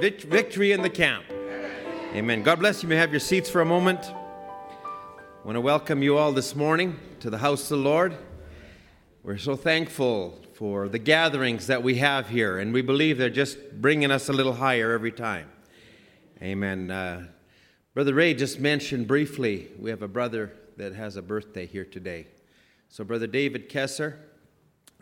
[0.00, 1.26] victory in the camp.
[2.14, 2.42] Amen.
[2.42, 2.86] God bless you.
[2.86, 4.00] You may have your seats for a moment.
[4.02, 8.16] I want to welcome you all this morning to the house of the Lord.
[9.22, 13.58] We're so thankful for the gatherings that we have here, and we believe they're just
[13.82, 15.50] bringing us a little higher every time.
[16.40, 16.90] Amen.
[16.90, 17.26] Uh,
[17.92, 22.26] Brother Ray just mentioned briefly we have a brother that has a birthday here today.
[22.88, 24.14] So, Brother David Kesser,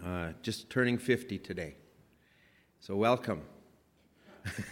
[0.05, 1.77] uh, just turning 50 today.
[2.81, 3.43] So, welcome.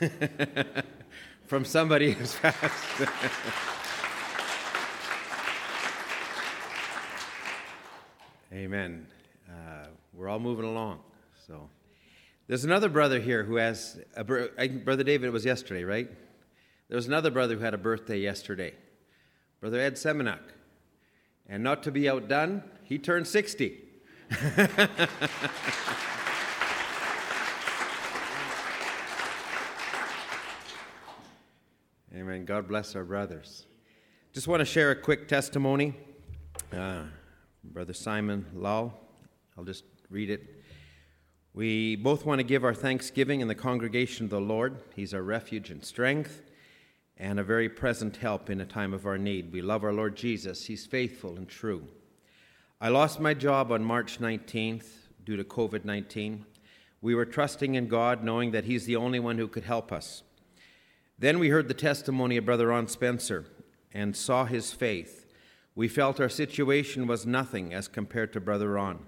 [1.47, 3.09] From somebody who's passed.
[8.53, 9.07] Amen.
[9.49, 11.01] Uh, we're all moving along.
[11.47, 11.69] So,
[12.49, 14.47] there's another brother here who has a br-
[14.85, 15.27] brother David.
[15.27, 16.11] It was yesterday, right?
[16.89, 18.75] There was another brother who had a birthday yesterday,
[19.61, 20.41] brother Ed Semenuk,
[21.49, 23.83] and not to be outdone, he turned 60.
[32.17, 32.47] Amen.
[32.47, 33.67] God bless our brothers.
[34.33, 35.93] Just want to share a quick testimony.
[36.73, 37.03] Uh,
[37.63, 38.95] Brother Simon Lau,
[39.59, 40.65] I'll just read it.
[41.53, 44.79] We both want to give our thanksgiving in the congregation of the Lord.
[44.95, 46.41] He's our refuge and strength
[47.19, 49.53] and a very present help in a time of our need.
[49.53, 50.65] We love our Lord Jesus.
[50.65, 51.87] He's faithful and true.
[52.81, 54.89] I lost my job on March 19th
[55.23, 56.47] due to COVID 19.
[57.03, 60.23] We were trusting in God, knowing that He's the only one who could help us.
[61.19, 63.47] Then we heard the testimony of Brother Ron Spencer
[63.93, 65.25] and saw his faith.
[65.75, 69.07] We felt our situation was nothing as compared to Brother Ron.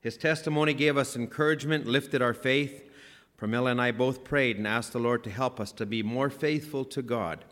[0.00, 2.90] His testimony gave us encouragement, lifted our faith.
[3.38, 6.28] Pramila and I both prayed and asked the Lord to help us to be more
[6.28, 7.44] faithful to God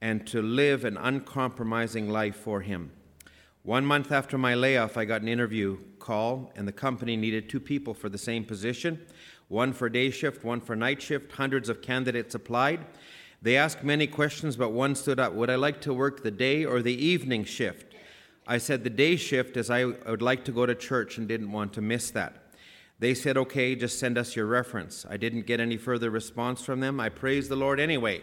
[0.00, 2.92] and to live an uncompromising life for Him.
[3.62, 7.60] One month after my layoff, I got an interview call, and the company needed two
[7.60, 9.00] people for the same position
[9.48, 11.32] one for day shift, one for night shift.
[11.32, 12.84] Hundreds of candidates applied.
[13.44, 16.64] They asked many questions, but one stood up Would I like to work the day
[16.64, 17.94] or the evening shift?
[18.46, 21.52] I said the day shift as I would like to go to church and didn't
[21.52, 22.54] want to miss that.
[22.98, 25.04] They said, okay, just send us your reference.
[25.10, 26.98] I didn't get any further response from them.
[26.98, 28.22] I praise the Lord anyway,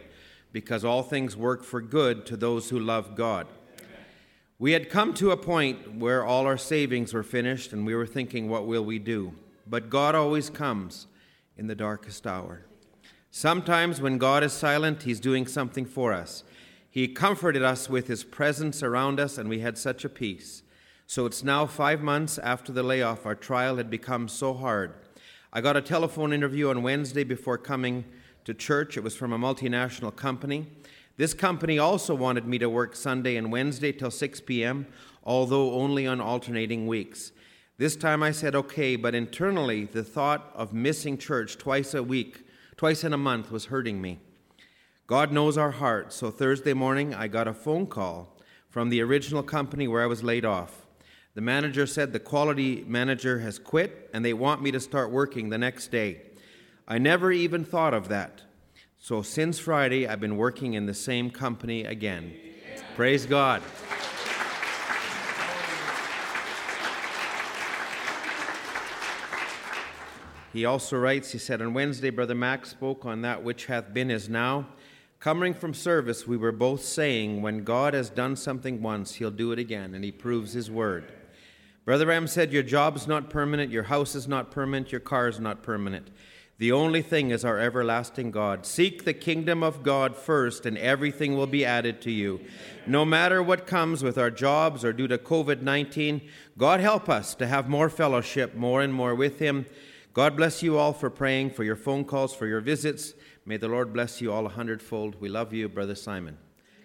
[0.51, 3.45] because all things work for good to those who love God.
[4.57, 8.07] We had come to a point where all our savings were finished, and we were
[8.07, 9.35] thinking, what will we do?
[9.67, 11.05] But God always comes
[11.57, 12.65] in the darkest hour.
[13.33, 16.43] Sometimes when God is silent, He's doing something for us.
[16.89, 20.63] He comforted us with His presence around us, and we had such a peace.
[21.07, 23.25] So it's now five months after the layoff.
[23.25, 24.95] Our trial had become so hard.
[25.53, 28.03] I got a telephone interview on Wednesday before coming
[28.43, 28.97] to church.
[28.97, 30.67] It was from a multinational company.
[31.15, 34.87] This company also wanted me to work Sunday and Wednesday till 6 p.m.,
[35.23, 37.31] although only on alternating weeks.
[37.77, 42.45] This time I said okay, but internally the thought of missing church twice a week,
[42.81, 44.17] twice in a month, was hurting me.
[45.05, 48.35] God knows our hearts, so Thursday morning I got a phone call
[48.71, 50.87] from the original company where I was laid off.
[51.35, 55.49] The manager said the quality manager has quit and they want me to start working
[55.49, 56.23] the next day.
[56.87, 58.41] I never even thought of that.
[58.97, 62.33] So since Friday, I've been working in the same company again.
[62.95, 63.61] Praise God.
[70.53, 74.11] He also writes, he said, On Wednesday, Brother Max spoke on that which hath been
[74.11, 74.67] is now.
[75.19, 79.51] Coming from service, we were both saying, When God has done something once, he'll do
[79.51, 81.11] it again, and he proves his word.
[81.85, 85.63] Brother Ram said, Your job's not permanent, your house is not permanent, your car's not
[85.63, 86.09] permanent.
[86.57, 88.67] The only thing is our everlasting God.
[88.67, 92.39] Seek the kingdom of God first, and everything will be added to you.
[92.85, 96.21] No matter what comes with our jobs or due to COVID 19,
[96.57, 99.65] God help us to have more fellowship, more and more with Him.
[100.13, 103.13] God bless you all for praying, for your phone calls, for your visits.
[103.45, 105.15] May the Lord bless you all a hundredfold.
[105.21, 106.37] We love you, Brother Simon.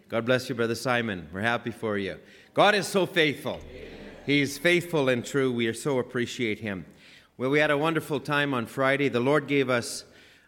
[0.09, 1.29] God bless you, Brother Simon.
[1.33, 2.21] We're happy for you.
[2.55, 3.59] God is so faithful.
[4.25, 5.51] He's faithful and true.
[5.51, 6.87] We so appreciate Him.
[7.37, 9.09] Well, we had a wonderful time on Friday.
[9.09, 10.05] The Lord gave us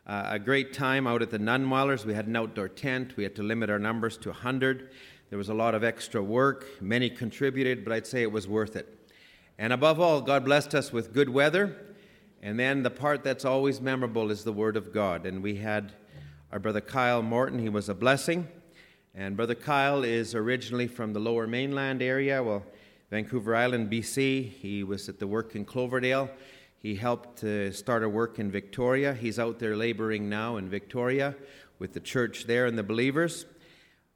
[0.07, 2.05] uh, a great time out at the Nunwellers.
[2.05, 3.17] We had an outdoor tent.
[3.17, 4.91] We had to limit our numbers to 100.
[5.31, 6.65] There was a lot of extra work.
[6.81, 8.87] Many contributed, but I'd say it was worth it.
[9.59, 11.77] And above all, God blessed us with good weather.
[12.43, 15.27] And then the part that's always memorable is the Word of God.
[15.27, 15.93] And we had
[16.53, 17.59] our brother Kyle Morton.
[17.59, 18.49] He was a blessing.
[19.15, 22.65] And brother Kyle is originally from the lower mainland area, well,
[23.11, 24.51] Vancouver Island, BC.
[24.53, 26.31] He was at the work in Cloverdale.
[26.77, 29.15] He helped to start a work in Victoria.
[29.15, 31.35] He's out there laboring now in Victoria
[31.79, 33.47] with the church there and the believers.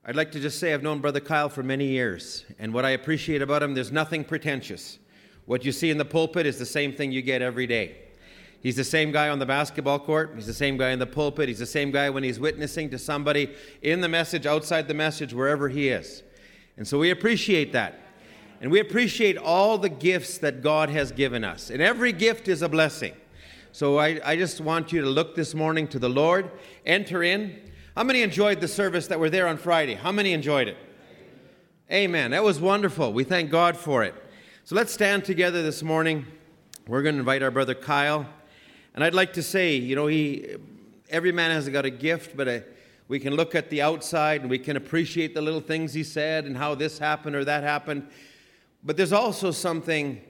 [0.05, 2.91] I'd like to just say I've known Brother Kyle for many years, and what I
[2.91, 4.99] appreciate about him, there's nothing pretentious.
[5.47, 8.02] What you see in the pulpit is the same thing you get every day.
[8.63, 10.33] He's the same guy on the basketball court.
[10.37, 11.49] He's the same guy in the pulpit.
[11.49, 15.35] He's the same guy when he's witnessing to somebody in the message, outside the message,
[15.35, 16.23] wherever he is.
[16.77, 17.99] And so we appreciate that.
[18.61, 21.71] And we appreciate all the gifts that God has given us.
[21.71, 23.15] And every gift is a blessing.
[23.73, 26.49] So I, I just want you to look this morning to the Lord,
[26.87, 27.59] enter in,
[27.97, 29.95] how many enjoyed the service that were there on Friday?
[29.95, 30.79] How many enjoyed it?
[31.91, 32.31] Amen.
[32.31, 33.13] That was wonderful.
[33.13, 34.15] We thank God for it.
[34.65, 36.25] So let's stand together this morning.
[36.87, 38.27] We're going to invite our brother Kyle.
[38.95, 40.57] And I'd like to say, you know, he,
[41.09, 42.61] every man has got a gift, but a, uh,
[43.09, 46.47] we can look at the outside and we can appreciate the little things he said
[46.47, 48.07] and how this happened or that happened.
[48.83, 50.21] But there's also something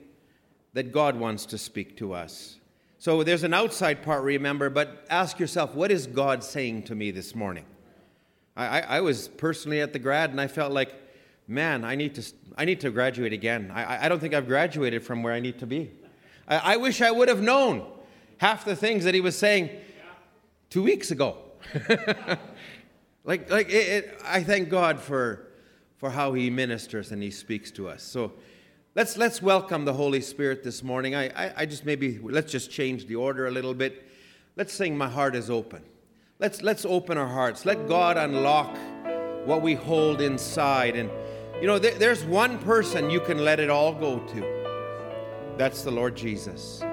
[0.73, 2.57] that God wants to speak to us.
[2.97, 7.11] So there's an outside part, remember, but ask yourself, what is God saying to me
[7.11, 7.65] this morning?
[8.55, 10.93] I, I, I was personally at the grad and I felt like,
[11.47, 13.71] man, I need to, I need to graduate again.
[13.73, 15.91] I, I don't think I've graduated from where I need to be.
[16.47, 17.85] I, I wish I would have known
[18.43, 19.69] half the things that he was saying
[20.69, 21.37] two weeks ago.
[23.23, 25.47] like, like it, it, I thank God for,
[25.95, 28.03] for how he ministers and he speaks to us.
[28.03, 28.33] So
[28.95, 31.15] Let's, let's welcome the Holy Spirit this morning.
[31.15, 34.07] I, I, I, just maybe, let's just change the order a little bit.
[34.55, 35.81] Let's sing My Heart is Open.
[36.37, 37.65] Let's, let's open our hearts.
[37.65, 38.77] Let God unlock
[39.47, 40.95] what we hold inside.
[40.95, 41.09] And,
[41.59, 45.55] you know, there, there's one person you can let it all go to.
[45.57, 46.83] That's the Lord Jesus.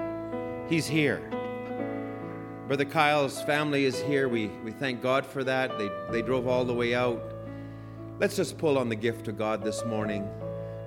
[0.69, 1.21] He's here.
[2.71, 4.29] Brother Kyle's family is here.
[4.29, 5.77] We, we thank God for that.
[5.77, 7.21] They, they drove all the way out.
[8.17, 10.25] Let's just pull on the gift of God this morning.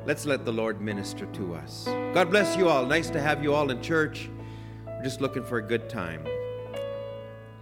[0.06, 1.84] Let's let the Lord minister to us.
[2.14, 2.86] God bless you all.
[2.86, 4.30] Nice to have you all in church.
[4.86, 6.24] We're just looking for a good time.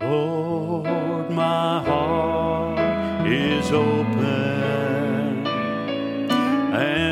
[0.01, 7.12] Lord, my heart is open, and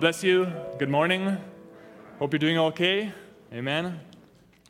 [0.00, 0.50] Bless you.
[0.78, 1.36] Good morning.
[2.20, 3.12] Hope you're doing okay.
[3.52, 4.00] Amen.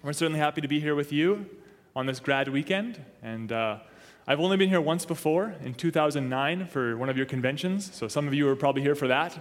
[0.02, 1.46] We're certainly happy to be here with you
[1.94, 3.00] on this grad weekend.
[3.22, 3.78] And uh,
[4.26, 7.94] I've only been here once before in 2009 for one of your conventions.
[7.94, 9.36] So some of you were probably here for that.
[9.36, 9.40] I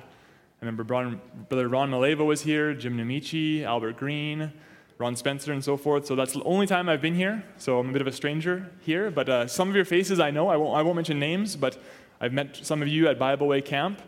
[0.62, 4.54] remember Brother Ron Maleva was here, Jim Namichi, Albert Green,
[5.00, 6.06] Ron Spencer, and so forth.
[6.06, 7.44] So that's the only time I've been here.
[7.58, 9.10] So I'm a bit of a stranger here.
[9.10, 10.50] But uh, some of your faces I know.
[10.50, 11.82] I won't, I won't mention names, but
[12.22, 14.00] I've met some of you at Bible Way Camp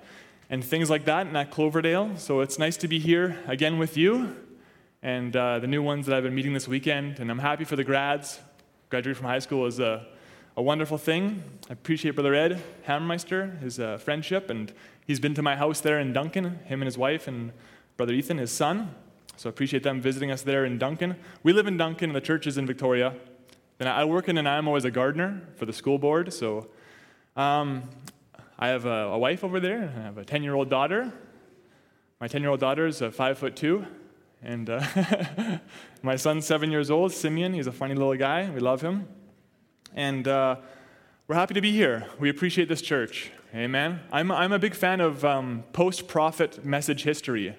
[0.51, 2.12] and things like that and at Cloverdale.
[2.17, 4.36] So it's nice to be here again with you
[5.01, 7.20] and uh, the new ones that I've been meeting this weekend.
[7.20, 8.41] And I'm happy for the grads.
[8.89, 10.05] Graduating from high school is a,
[10.58, 11.41] a wonderful thing.
[11.70, 14.74] I appreciate Brother Ed Hammermeister, his uh, friendship, and
[15.08, 17.53] he's been to my house there in Duncan, him and his wife, and
[17.96, 18.93] Brother Ethan, his son.
[19.38, 21.15] So I appreciate them visiting us there in Duncan.
[21.43, 23.15] We live in Duncan, and the church is in Victoria.
[23.77, 26.67] Then I work in Nanaimo as a gardener for the school board, so
[27.38, 27.89] um,
[28.63, 31.11] I have a, a wife over there, I have a 10 year old daughter.
[32.19, 33.87] My 10 year old daughter is five foot two,
[34.43, 34.85] And uh,
[36.03, 37.55] my son's seven years old, Simeon.
[37.55, 38.47] He's a funny little guy.
[38.51, 39.07] We love him.
[39.95, 40.57] And uh,
[41.27, 42.05] we're happy to be here.
[42.19, 43.31] We appreciate this church.
[43.55, 43.99] Amen.
[44.11, 47.55] I'm, I'm a big fan of um, post prophet message history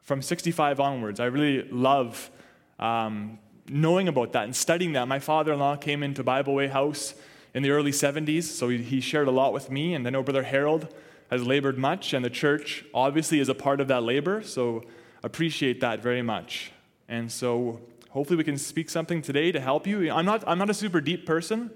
[0.00, 1.20] from 65 onwards.
[1.20, 2.32] I really love
[2.80, 5.06] um, knowing about that and studying that.
[5.06, 7.14] My father in law came into Bible Way House
[7.54, 9.94] in the early 70s, so he, shared a lot with me.
[9.94, 10.88] And I know Brother Harold
[11.30, 14.82] has labored much, and the church obviously is a part of that labor, so
[15.22, 16.72] appreciate that very much.
[17.08, 17.80] And so
[18.10, 20.10] hopefully we can speak something today to help you.
[20.10, 21.70] I'm not, I'm not a super deep person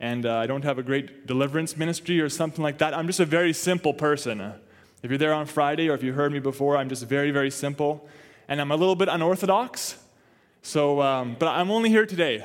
[0.00, 2.94] and uh, I don't have a great deliverance ministry or something like that.
[2.94, 4.52] I'm just a very simple person.
[5.02, 7.50] If you're there on Friday or if you heard me before, I'm just very, very
[7.50, 8.06] simple.
[8.48, 9.96] And I'm a little bit unorthodox.
[10.62, 12.44] So, um, but I'm only here today.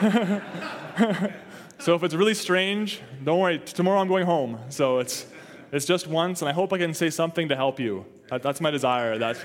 [1.78, 3.58] so if it's really strange, don't worry.
[3.60, 4.58] Tomorrow I'm going home.
[4.68, 5.26] So it's,
[5.70, 8.04] it's just once, and I hope I can say something to help you.
[8.30, 9.16] That, that's my desire.
[9.16, 9.38] That,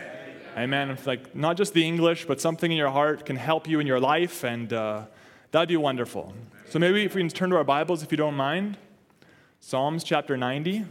[0.57, 0.97] amen.
[1.05, 3.99] Like not just the English, but something in your heart can help you in your
[3.99, 5.03] life, and uh,
[5.51, 6.33] that'd be wonderful.
[6.69, 8.77] So maybe if we can turn to our Bibles, if you don't mind,
[9.59, 10.85] Psalms chapter 90.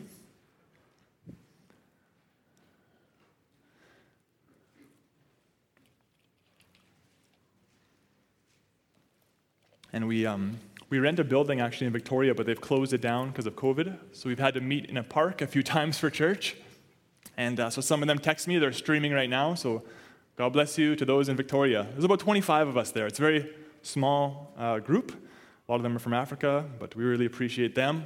[9.92, 10.58] And we, um,
[10.92, 13.96] we rent a building actually in Victoria, but they've closed it down because of COVID.
[14.12, 16.54] So we've had to meet in a park a few times for church.
[17.38, 19.54] And uh, so some of them text me, they're streaming right now.
[19.54, 19.84] So
[20.36, 21.88] God bless you to those in Victoria.
[21.92, 23.06] There's about 25 of us there.
[23.06, 25.12] It's a very small uh, group.
[25.66, 28.04] A lot of them are from Africa, but we really appreciate them.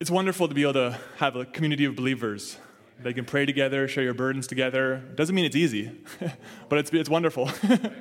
[0.00, 2.56] It's wonderful to be able to have a community of believers.
[3.02, 5.04] They can pray together, share your burdens together.
[5.14, 5.90] Doesn't mean it's easy,
[6.70, 7.50] but it's, it's wonderful.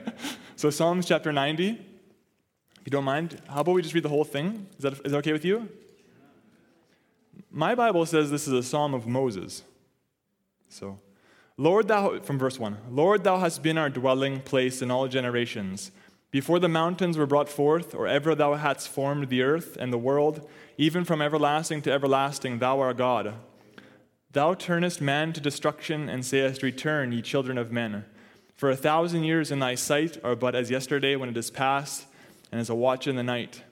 [0.56, 1.89] so, Psalms chapter 90,
[2.80, 4.68] if you don't mind, how about we just read the whole thing?
[4.78, 5.68] Is that, is that okay with you?
[7.52, 9.64] My Bible says this is a psalm of Moses.
[10.70, 11.00] So,
[11.58, 15.92] Lord, thou, from verse 1 Lord, thou hast been our dwelling place in all generations.
[16.32, 19.98] Before the mountains were brought forth, or ever thou hadst formed the earth and the
[19.98, 23.34] world, even from everlasting to everlasting, thou art God.
[24.32, 28.06] Thou turnest man to destruction, and sayest, Return, ye children of men.
[28.56, 32.06] For a thousand years in thy sight are but as yesterday when it is past,
[32.52, 33.64] and as a watch in the night.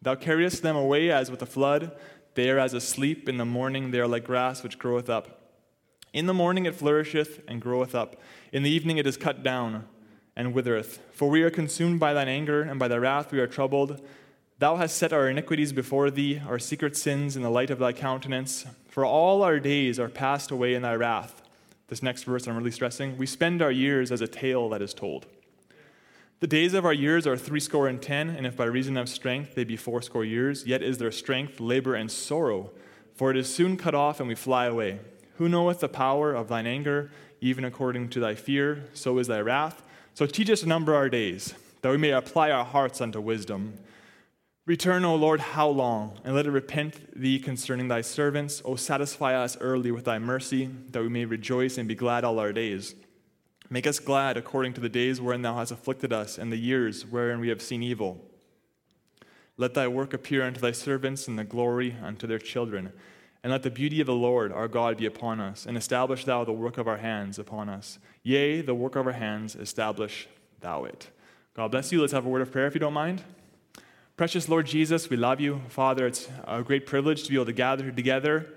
[0.00, 1.92] Thou carriest them away as with a flood.
[2.34, 3.28] They are as asleep.
[3.28, 5.56] In the morning they are like grass which groweth up.
[6.12, 8.20] In the morning it flourisheth and groweth up.
[8.52, 9.86] In the evening it is cut down
[10.36, 11.00] and withereth.
[11.10, 14.00] For we are consumed by thine anger, and by thy wrath we are troubled.
[14.60, 17.92] Thou hast set our iniquities before thee, our secret sins in the light of thy
[17.92, 18.64] countenance.
[18.88, 21.42] For all our days are passed away in thy wrath.
[21.88, 23.18] This next verse I'm really stressing.
[23.18, 25.26] We spend our years as a tale that is told.
[26.40, 29.56] The days of our years are threescore and ten, and if by reason of strength
[29.56, 32.70] they be fourscore years, yet is their strength labor and sorrow,
[33.12, 35.00] for it is soon cut off and we fly away.
[35.38, 39.40] Who knoweth the power of thine anger, even according to thy fear, so is thy
[39.40, 39.82] wrath?
[40.14, 43.74] So teach us to number our days, that we may apply our hearts unto wisdom.
[44.64, 46.20] Return, O Lord, how long?
[46.24, 48.62] And let it repent thee concerning thy servants.
[48.64, 52.38] O satisfy us early with thy mercy, that we may rejoice and be glad all
[52.38, 52.94] our days.
[53.70, 57.04] Make us glad according to the days wherein thou hast afflicted us, and the years
[57.04, 58.24] wherein we have seen evil.
[59.56, 62.92] Let thy work appear unto thy servants, and the glory unto their children.
[63.42, 66.44] And let the beauty of the Lord our God be upon us, and establish thou
[66.44, 67.98] the work of our hands upon us.
[68.22, 70.28] Yea, the work of our hands, establish
[70.60, 71.10] thou it.
[71.54, 72.00] God bless you.
[72.00, 73.22] Let's have a word of prayer if you don't mind.
[74.16, 75.60] Precious Lord Jesus, we love you.
[75.68, 78.52] Father, it's a great privilege to be able to gather together.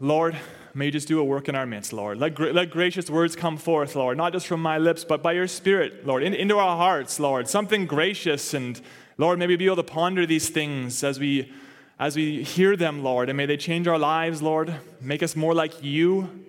[0.00, 0.38] Lord,
[0.74, 2.18] may you just do a work in our midst, Lord.
[2.18, 5.46] Let, let gracious words come forth, Lord, not just from my lips, but by your
[5.46, 7.48] Spirit, Lord, in, into our hearts, Lord.
[7.48, 8.80] Something gracious, and
[9.18, 11.52] Lord, may we be able to ponder these things as we
[11.98, 14.74] as we hear them, Lord, and may they change our lives, Lord.
[15.00, 16.44] Make us more like you,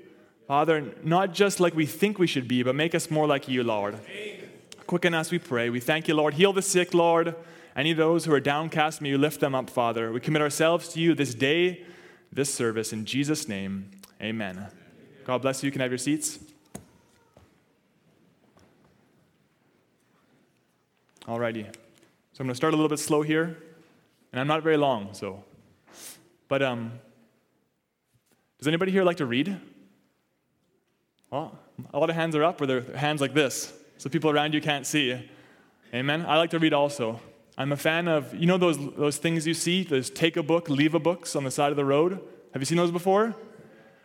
[0.48, 3.64] Father, not just like we think we should be, but make us more like you,
[3.64, 4.00] Lord.
[4.88, 5.70] Quicken us, we pray.
[5.70, 6.34] We thank you, Lord.
[6.34, 7.36] Heal the sick, Lord.
[7.76, 10.12] Any of those who are downcast, may you lift them up, Father.
[10.12, 11.86] We commit ourselves to you this day,
[12.32, 12.92] this service.
[12.92, 13.92] In Jesus' name,
[14.24, 14.68] amen.
[15.26, 15.68] God bless you.
[15.68, 16.40] You can have your seats.
[21.28, 21.66] Alrighty.
[21.66, 23.58] So I'm going to start a little bit slow here.
[24.32, 25.44] And I'm not very long, so.
[26.48, 26.94] But um,
[28.58, 29.60] does anybody here like to read?
[31.30, 31.58] Well,
[31.94, 34.62] a lot of hands are up, or their hands like this, so people around you
[34.62, 35.30] can't see.
[35.94, 36.26] Amen.
[36.28, 37.20] I like to read also.
[37.58, 40.70] I'm a fan of, you know, those, those things you see, those take a book,
[40.70, 42.20] leave a books on the side of the road?
[42.54, 43.36] Have you seen those before?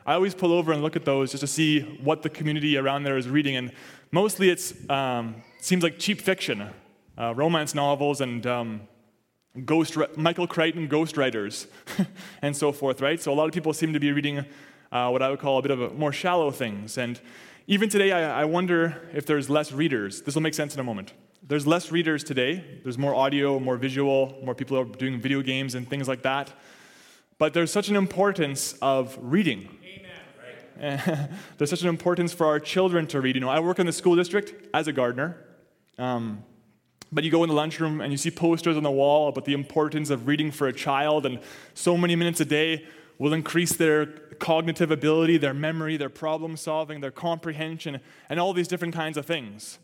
[0.09, 3.03] I always pull over and look at those just to see what the community around
[3.03, 3.57] there is reading.
[3.57, 3.73] And
[4.11, 6.67] mostly it um, seems like cheap fiction,
[7.19, 8.81] uh, romance novels, and um,
[9.67, 11.67] ghost, Michael Crichton ghostwriters,
[12.41, 13.21] and so forth, right?
[13.21, 14.47] So a lot of people seem to be reading
[14.91, 16.97] uh, what I would call a bit of a, more shallow things.
[16.97, 17.21] And
[17.67, 20.23] even today, I, I wonder if there's less readers.
[20.23, 21.13] This will make sense in a moment.
[21.47, 22.81] There's less readers today.
[22.83, 26.51] There's more audio, more visual, more people are doing video games and things like that.
[27.39, 29.69] But there's such an importance of reading.
[31.59, 33.35] there's such an importance for our children to read.
[33.35, 35.37] You know, I work in the school district as a gardener.
[35.99, 36.45] Um,
[37.11, 39.55] but you go in the lunchroom and you see posters on the wall about the
[39.55, 41.41] importance of reading for a child, and
[41.75, 42.87] so many minutes a day
[43.19, 44.07] will increase their
[44.39, 49.27] cognitive ability, their memory, their problem solving, their comprehension, and all these different kinds of
[49.27, 49.79] things.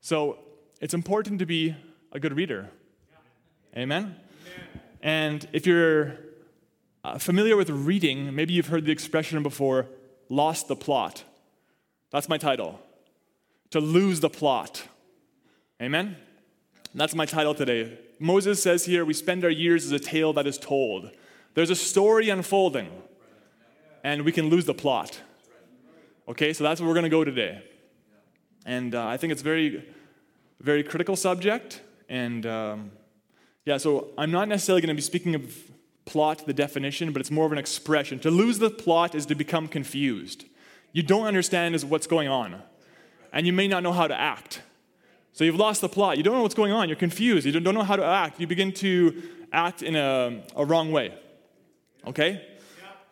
[0.00, 0.38] So
[0.80, 1.76] it's important to be
[2.12, 2.70] a good reader.
[3.76, 4.02] Amen?
[4.02, 4.16] Amen.
[5.02, 6.16] And if you're
[7.04, 9.86] uh, familiar with reading, maybe you've heard the expression before
[10.28, 11.24] lost the plot.
[12.10, 12.80] That's my title.
[13.70, 14.82] To lose the plot.
[15.80, 16.16] Amen?
[16.94, 17.98] That's my title today.
[18.18, 21.10] Moses says here, we spend our years as a tale that is told.
[21.54, 22.88] There's a story unfolding,
[24.02, 25.20] and we can lose the plot.
[26.28, 27.62] Okay, so that's where we're going to go today.
[28.66, 29.88] And uh, I think it's very,
[30.60, 31.80] very critical subject.
[32.08, 32.90] And um,
[33.64, 35.54] yeah, so I'm not necessarily going to be speaking of
[36.08, 38.18] plot, the definition, but it's more of an expression.
[38.20, 40.46] To lose the plot is to become confused.
[40.92, 42.62] You don't understand what's going on,
[43.30, 44.62] and you may not know how to act.
[45.32, 46.16] So you've lost the plot.
[46.16, 46.88] You don't know what's going on.
[46.88, 47.46] You're confused.
[47.46, 48.40] You don't know how to act.
[48.40, 51.14] You begin to act in a, a wrong way.
[52.06, 52.44] Okay?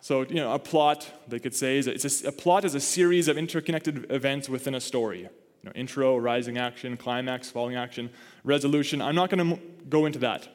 [0.01, 2.79] So, you know, a plot, they could say, is it's a, a, plot is a
[2.79, 5.21] series of interconnected events within a story.
[5.21, 5.29] You
[5.63, 8.09] know, intro, rising action, climax, falling action,
[8.43, 9.01] resolution.
[9.01, 10.47] I'm not going to go into that.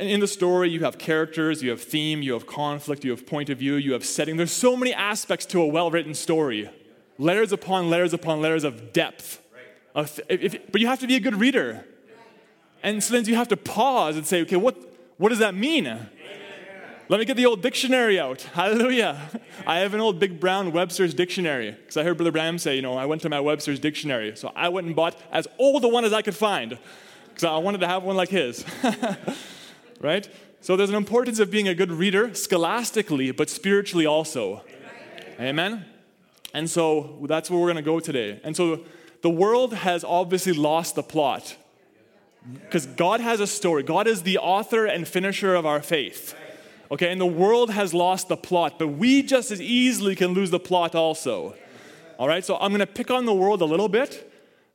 [0.00, 3.26] And in the story, you have characters, you have theme, you have conflict, you have
[3.26, 4.38] point of view, you have setting.
[4.38, 6.70] There's so many aspects to a well written story
[7.18, 9.42] layers upon layers upon layers of depth.
[9.94, 11.84] Of, if, if, but you have to be a good reader.
[12.82, 14.74] And so then you have to pause and say, okay, what,
[15.18, 15.84] what does that mean?
[15.84, 18.40] Let me get the old dictionary out.
[18.54, 19.20] Hallelujah.
[19.66, 22.80] I have an old big brown Webster's dictionary because I heard Brother Branham say, you
[22.80, 24.34] know, I went to my Webster's dictionary.
[24.34, 26.78] So I went and bought as old a one as I could find
[27.28, 28.64] because I wanted to have one like his.
[30.00, 30.28] right?
[30.60, 34.62] So there's an importance of being a good reader scholastically, but spiritually also.
[35.38, 35.48] Amen?
[35.48, 35.84] Amen?
[36.52, 38.40] And so that's where we're going to go today.
[38.42, 38.84] And so
[39.22, 41.56] the world has obviously lost the plot
[42.54, 43.82] because God has a story.
[43.82, 46.34] God is the author and finisher of our faith.
[46.90, 50.50] Okay, and the world has lost the plot, but we just as easily can lose
[50.50, 51.54] the plot also.
[52.18, 54.30] All right, so I'm going to pick on the world a little bit,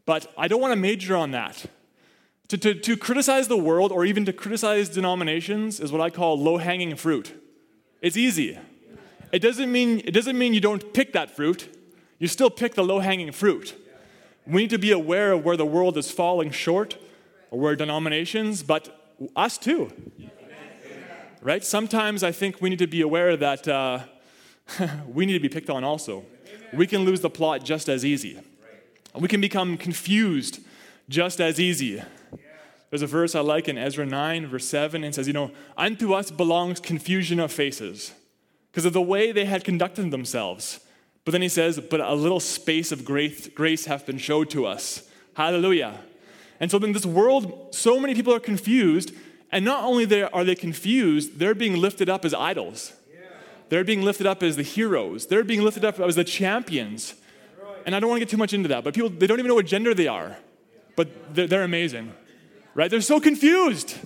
[0.05, 1.65] but I don't want to major on that.
[2.49, 6.39] To, to, to criticize the world or even to criticize denominations is what I call
[6.39, 7.34] low hanging fruit.
[8.01, 8.60] It's easy.
[9.31, 11.67] It doesn't, mean, it doesn't mean you don't pick that fruit,
[12.19, 13.75] you still pick the low hanging fruit.
[14.45, 16.97] We need to be aware of where the world is falling short
[17.49, 19.91] or where denominations, but us too
[21.45, 21.63] right?
[21.63, 23.99] Sometimes I think we need to be aware that uh,
[25.08, 26.25] we need to be picked on also.
[26.73, 28.39] We can lose the plot just as easy.
[29.13, 30.60] We can become confused
[31.08, 32.01] just as easy.
[32.95, 36.13] There's a verse I like in Ezra 9, verse 7, and says, You know, unto
[36.13, 38.13] us belongs confusion of faces
[38.71, 40.79] because of the way they had conducted themselves.
[41.25, 44.65] But then he says, But a little space of grace, grace hath been showed to
[44.65, 45.10] us.
[45.34, 45.99] Hallelujah.
[46.62, 49.12] And so in this world, so many people are confused
[49.51, 52.93] and not only are they confused, they're being lifted up as idols.
[53.67, 55.27] They're being lifted up as the heroes.
[55.27, 57.13] They're being lifted up as the champions.
[57.86, 59.49] And I don't want to get too much into that, but people, they don't even
[59.49, 60.38] know what gender they are.
[60.95, 62.13] But they're, they're amazing,
[62.75, 62.91] right?
[62.91, 63.97] They're so confused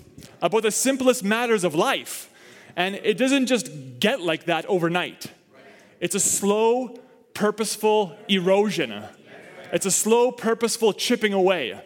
[0.41, 2.31] about the simplest matters of life.
[2.75, 5.27] And it doesn't just get like that overnight.
[5.99, 6.97] It's a slow,
[7.33, 9.03] purposeful erosion.
[9.73, 11.81] It's a slow, purposeful chipping away.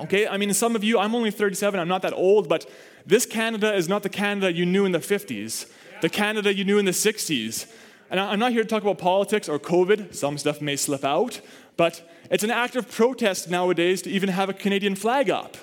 [0.00, 2.70] Okay, I mean, some of you, I'm only 37, I'm not that old, but
[3.04, 5.68] this Canada is not the Canada you knew in the 50s,
[6.02, 7.66] the Canada you knew in the 60s.
[8.10, 11.40] And I'm not here to talk about politics or COVID, some stuff may slip out,
[11.76, 15.56] but it's an act of protest nowadays to even have a Canadian flag up,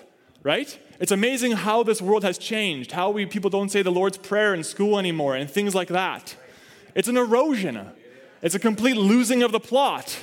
[0.45, 0.79] right?
[0.99, 4.53] It's amazing how this world has changed, how we people don't say the Lord's Prayer
[4.53, 6.35] in school anymore, and things like that.
[6.93, 7.89] It's an erosion,
[8.43, 10.21] it's a complete losing of the plot.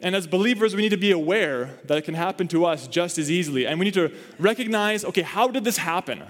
[0.00, 3.18] And as believers, we need to be aware that it can happen to us just
[3.18, 3.66] as easily.
[3.66, 6.22] And we need to recognize okay, how did this happen?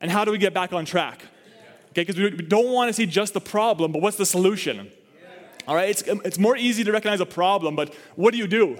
[0.00, 1.22] And how do we get back on track?
[1.90, 4.90] Okay, because we don't want to see just the problem, but what's the solution?
[5.68, 8.78] All right, it's, it's more easy to recognize a problem, but what do you do?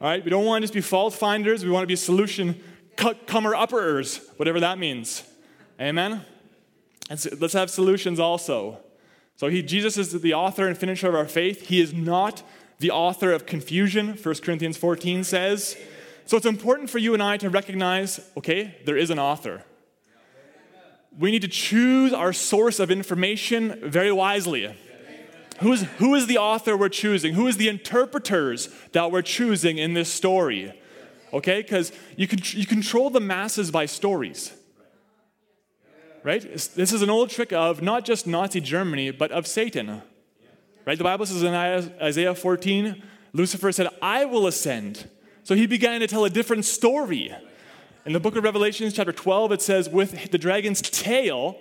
[0.00, 2.62] All right, we don't want to just be fault finders, we want to be solution
[2.96, 5.24] comer upperers, whatever that means.
[5.80, 6.24] Amen?
[7.10, 8.78] Let's have solutions also.
[9.36, 11.68] So he, Jesus is the author and finisher of our faith.
[11.68, 12.42] He is not
[12.78, 15.76] the author of confusion, 1 Corinthians 14 says.
[16.26, 19.64] So it's important for you and I to recognize okay, there is an author.
[21.18, 24.72] We need to choose our source of information very wisely.
[25.60, 27.34] Who's, who is the author we're choosing?
[27.34, 30.72] Who is the interpreters that we're choosing in this story?
[31.32, 34.52] Okay, because you, can, you control the masses by stories.
[36.22, 36.42] Right?
[36.42, 40.02] This is an old trick of not just Nazi Germany, but of Satan.
[40.84, 40.96] Right?
[40.96, 45.08] The Bible says in Isaiah 14, Lucifer said, I will ascend.
[45.42, 47.34] So he began to tell a different story.
[48.06, 51.58] In the book of Revelations, chapter 12, it says, with the dragon's tail,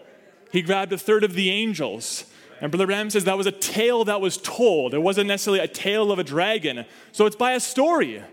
[0.52, 2.26] he grabbed a third of the angels.
[2.60, 4.93] And Brother Branham says that was a tale that was told.
[4.93, 6.86] It wasn't necessarily a tale of a dragon.
[7.12, 8.24] So it's by a story.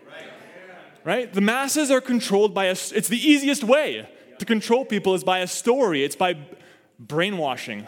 [1.04, 1.30] Right?
[1.30, 4.08] The masses are controlled by a, it's the easiest way
[4.38, 6.02] to control people is by a story.
[6.02, 6.38] It's by
[6.98, 7.86] brainwashing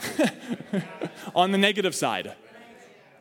[1.34, 2.34] on the negative side.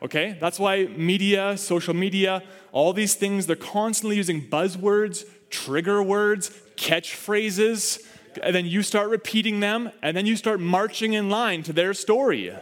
[0.02, 0.36] Okay?
[0.38, 8.06] That's why media, social media, all these things, they're constantly using buzzwords, trigger words, catchphrases,
[8.42, 11.94] and then you start repeating them, and then you start marching in line to their
[11.94, 12.52] story.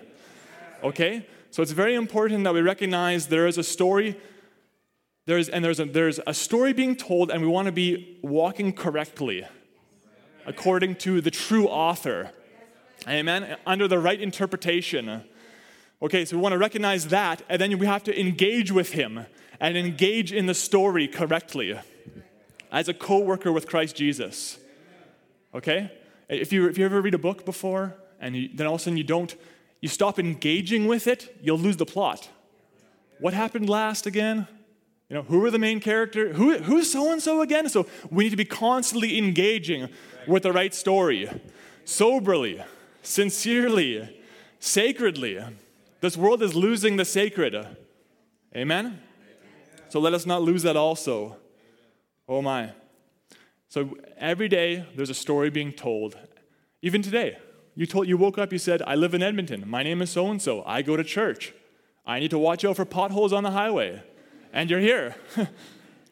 [0.85, 1.27] Okay?
[1.51, 4.17] So it's very important that we recognize there is a story,
[5.27, 8.73] there's, and there's a, there's a story being told, and we want to be walking
[8.73, 9.47] correctly
[10.47, 12.31] according to the true author.
[13.09, 13.57] Amen?
[13.67, 15.25] Under the right interpretation.
[16.03, 19.27] Okay, so we want to recognize that, and then we have to engage with him
[19.61, 21.79] and engage in the story correctly
[22.71, 24.59] as a co worker with Christ Jesus.
[25.55, 25.91] Okay?
[26.29, 28.85] If you, if you ever read a book before and you, then all of a
[28.85, 29.35] sudden you don't,
[29.85, 32.31] you stop engaging with it, you'll lose the plot.
[33.21, 34.49] What happened last again?
[35.11, 36.33] You know, who are the main character?
[36.33, 37.69] Who, who's so and so again?
[37.69, 39.91] So we need to be constantly engaging
[40.27, 41.29] with the right story,
[41.85, 42.65] soberly,
[43.03, 44.23] sincerely,
[44.59, 45.39] sacredly.
[46.01, 47.55] This world is losing the sacred.
[48.57, 49.03] Amen?
[49.91, 51.37] So let us not lose that also.
[52.27, 52.71] Oh my.
[53.69, 56.17] So every day there's a story being told.
[56.81, 57.37] Even today,
[57.77, 59.65] you told you woke up, you said, I live in Edmonton.
[59.67, 60.63] My name is so and so.
[60.65, 61.53] I go to church.
[62.07, 64.03] I need to watch out for potholes on the highway.
[64.53, 65.17] And you're here.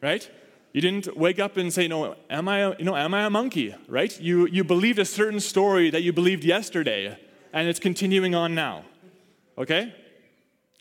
[0.01, 0.29] right?
[0.73, 3.29] You didn't wake up and say, "No, am I, a, you know, am I a
[3.29, 4.19] monkey?" Right?
[4.19, 7.17] You you believed a certain story that you believed yesterday,
[7.53, 8.83] and it's continuing on now.
[9.55, 9.93] Okay?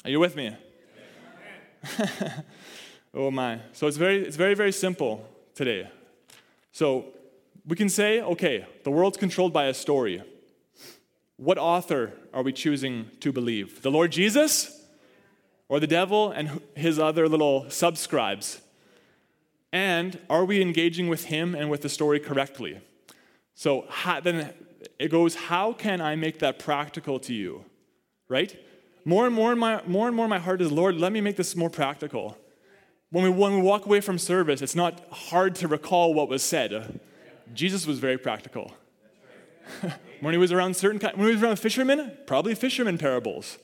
[0.03, 0.57] Are you with me?
[3.15, 3.61] oh my.
[3.73, 5.91] So it's very it's very very simple today.
[6.73, 7.05] So
[7.67, 10.23] we can say, okay, the world's controlled by a story.
[11.43, 13.83] What author are we choosing to believe?
[13.83, 14.81] The Lord Jesus
[15.69, 18.61] or the devil and his other little subscribes?
[19.73, 22.81] And are we engaging with him and with the story correctly?
[23.57, 24.55] So how, then
[25.01, 27.65] it goes, how can I make that practical to you?
[28.29, 28.57] Right?
[29.05, 31.57] More and more, my, more and more, my heart is, Lord, let me make this
[31.57, 32.39] more practical.
[33.11, 36.45] When we, when we walk away from service, it's not hard to recall what was
[36.45, 37.01] said.
[37.53, 38.77] Jesus was very practical.
[40.21, 43.59] When he was around certain when he was around fishermen, probably fishermen parables.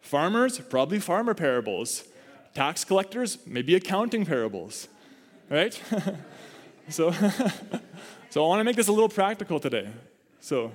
[0.00, 2.04] Farmers, probably farmer parables.
[2.54, 4.88] Tax collectors, maybe accounting parables.
[5.50, 5.80] Right?
[6.88, 7.10] so,
[8.30, 9.88] so I want to make this a little practical today.
[10.40, 10.72] So,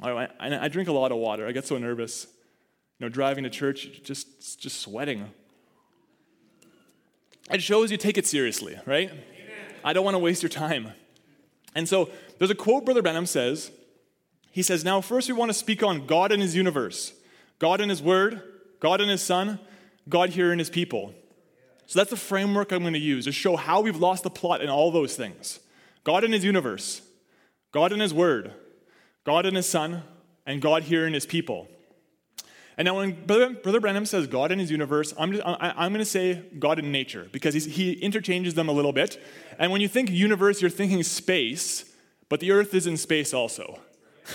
[0.00, 1.46] I, I drink a lot of water.
[1.46, 2.26] I get so nervous.
[2.98, 5.30] You know, driving to church, just just sweating.
[7.50, 9.10] It shows you take it seriously, right?
[9.84, 10.92] I don't want to waste your time.
[11.74, 13.70] And so there's a quote Brother Branham says.
[14.58, 17.12] He says, Now, first we want to speak on God and His universe,
[17.60, 18.42] God and His Word,
[18.80, 19.60] God and His Son,
[20.08, 21.14] God here and His people.
[21.86, 24.60] So that's the framework I'm going to use to show how we've lost the plot
[24.60, 25.60] in all those things
[26.02, 27.02] God and His universe,
[27.70, 28.52] God and His Word,
[29.22, 30.02] God and His Son,
[30.44, 31.68] and God here and His people.
[32.76, 35.92] And now, when Brother, Brother Branham says God in his universe, I'm, just, I, am
[35.92, 39.22] going to say God in nature because he interchanges them a little bit.
[39.56, 41.84] And when you think universe, you're thinking space,
[42.28, 43.78] but the earth is in space also.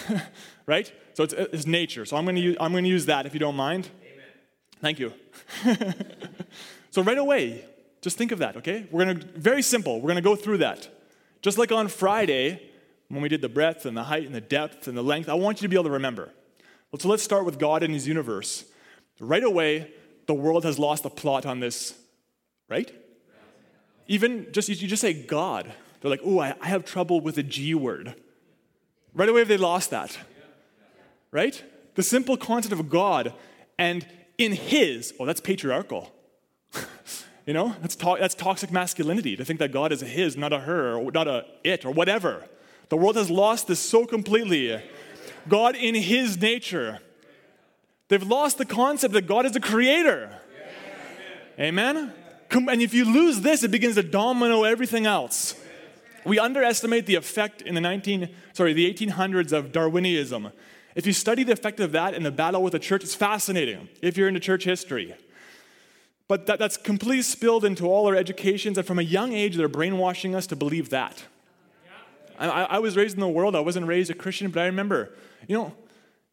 [0.65, 0.91] right?
[1.13, 2.05] So it's, it's, nature.
[2.05, 3.89] So I'm going, to use, I'm going to use that if you don't mind.
[4.01, 4.25] Amen.
[4.81, 5.13] Thank you.
[6.91, 7.65] so, right away,
[8.01, 8.87] just think of that, okay?
[8.91, 10.89] We're going to, very simple, we're going to go through that.
[11.41, 12.61] Just like on Friday,
[13.09, 15.35] when we did the breadth and the height and the depth and the length, I
[15.35, 16.29] want you to be able to remember.
[16.91, 18.65] Well, so let's start with God and his universe.
[19.19, 19.91] Right away,
[20.25, 21.97] the world has lost the plot on this,
[22.69, 22.91] right?
[24.07, 27.43] Even just you just say God, they're like, oh, I, I have trouble with the
[27.43, 28.15] G word.
[29.13, 30.17] Right away, they lost that.
[31.31, 31.63] Right?
[31.95, 33.33] The simple concept of God
[33.77, 34.05] and
[34.37, 36.11] in his, oh, that's patriarchal.
[37.45, 40.53] you know, that's, to- that's toxic masculinity to think that God is a his, not
[40.53, 42.43] a her, or not a it, or whatever.
[42.89, 44.81] The world has lost this so completely.
[45.47, 46.99] God in His nature.
[48.07, 50.39] They've lost the concept that God is a creator.
[51.59, 52.13] Amen?
[52.51, 55.55] And if you lose this, it begins to domino everything else.
[56.25, 60.51] We underestimate the effect in the 19, sorry, the 1800s of Darwinism
[60.95, 63.89] If you study the effect of that in the battle with the church, it's fascinating
[64.01, 65.15] if you're into church history.
[66.27, 69.67] But that, that's completely spilled into all our educations, and from a young age, they're
[69.67, 71.23] brainwashing us to believe that.
[72.39, 75.13] I, I was raised in the world, I wasn't raised a Christian, but I remember,
[75.47, 75.73] you know,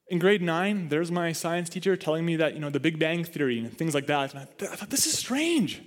[0.09, 3.24] in grade nine, there's my science teacher telling me that, you know, the Big Bang
[3.24, 4.35] Theory and things like that.
[4.35, 5.83] And I, I thought, this is strange.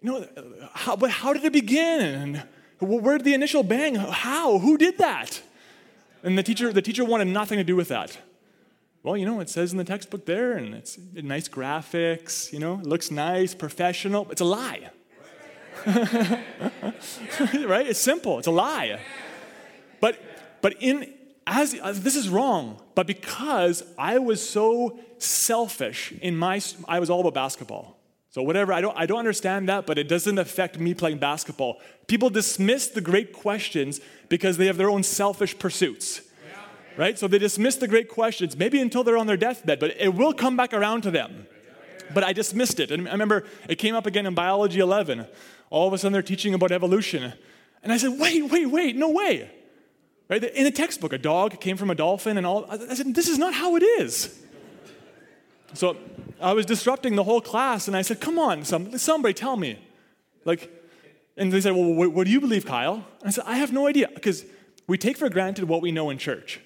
[0.00, 0.26] You know,
[0.72, 2.00] how, but how did it begin?
[2.00, 2.42] And
[2.78, 3.94] where did the initial bang?
[3.94, 4.58] How?
[4.58, 5.42] Who did that?
[6.22, 8.18] And the teacher, the teacher wanted nothing to do with that.
[9.02, 12.80] Well, you know, it says in the textbook there, and it's nice graphics, you know,
[12.80, 14.28] it looks nice, professional.
[14.30, 14.90] It's a lie.
[15.86, 17.86] right?
[17.86, 18.38] It's simple.
[18.38, 18.98] It's a lie.
[20.00, 20.20] But
[20.60, 21.12] but in
[21.46, 27.08] as, as, this is wrong, but because I was so selfish in my I was
[27.08, 27.95] all about basketball.
[28.36, 31.80] So whatever, I don't I don't understand that, but it doesn't affect me playing basketball.
[32.06, 36.20] People dismiss the great questions because they have their own selfish pursuits.
[36.98, 37.18] Right?
[37.18, 40.34] So they dismiss the great questions, maybe until they're on their deathbed, but it will
[40.34, 41.46] come back around to them.
[42.12, 42.90] But I dismissed it.
[42.90, 45.26] And I remember it came up again in biology 11
[45.70, 47.32] all of a sudden they're teaching about evolution.
[47.82, 49.50] And I said, wait, wait, wait, no way.
[50.28, 50.44] Right?
[50.44, 52.66] In the textbook, a dog came from a dolphin and all.
[52.70, 54.38] I said, this is not how it is.
[55.72, 55.96] So
[56.40, 59.78] I was disrupting the whole class and I said, come on, some, somebody tell me.
[60.44, 60.70] Like,
[61.36, 63.04] and they said, well, what, what do you believe, Kyle?
[63.22, 64.44] I said, I have no idea because
[64.86, 66.60] we take for granted what we know in church.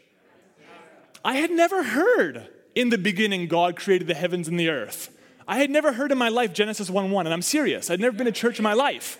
[1.24, 5.16] I had never heard in the beginning God created the heavens and the earth.
[5.46, 7.90] I had never heard in my life Genesis 1 1, and I'm serious.
[7.90, 9.18] I'd never been to church in my life,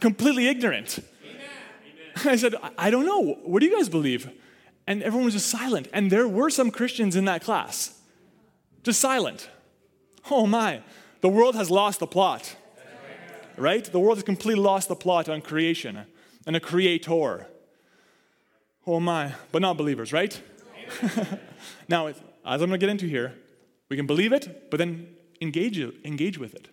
[0.00, 1.00] completely ignorant.
[2.24, 3.38] I said, I don't know.
[3.42, 4.30] What do you guys believe?
[4.86, 5.88] And everyone was just silent.
[5.92, 7.98] And there were some Christians in that class,
[8.82, 9.48] just silent.
[10.30, 10.82] Oh my,
[11.20, 12.56] the world has lost the plot,
[13.56, 13.84] right?
[13.84, 16.00] The world has completely lost the plot on creation
[16.46, 17.46] and a creator.
[18.86, 20.40] Oh my, but not believers, right?
[21.88, 23.34] now, as I'm going to get into here,
[23.88, 25.08] we can believe it, but then
[25.40, 26.68] engage, engage with it.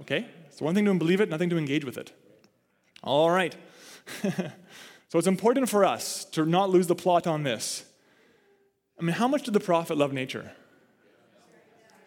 [0.00, 0.26] Okay?
[0.48, 2.12] It's one thing to believe it, nothing to engage with it.
[3.02, 3.54] All right.
[4.22, 7.84] so it's important for us to not lose the plot on this.
[8.98, 10.52] I mean, how much did the prophet love nature?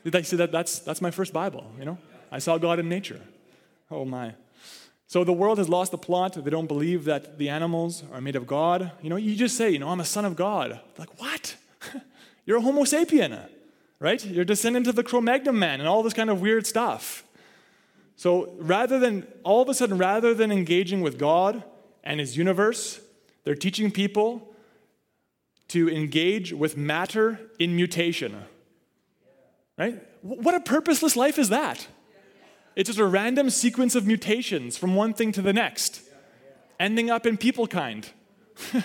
[0.05, 1.97] I say that that's, that's my first Bible, you know?
[2.31, 3.21] I saw God in nature.
[3.91, 4.33] Oh my.
[5.07, 6.33] So the world has lost the plot.
[6.33, 8.91] They don't believe that the animals are made of God.
[9.01, 10.79] You know, you just say, you know, I'm a son of God.
[10.97, 11.55] Like, what?
[12.45, 13.39] You're a Homo sapien
[13.99, 14.25] right?
[14.25, 17.23] You're descendant of the Cro Magnon man and all this kind of weird stuff.
[18.15, 21.63] So rather than, all of a sudden, rather than engaging with God
[22.03, 22.99] and his universe,
[23.43, 24.53] they're teaching people
[25.69, 28.43] to engage with matter in mutation.
[29.79, 30.03] Right?
[30.21, 31.87] What a purposeless life is that?
[32.75, 36.01] It's just a random sequence of mutations from one thing to the next,
[36.79, 38.07] ending up in people kind.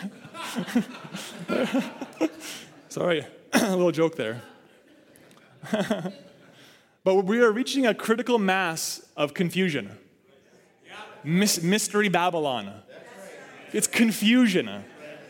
[2.89, 4.43] Sorry, a little joke there.
[7.03, 9.99] but we are reaching a critical mass of confusion.
[11.25, 12.73] mystery Babylon.
[13.73, 14.85] It's confusion.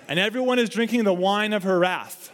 [0.08, 2.33] And everyone is drinking the wine of her wrath.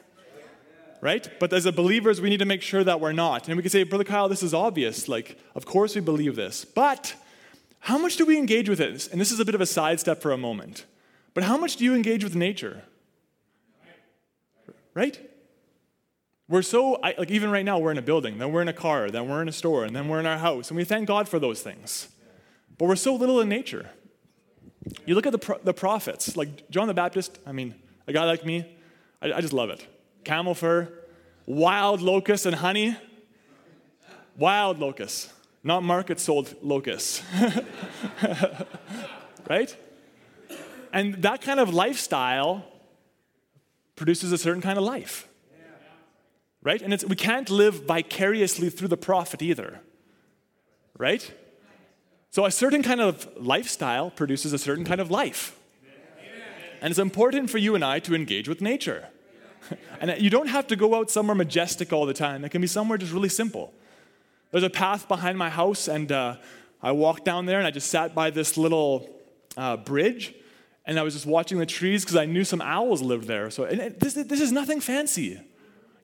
[1.00, 1.30] Right?
[1.40, 3.48] But as a believers, we need to make sure that we're not.
[3.48, 5.08] And we can say, Brother Kyle, this is obvious.
[5.08, 6.64] Like, of course we believe this.
[6.64, 7.14] But
[7.78, 9.08] how much do we engage with it?
[9.10, 10.84] And this is a bit of a sidestep for a moment.
[11.32, 12.82] But how much do you engage with nature?
[14.92, 15.18] Right?
[16.48, 19.08] We're so, like, even right now, we're in a building, then we're in a car,
[19.08, 21.28] then we're in a store, and then we're in our house, and we thank God
[21.28, 22.08] for those things.
[22.76, 23.88] But we're so little in nature.
[25.06, 27.76] You look at the, pro- the prophets, like John the Baptist, I mean,
[28.08, 28.66] a guy like me,
[29.22, 29.86] I, I just love it.
[30.24, 30.88] Camel fur,
[31.46, 32.96] wild locusts and honey,
[34.37, 37.22] wild locusts, not market sold locusts.
[39.48, 39.76] right?
[40.92, 42.64] And that kind of lifestyle
[43.96, 45.28] produces a certain kind of life
[46.62, 46.83] right?
[46.83, 49.80] And we can't live vicariously through the prophet either,
[50.98, 51.33] right?
[52.30, 55.56] So a certain kind of lifestyle produces a certain kind of life.
[56.83, 59.09] And it's important for you and I to engage with nature.
[60.01, 62.44] and you don't have to go out somewhere majestic all the time.
[62.44, 63.73] It can be somewhere just really simple.
[64.51, 66.37] There's a path behind my house, and uh,
[66.83, 69.09] I walked down there and I just sat by this little
[69.57, 70.35] uh, bridge
[70.87, 73.51] and I was just watching the trees because I knew some owls lived there.
[73.51, 75.40] So this, this is nothing fancy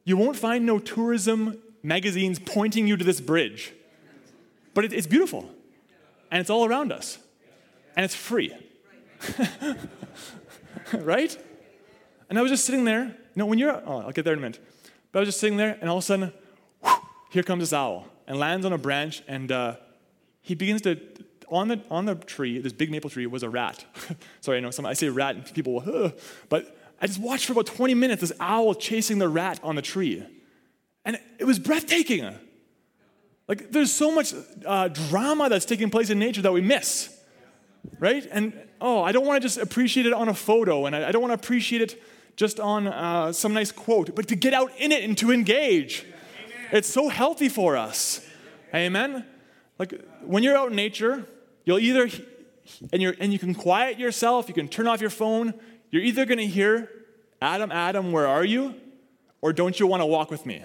[0.07, 3.75] you won't find no tourism magazines pointing you to this bridge.
[4.73, 5.51] But it, it's beautiful,
[6.31, 7.19] and it's all around us,
[7.97, 8.55] and it's free.
[10.93, 11.37] right?
[12.31, 13.17] And I was just sitting there.
[13.37, 14.61] Know, when you're, oh, I'll get there in a minute.
[15.13, 16.33] But I was just sitting there, and all of a sudden,
[17.31, 19.77] here comes this owl and lands on a branch, and uh,
[20.41, 20.99] he begins to,
[21.49, 23.85] on the, on the tree, this big maple tree, was a rat.
[24.41, 26.19] Sorry, I know some, I say rat, and people, Ugh.
[26.49, 29.83] but I just watched for about 20 minutes this owl chasing the rat on the
[29.83, 30.25] tree.
[31.05, 32.35] And it was breathtaking.
[33.49, 34.33] Like, there's so much
[34.65, 37.15] uh, drama that's taking place in nature that we miss,
[38.01, 38.27] right?
[38.33, 41.13] And oh, I don't want to just appreciate it on a photo, and I, I
[41.13, 42.03] don't want to appreciate it
[42.37, 46.03] just on uh, some nice quote, but to get out in it and to engage.
[46.03, 46.69] Amen.
[46.73, 48.21] It's so healthy for us.
[48.75, 49.25] Amen?
[49.79, 51.27] Like, when you're out in nature,
[51.65, 52.09] you'll either,
[52.93, 55.55] and, you're, and you can quiet yourself, you can turn off your phone,
[55.91, 56.91] you're either going to hear,
[57.41, 58.75] Adam, Adam, where are you?
[59.41, 60.63] Or don't you want to walk with me?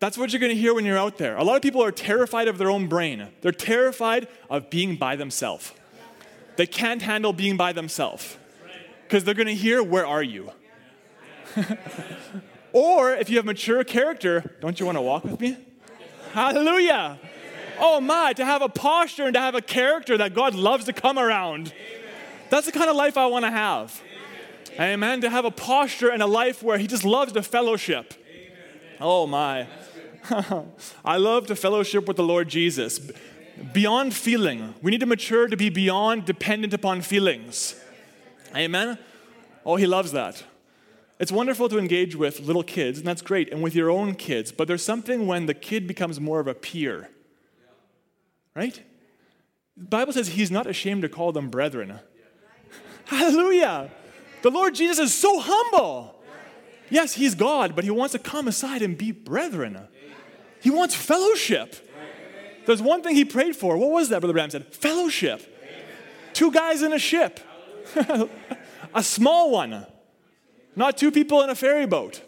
[0.00, 1.36] That's what you're going to hear when you're out there.
[1.36, 3.28] A lot of people are terrified of their own brain.
[3.40, 5.72] They're terrified of being by themselves.
[6.56, 8.36] They can't handle being by themselves
[9.08, 10.52] because they're going to hear, Where are you?
[12.72, 15.56] or if you have mature character, don't you want to walk with me?
[16.32, 17.18] Hallelujah.
[17.78, 20.92] Oh my, to have a posture and to have a character that God loves to
[20.92, 21.72] come around.
[22.50, 24.02] That's the kind of life I want to have.
[24.78, 25.22] Amen.
[25.22, 28.12] To have a posture and a life where He just loves the fellowship.
[29.00, 29.66] Oh my.
[31.04, 33.00] I love to fellowship with the Lord Jesus.
[33.72, 34.74] Beyond feeling.
[34.82, 37.74] We need to mature to be beyond dependent upon feelings.
[38.56, 38.98] Amen?
[39.64, 40.44] Oh, He loves that.
[41.18, 44.52] It's wonderful to engage with little kids, and that's great, and with your own kids,
[44.52, 47.10] but there's something when the kid becomes more of a peer.
[48.54, 48.80] Right?
[49.76, 51.98] The Bible says He's not ashamed to call them brethren.
[53.06, 53.90] Hallelujah.
[54.42, 56.14] The Lord Jesus is so humble.
[56.90, 59.78] Yes, He's God, but He wants to come aside and be brethren.
[60.60, 61.76] He wants fellowship.
[62.66, 63.76] There's one thing He prayed for.
[63.76, 64.66] What was that, Brother Branham said?
[64.74, 65.56] Fellowship.
[66.32, 67.40] Two guys in a ship,
[68.94, 69.86] a small one,
[70.76, 72.22] not two people in a ferry boat.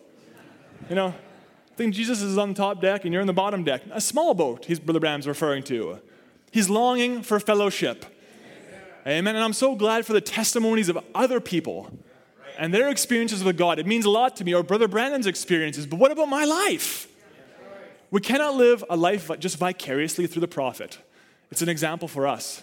[0.88, 3.64] You know, I think Jesus is on the top deck and you're on the bottom
[3.64, 3.83] deck.
[3.92, 6.01] A small boat, he's Brother Branham's referring to.
[6.51, 8.05] He's longing for fellowship.
[9.07, 9.35] Amen.
[9.35, 11.90] And I'm so glad for the testimonies of other people
[12.59, 13.79] and their experiences with God.
[13.79, 15.87] It means a lot to me, or Brother Branham's experiences.
[15.87, 17.09] But what about my life?
[18.11, 20.99] We cannot live a life just vicariously through the prophet.
[21.51, 22.62] It's an example for us.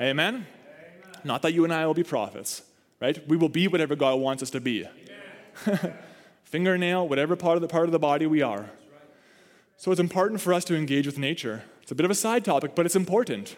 [0.00, 0.46] Amen?
[1.24, 2.62] Not that you and I will be prophets,
[3.00, 3.26] right?
[3.28, 4.86] We will be whatever God wants us to be.
[6.44, 8.70] Fingernail, whatever part of the part of the body we are.
[9.76, 11.64] So it's important for us to engage with nature.
[11.82, 13.56] It's a bit of a side topic, but it's important.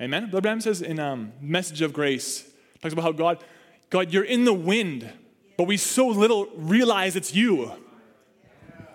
[0.00, 0.24] Amen.
[0.30, 2.48] Brother Branham says in um, Message of Grace,
[2.80, 3.42] talks about how God,
[3.88, 5.10] God, you're in the wind,
[5.56, 7.72] but we so little realize it's you.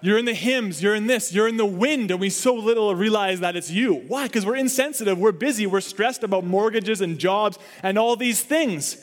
[0.03, 2.95] You're in the hymns, you're in this, you're in the wind, and we so little
[2.95, 3.93] realize that it's you.
[3.93, 4.25] Why?
[4.25, 8.97] Because we're insensitive, we're busy, we're stressed about mortgages and jobs and all these things.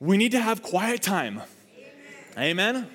[0.00, 1.42] We need to have quiet time.
[2.36, 2.74] Amen.
[2.74, 2.90] Amen?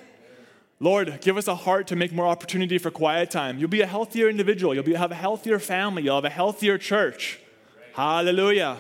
[0.82, 3.58] Lord, give us a heart to make more opportunity for quiet time.
[3.58, 6.78] You'll be a healthier individual, you'll be, have a healthier family, you'll have a healthier
[6.78, 7.40] church.
[7.94, 8.78] Hallelujah.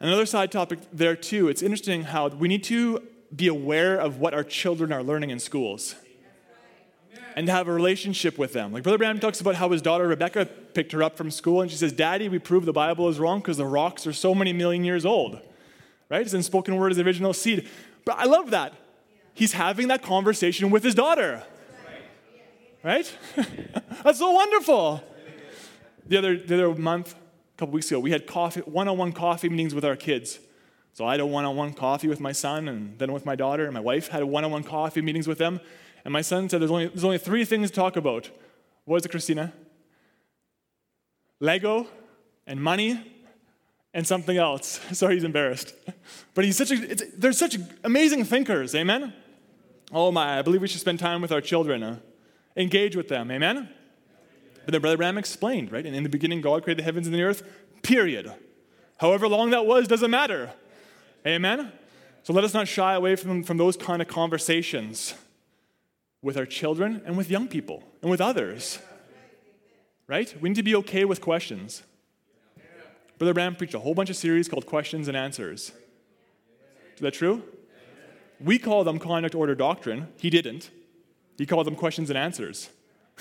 [0.00, 1.48] Another side topic there, too.
[1.48, 5.38] It's interesting how we need to be aware of what our children are learning in
[5.38, 5.94] schools
[7.36, 8.72] and to have a relationship with them.
[8.72, 11.70] Like Brother Branham talks about how his daughter Rebecca picked her up from school and
[11.70, 14.52] she says, Daddy, we proved the Bible is wrong because the rocks are so many
[14.52, 15.40] million years old.
[16.08, 16.22] Right?
[16.22, 17.68] It's in spoken word as original seed.
[18.04, 18.74] But I love that.
[19.34, 21.44] He's having that conversation with his daughter.
[22.82, 23.12] Right?
[24.04, 25.02] That's so wonderful.
[26.06, 29.74] The other, the other month, a couple weeks ago, we had coffee, one-on-one coffee meetings
[29.74, 30.40] with our kids.
[30.92, 33.74] So I had a one-on-one coffee with my son and then with my daughter, and
[33.74, 35.60] my wife had one-on-one coffee meetings with them.
[36.04, 38.30] And my son said, There's only, there's only three things to talk about.
[38.84, 39.52] What is it, Christina?
[41.40, 41.86] Lego
[42.46, 43.00] and money
[43.94, 44.80] and something else.
[44.92, 45.74] Sorry, he's embarrassed.
[46.34, 46.76] But he's such a,
[47.18, 49.12] they're such amazing thinkers, amen?
[49.92, 51.98] Oh my, I believe we should spend time with our children, uh,
[52.56, 53.68] engage with them, amen?
[54.64, 55.84] But then Brother Branham explained, right?
[55.84, 57.42] And in the beginning, God created the heavens and the earth,
[57.82, 58.32] period.
[58.98, 60.52] However long that was, doesn't matter.
[61.26, 61.72] Amen?
[62.22, 65.14] So let us not shy away from, from those kind of conversations
[66.22, 68.78] with our children and with young people and with others.
[70.06, 70.34] Right?
[70.40, 71.82] We need to be okay with questions.
[73.18, 75.72] Brother Branham preached a whole bunch of series called Questions and Answers.
[76.94, 77.42] Is that true?
[78.40, 80.08] We call them conduct order doctrine.
[80.16, 80.70] He didn't.
[81.36, 82.70] He called them questions and answers.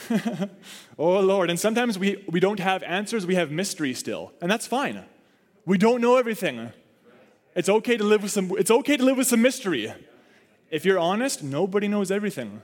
[0.97, 1.49] oh, Lord.
[1.49, 4.31] And sometimes we, we don't have answers, we have mystery still.
[4.41, 5.03] And that's fine.
[5.65, 6.71] We don't know everything.
[7.55, 9.93] It's okay to live with some, it's okay to live with some mystery.
[10.71, 12.61] If you're honest, nobody knows everything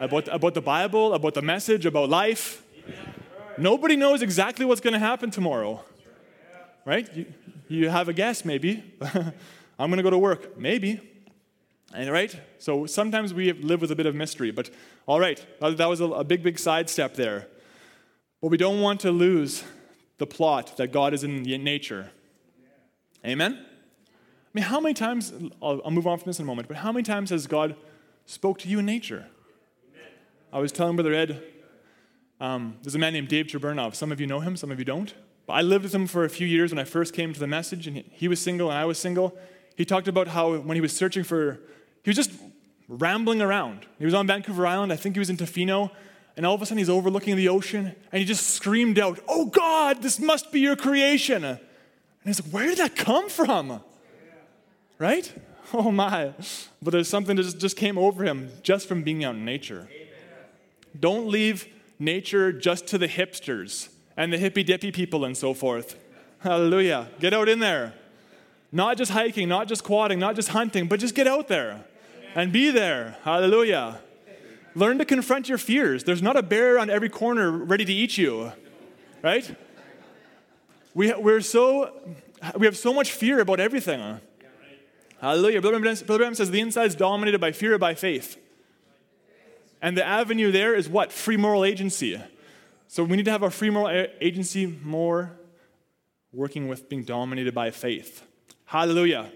[0.00, 2.62] about, about the Bible, about the message, about life.
[3.58, 5.84] Nobody knows exactly what's going to happen tomorrow.
[6.86, 7.08] Right?
[7.14, 7.26] You,
[7.68, 8.82] you have a guess, maybe.
[9.78, 10.58] I'm going to go to work.
[10.58, 11.00] Maybe.
[11.92, 12.34] And right?
[12.58, 14.70] So sometimes we live with a bit of mystery, but
[15.06, 17.46] all right, that was a, a big, big sidestep there.
[18.40, 19.62] But we don't want to lose
[20.18, 22.10] the plot that God is in nature.
[23.24, 23.58] Amen?
[23.58, 25.32] I mean, how many times,
[25.62, 27.76] I'll, I'll move on from this in a moment, but how many times has God
[28.24, 29.26] spoke to you in nature?
[30.52, 31.42] I was telling Brother Ed,
[32.40, 33.94] um, there's a man named Dave Charbernov.
[33.94, 35.14] Some of you know him, some of you don't.
[35.46, 37.46] But I lived with him for a few years when I first came to the
[37.46, 39.36] message, and he, he was single and I was single.
[39.76, 41.60] He talked about how when he was searching for,
[42.02, 42.32] he was just
[42.88, 43.86] rambling around.
[43.98, 45.90] He was on Vancouver Island, I think he was in Tofino,
[46.36, 49.46] and all of a sudden he's overlooking the ocean, and he just screamed out, Oh
[49.46, 51.44] God, this must be your creation.
[51.44, 51.58] And
[52.24, 53.80] he's like, Where did that come from?
[54.98, 55.32] Right?
[55.72, 56.32] Oh my.
[56.82, 59.88] But there's something that just, just came over him just from being out in nature.
[60.98, 61.66] Don't leave
[61.98, 65.96] nature just to the hipsters and the hippy dippy people and so forth.
[66.38, 67.08] Hallelujah.
[67.20, 67.94] Get out in there.
[68.72, 71.84] Not just hiking, not just quadding, not just hunting, but just get out there
[72.34, 73.16] and be there.
[73.24, 74.00] Hallelujah.
[74.74, 76.04] Learn to confront your fears.
[76.04, 78.52] There's not a bear on every corner ready to eat you,
[79.22, 79.56] right?
[80.94, 81.92] We, we're so,
[82.56, 84.20] we have so much fear about everything.
[85.20, 85.60] Hallelujah.
[85.60, 88.38] Brother Branham says the inside is dominated by fear or by faith.
[89.82, 91.12] And the avenue there is what?
[91.12, 92.20] Free moral agency.
[92.88, 95.38] So we need to have our free moral agency more
[96.32, 98.26] working with being dominated by faith.
[98.66, 99.20] Hallelujah.
[99.20, 99.32] Amen.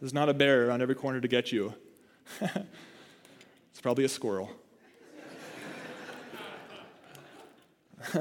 [0.00, 1.74] There's not a bear around every corner to get you.
[2.40, 4.50] it's probably a squirrel.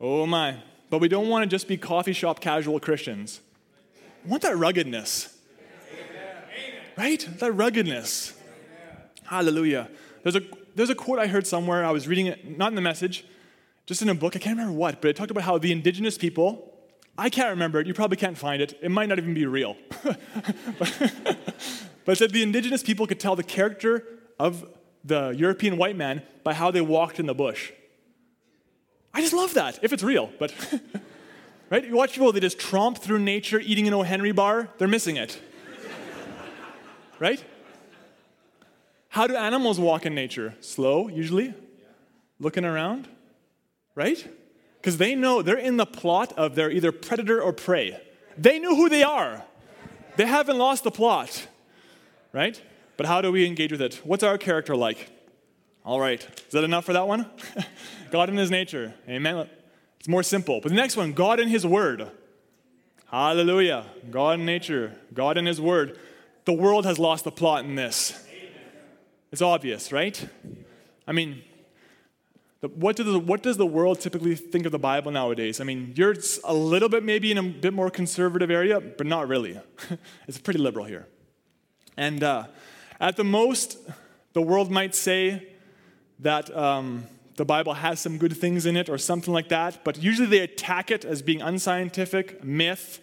[0.00, 0.56] oh my.
[0.88, 3.40] But we don't want to just be coffee shop casual Christians.
[4.24, 5.35] We want that ruggedness.
[6.96, 7.28] Right?
[7.38, 8.32] That ruggedness.
[9.24, 9.88] Hallelujah.
[10.22, 10.42] There's a,
[10.74, 11.84] there's a quote I heard somewhere.
[11.84, 13.24] I was reading it, not in the message,
[13.86, 14.34] just in a book.
[14.34, 16.72] I can't remember what, but it talked about how the indigenous people,
[17.18, 17.86] I can't remember it.
[17.86, 18.78] You probably can't find it.
[18.82, 19.76] It might not even be real.
[20.78, 21.00] but,
[22.06, 24.04] it said the indigenous people could tell the character
[24.38, 24.68] of
[25.04, 27.72] the European white man by how they walked in the bush.
[29.12, 30.52] I just love that, if it's real, but
[31.70, 31.86] right?
[31.86, 34.02] You watch people, they just tromp through nature eating an O.
[34.02, 35.40] Henry bar, they're missing it.
[37.18, 37.42] Right?
[39.08, 40.54] How do animals walk in nature?
[40.60, 41.54] Slow, usually,
[42.38, 43.08] looking around,
[43.94, 44.28] right?
[44.76, 48.00] Because they know they're in the plot of their either predator or prey.
[48.36, 49.42] They know who they are.
[50.16, 51.46] They haven't lost the plot,
[52.32, 52.60] right?
[52.96, 54.00] But how do we engage with it?
[54.04, 55.10] What's our character like?
[55.84, 57.26] All right, is that enough for that one?
[58.10, 58.94] God in His nature.
[59.08, 59.48] Amen.
[59.98, 60.60] It's more simple.
[60.60, 62.10] But the next one, God in His Word.
[63.10, 63.86] Hallelujah.
[64.10, 65.98] God in nature, God in His Word.
[66.46, 68.24] The world has lost the plot in this.
[69.32, 70.28] It's obvious, right?
[71.04, 71.42] I mean,
[72.60, 75.60] what, do the, what does the world typically think of the Bible nowadays?
[75.60, 79.26] I mean, you're a little bit maybe in a bit more conservative area, but not
[79.26, 79.60] really.
[80.28, 81.08] it's pretty liberal here.
[81.96, 82.44] And uh,
[83.00, 83.78] at the most,
[84.32, 85.48] the world might say
[86.20, 90.00] that um, the Bible has some good things in it or something like that, but
[90.00, 93.00] usually they attack it as being unscientific, myth,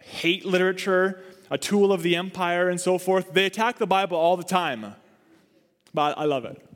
[0.00, 1.22] hate literature,
[1.52, 3.34] a tool of the empire, and so forth.
[3.34, 4.94] They attack the Bible all the time.
[5.92, 6.66] But I love it.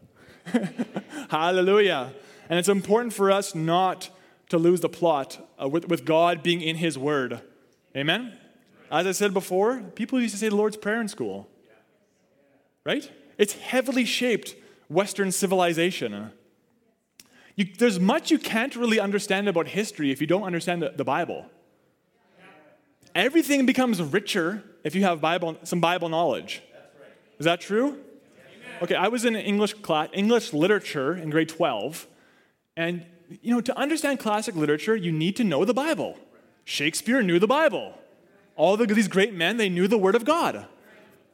[1.30, 2.12] Hallelujah.
[2.50, 4.10] And it's important for us not
[4.50, 7.40] to lose the plot uh, with, with God being in His Word.
[7.96, 8.36] Amen?
[8.90, 11.48] As I said before, people used to say the Lord's Prayer in school.
[12.84, 13.10] Right?
[13.38, 14.56] It's heavily shaped
[14.90, 16.32] Western civilization.
[17.56, 21.02] You, there's much you can't really understand about history if you don't understand the, the
[21.02, 21.46] Bible.
[23.16, 26.62] Everything becomes richer if you have Bible, some Bible knowledge.
[27.38, 27.98] Is that true?
[28.82, 32.06] Okay, I was in English class, English literature in grade 12,
[32.76, 33.06] and
[33.40, 36.18] you know, to understand classic literature, you need to know the Bible.
[36.64, 37.94] Shakespeare knew the Bible.
[38.54, 40.66] All the, these great men, they knew the Word of God.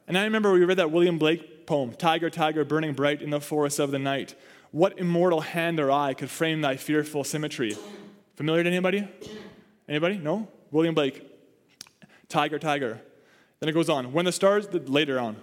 [0.07, 3.41] And I remember we read that William Blake poem, Tiger, Tiger, burning bright in the
[3.41, 4.35] forest of the night.
[4.71, 7.75] What immortal hand or eye could frame thy fearful symmetry?
[8.35, 9.05] Familiar to anybody?
[9.89, 10.17] Anybody?
[10.17, 10.47] No?
[10.71, 11.32] William Blake.
[12.33, 12.99] Tiger, tiger.
[13.59, 14.11] Then it goes on.
[14.11, 15.35] When the stars, later on,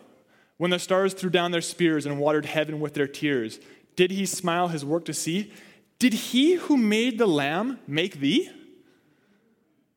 [0.57, 3.61] when the stars threw down their spears and watered heaven with their tears,
[3.95, 5.53] did he smile his work to see?
[6.01, 8.51] Did he who made the lamb make thee?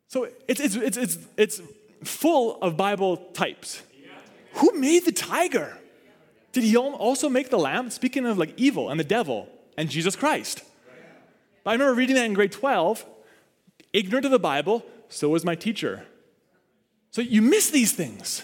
[0.07, 1.61] So it's, it's, it's, it's, it's
[2.03, 3.81] full of Bible types.
[4.57, 5.75] Who made the tiger?
[6.51, 7.89] Did he also make the lamb?
[7.89, 10.61] Speaking of like evil and the devil and Jesus Christ.
[11.63, 13.03] But I remember reading that in grade 12,
[13.93, 16.05] ignorant of the Bible, so was my teacher.
[17.13, 18.43] So you miss these things.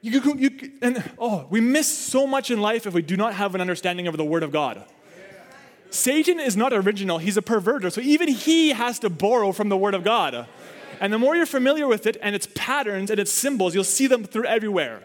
[0.00, 3.34] You, you, you, and oh, we miss so much in life if we do not
[3.34, 4.84] have an understanding of the Word of God.
[5.90, 7.92] Satan is not original, he's a perverter.
[7.92, 10.48] So even he has to borrow from the Word of God.
[11.00, 14.08] And the more you're familiar with it and its patterns and its symbols, you'll see
[14.08, 15.04] them through everywhere.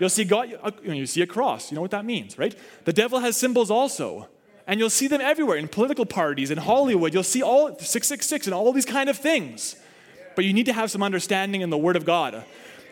[0.00, 1.70] You'll see God, uh, you see a cross.
[1.70, 2.56] You know what that means, right?
[2.84, 4.28] The devil has symbols also.
[4.66, 7.14] And you'll see them everywhere in political parties, in Hollywood.
[7.14, 9.76] You'll see all 666 and all these kind of things.
[10.40, 12.44] But you need to have some understanding in the Word of God,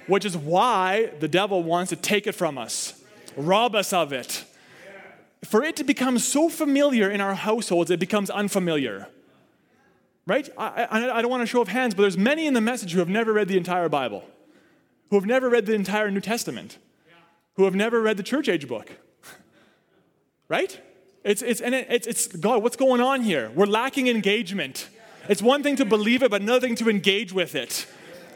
[0.07, 3.03] which is why the devil wants to take it from us,
[3.39, 4.45] rob us of it.
[5.47, 9.09] For it to become so familiar in our households, it becomes unfamiliar.
[10.27, 10.51] Right?
[10.59, 12.93] I, I, I don't want to show of hands, but there's many in the message
[12.93, 14.25] who have never read the entire Bible,
[15.09, 16.77] who have never read the entire New Testament,
[17.55, 18.91] who have never read the church age book.
[20.49, 20.79] right?
[21.25, 23.51] It's, it's, and it, it's, it's, God, what's going on here?
[23.55, 24.91] We're lacking engagement.
[25.29, 27.87] It's one thing to believe it, but another thing to engage with it.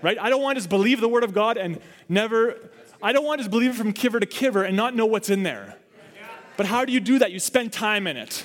[0.02, 0.18] Right?
[0.18, 2.56] I don't want to just believe the word of God and never,
[3.02, 5.30] I don't want to just believe it from kiver to kiver and not know what's
[5.30, 5.76] in there.
[6.56, 7.32] But how do you do that?
[7.32, 8.44] You spend time in it.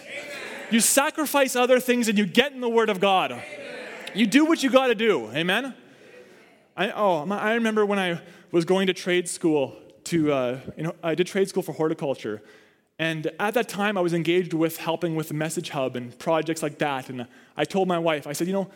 [0.72, 3.42] You sacrifice other things and you get in the word of God.
[4.14, 5.30] You do what you got to do.
[5.32, 5.74] Amen?
[6.76, 8.22] I, oh, I remember when I
[8.52, 9.76] was going to trade school
[10.06, 12.42] to, uh, you know, I did trade school for horticulture.
[13.00, 16.80] And at that time, I was engaged with helping with Message Hub and projects like
[16.80, 17.10] that.
[17.10, 18.70] And I told my wife, I said, you know,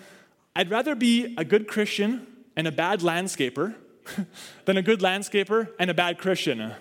[0.56, 3.76] I'd rather be a good Christian and a bad landscaper
[4.66, 6.74] than a good landscaper and a bad Christian.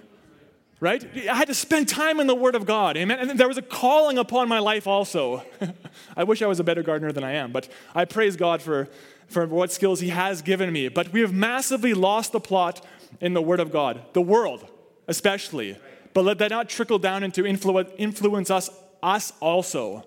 [0.81, 1.05] Right?
[1.29, 2.97] I had to spend time in the Word of God.
[2.97, 3.31] Amen.
[3.31, 5.43] And there was a calling upon my life also.
[6.17, 8.89] I wish I was a better gardener than I am, but I praise God for,
[9.29, 10.89] for what skills He has given me.
[10.89, 12.85] But we have massively lost the plot
[13.21, 14.67] in the Word of God, the world
[15.11, 15.77] especially
[16.13, 18.71] but let that not trickle down into influ- influence us,
[19.03, 20.05] us also.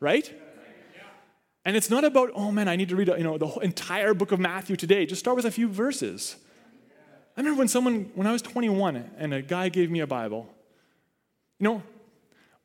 [0.00, 0.32] Right?
[1.64, 4.30] And it's not about, oh man, I need to read you know, the entire book
[4.30, 5.04] of Matthew today.
[5.04, 6.36] Just start with a few verses.
[7.36, 10.48] I remember when someone, when I was 21 and a guy gave me a Bible.
[11.58, 11.82] You know,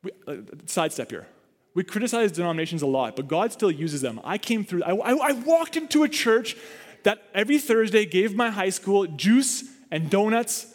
[0.04, 0.36] we, uh,
[0.66, 1.26] sidestep here.
[1.74, 4.20] We criticize denominations a lot, but God still uses them.
[4.22, 6.56] I came through, I, I, I walked into a church
[7.02, 10.72] that every Thursday gave my high school juice and donuts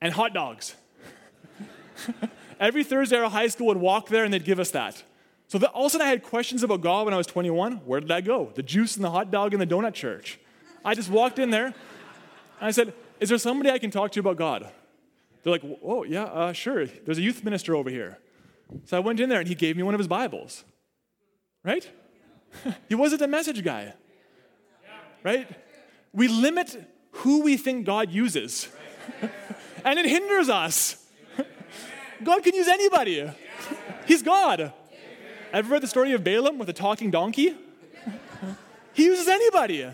[0.00, 0.74] and hot dogs.
[2.60, 5.02] Every Thursday, our high school would walk there and they'd give us that.
[5.48, 7.78] So that, all of a sudden, I had questions about God when I was 21.
[7.78, 8.52] Where did I go?
[8.54, 10.38] The juice and the hot dog and the donut church.
[10.84, 11.74] I just walked in there and
[12.60, 14.70] I said, Is there somebody I can talk to about God?
[15.42, 16.86] They're like, Oh, yeah, uh, sure.
[16.86, 18.18] There's a youth minister over here.
[18.84, 20.64] So I went in there and he gave me one of his Bibles.
[21.64, 21.88] Right?
[22.88, 23.94] he wasn't a message guy.
[25.22, 25.48] Right?
[26.12, 26.76] We limit
[27.12, 28.68] who we think God uses,
[29.84, 30.99] and it hinders us.
[32.22, 33.30] God can use anybody.
[34.06, 34.72] He's God.
[35.52, 37.56] Ever read the story of Balaam with a talking donkey?
[38.92, 39.88] he uses anybody.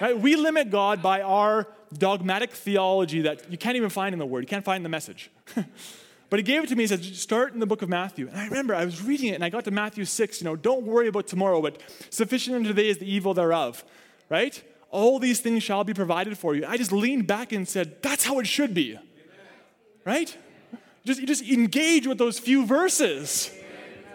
[0.00, 0.18] Right?
[0.18, 4.40] We limit God by our dogmatic theology that you can't even find in the Word.
[4.40, 5.30] You can't find in the message.
[6.30, 6.82] but he gave it to me.
[6.82, 8.28] He said, start in the book of Matthew.
[8.28, 10.40] And I remember I was reading it and I got to Matthew 6.
[10.40, 11.80] You know, don't worry about tomorrow, but
[12.10, 13.84] sufficient unto today is the evil thereof.
[14.28, 14.62] Right?
[14.90, 16.64] All these things shall be provided for you.
[16.66, 18.98] I just leaned back and said, that's how it should be.
[20.04, 20.36] Right?
[21.04, 23.50] Just, just engage with those few verses.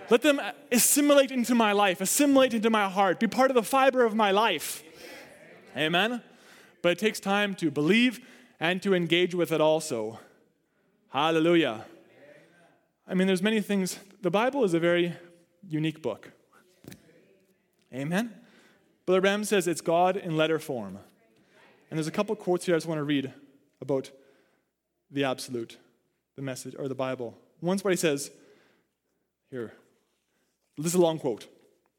[0.10, 4.04] Let them assimilate into my life, assimilate into my heart, be part of the fiber
[4.04, 4.84] of my life.
[5.78, 6.24] Amen?
[6.82, 8.20] But it takes time to believe
[8.60, 10.20] and to engage with it also.
[11.10, 11.86] Hallelujah.
[13.08, 14.00] I mean, there's many things.
[14.22, 15.14] The Bible is a very
[15.68, 16.32] unique book.
[17.94, 18.34] Amen?
[19.06, 21.00] Brother Branham says it's God in letter form.
[21.90, 23.34] And there's a couple quotes here I just want to read
[23.82, 24.12] about
[25.12, 25.78] the absolute
[26.40, 27.38] the message or the Bible.
[27.60, 28.32] Once where he says,
[29.52, 29.74] here,
[30.78, 31.48] this is a long quote.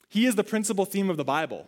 [0.09, 1.66] He is the principal theme of the Bible.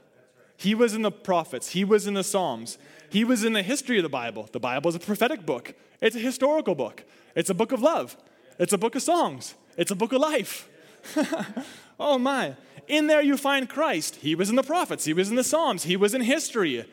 [0.56, 2.78] He was in the prophets, he was in the Psalms,
[3.10, 4.48] he was in the history of the Bible.
[4.50, 7.04] The Bible is a prophetic book, it's a historical book,
[7.36, 8.16] it's a book of love,
[8.58, 10.68] it's a book of songs, it's a book of life.
[12.00, 12.56] oh my.
[12.88, 14.16] In there you find Christ.
[14.16, 16.86] He was in the prophets, he was in the Psalms, he was in history.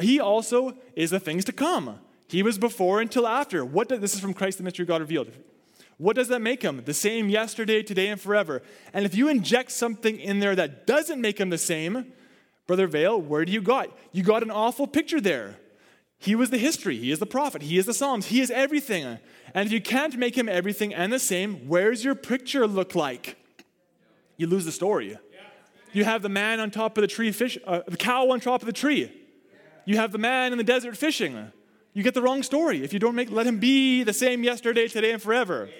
[0.00, 1.98] He also is the things to come.
[2.28, 3.64] He was before until after.
[3.64, 5.30] What does, this is from Christ the Mystery God Revealed.
[5.98, 6.82] What does that make him?
[6.84, 8.62] The same yesterday, today, and forever.
[8.92, 12.12] And if you inject something in there that doesn't make him the same,
[12.66, 13.96] Brother Vayle, where do you got?
[14.12, 15.56] You got an awful picture there.
[16.18, 19.18] He was the history, he is the prophet, he is the Psalms, he is everything.
[19.54, 23.36] And if you can't make him everything and the same, where's your picture look like?
[24.38, 25.18] You lose the story.
[25.92, 28.62] You have the man on top of the tree fish, uh, the cow on top
[28.62, 29.12] of the tree.
[29.84, 31.52] You have the man in the desert fishing
[31.96, 34.86] you get the wrong story if you don't make let him be the same yesterday,
[34.86, 35.62] today, and forever.
[35.62, 35.74] Amen.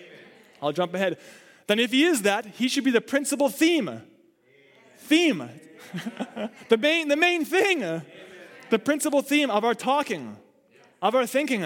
[0.62, 1.19] I'll jump ahead.
[1.67, 3.87] Then if he is that, he should be the principal theme.
[3.87, 4.03] Amen.
[4.97, 5.51] Theme.
[6.71, 7.83] the main the main thing.
[7.83, 8.03] Amen.
[8.71, 10.39] The principal theme of our talking,
[11.03, 11.62] of our thinking,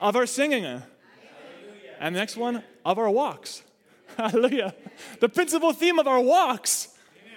[0.00, 0.64] of our singing.
[0.64, 3.62] And the next one, of our walks.
[4.16, 4.74] Hallelujah.
[5.20, 6.88] The principal theme of our walks.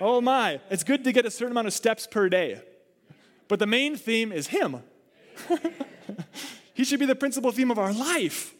[0.02, 0.60] Oh my.
[0.72, 2.60] It's good to get a certain amount of steps per day.
[3.48, 4.82] But the main theme is him.
[6.74, 8.54] he should be the principal theme of our life.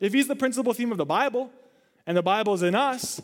[0.00, 1.50] If he's the principal theme of the Bible,
[2.06, 3.20] and the Bible is in us,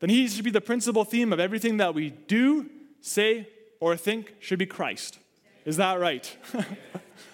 [0.00, 2.68] then he should be the principal theme of everything that we do,
[3.00, 3.48] say,
[3.80, 5.18] or think should be Christ.
[5.64, 6.36] Is that right?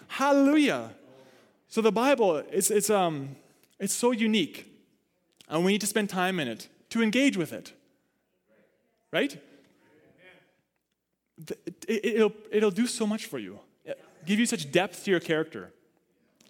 [0.09, 0.91] Hallelujah.
[1.69, 3.37] So the Bible, it's, it's, um,
[3.79, 4.71] it's so unique,
[5.49, 7.73] and we need to spend time in it to engage with it.
[9.13, 9.41] Right?
[11.87, 13.61] It'll, it'll do so much for you,
[14.27, 15.73] give you such depth to your character.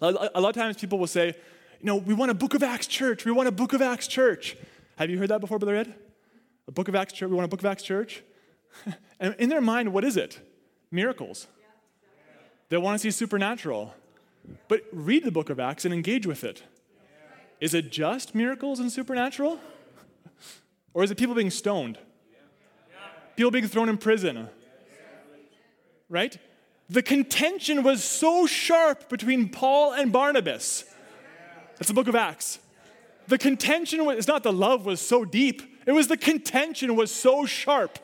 [0.01, 2.87] A lot of times people will say, you know, we want a Book of Acts
[2.87, 3.25] church.
[3.25, 4.57] We want a Book of Acts church.
[4.97, 5.93] Have you heard that before, Brother Ed?
[6.67, 7.29] A Book of Acts church.
[7.29, 8.23] We want a Book of Acts church.
[9.19, 10.39] and in their mind, what is it?
[10.91, 11.47] Miracles.
[12.69, 13.93] They want to see supernatural.
[14.67, 16.63] But read the Book of Acts and engage with it.
[17.59, 19.59] Is it just miracles and supernatural?
[20.93, 21.99] Or is it people being stoned?
[23.35, 24.49] People being thrown in prison?
[26.09, 26.39] Right?
[26.89, 30.85] The contention was so sharp between Paul and Barnabas.
[31.77, 32.59] That's the book of Acts.
[33.27, 37.13] The contention was, it's not the love was so deep, it was the contention was
[37.13, 37.99] so sharp.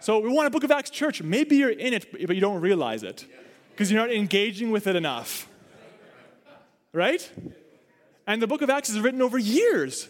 [0.00, 1.22] So we want a book of Acts church.
[1.22, 3.24] Maybe you're in it, but you don't realize it
[3.70, 5.48] because you're not engaging with it enough.
[6.92, 7.30] Right?
[8.26, 10.08] And the book of Acts is written over years.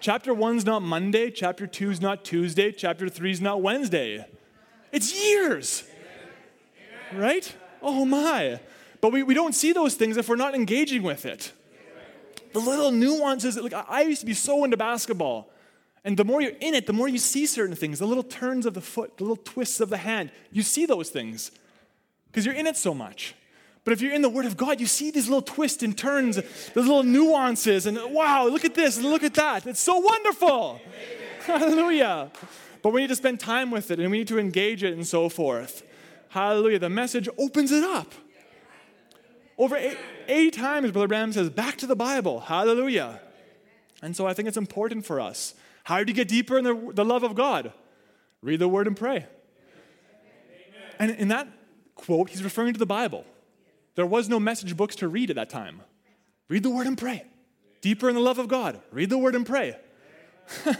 [0.00, 4.26] Chapter one's not Monday, chapter two's not Tuesday, chapter three's not Wednesday.
[4.92, 5.84] It's years.
[7.12, 7.54] Right?
[7.82, 8.60] Oh my.
[9.00, 11.52] But we, we don't see those things if we're not engaging with it.
[12.52, 15.50] The little nuances, like I used to be so into basketball.
[16.04, 18.64] And the more you're in it, the more you see certain things, the little turns
[18.64, 20.30] of the foot, the little twists of the hand.
[20.52, 21.50] You see those things
[22.28, 23.34] because you're in it so much.
[23.86, 26.36] But if you're in the Word of God, you see these little twists and turns,
[26.36, 29.64] those little nuances, and wow, look at this, look at that.
[29.64, 30.80] It's so wonderful.
[31.46, 32.32] Hallelujah.
[32.82, 35.06] But we need to spend time with it and we need to engage it and
[35.06, 35.82] so forth.
[36.36, 36.78] Hallelujah.
[36.78, 38.12] The message opens it up.
[39.56, 39.96] Over eight,
[40.28, 42.40] eight times, Brother Branham says, back to the Bible.
[42.40, 43.22] Hallelujah.
[44.02, 45.54] And so I think it's important for us.
[45.84, 47.72] How do you get deeper in the, the love of God?
[48.42, 49.24] Read the Word and pray.
[50.98, 51.48] And in that
[51.94, 53.24] quote, he's referring to the Bible.
[53.94, 55.80] There was no message books to read at that time.
[56.50, 57.24] Read the Word and pray.
[57.80, 58.82] Deeper in the love of God.
[58.92, 59.78] Read the Word and pray.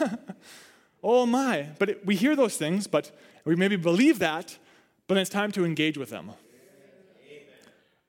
[1.03, 1.69] oh my.
[1.79, 3.11] But it, we hear those things, but
[3.47, 4.59] we maybe believe that,
[5.07, 6.33] but it's time to engage with them.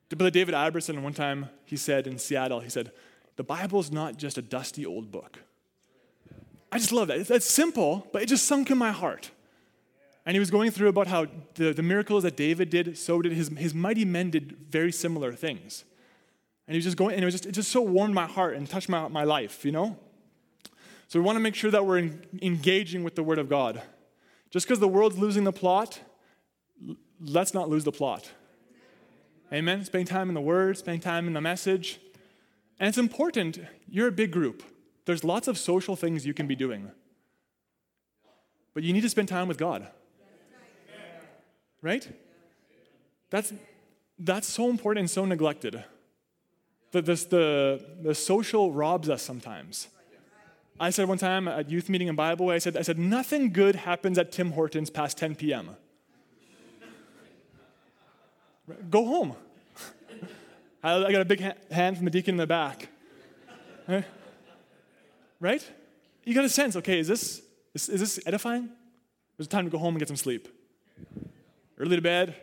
[0.09, 2.91] Brother David Iverson, one time, he said in Seattle, he said,
[3.35, 5.39] The Bible is not just a dusty old book.
[6.71, 7.17] I just love that.
[7.17, 9.31] It's, it's simple, but it just sunk in my heart.
[10.25, 13.31] And he was going through about how the, the miracles that David did, so did
[13.31, 15.85] his, his mighty men did very similar things.
[16.67, 18.55] And he was just going, and it was just, it just so warmed my heart
[18.55, 19.97] and touched my, my life, you know?
[21.07, 23.81] So we want to make sure that we're in, engaging with the Word of God.
[24.51, 26.01] Just because the world's losing the plot,
[27.21, 28.31] let's not lose the plot.
[29.51, 29.83] Amen?
[29.85, 31.99] Spend time in the Word, spend time in the message.
[32.79, 33.59] And it's important.
[33.89, 34.63] You're a big group.
[35.05, 36.91] There's lots of social things you can be doing.
[38.73, 39.87] But you need to spend time with God.
[41.81, 42.07] Right?
[43.29, 43.53] That's,
[44.19, 45.83] that's so important and so neglected.
[46.91, 49.87] The, this, the, the social robs us sometimes.
[50.79, 53.51] I said one time at youth meeting in Bible, Way, I said, I said, nothing
[53.51, 55.71] good happens at Tim Hortons past 10 p.m.
[58.89, 59.35] Go home.
[60.83, 61.39] I got a big
[61.71, 62.89] hand from the deacon in the back.
[65.39, 65.71] Right?
[66.23, 67.41] You got a sense, okay, is this,
[67.73, 68.69] is, is this edifying?
[69.37, 70.47] There's time to go home and get some sleep.
[71.77, 72.35] Early to bed,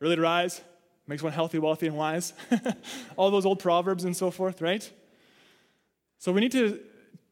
[0.00, 0.60] early to rise,
[1.06, 2.32] makes one healthy, wealthy, and wise.
[3.16, 4.90] All those old proverbs and so forth, right?
[6.18, 6.80] So we need to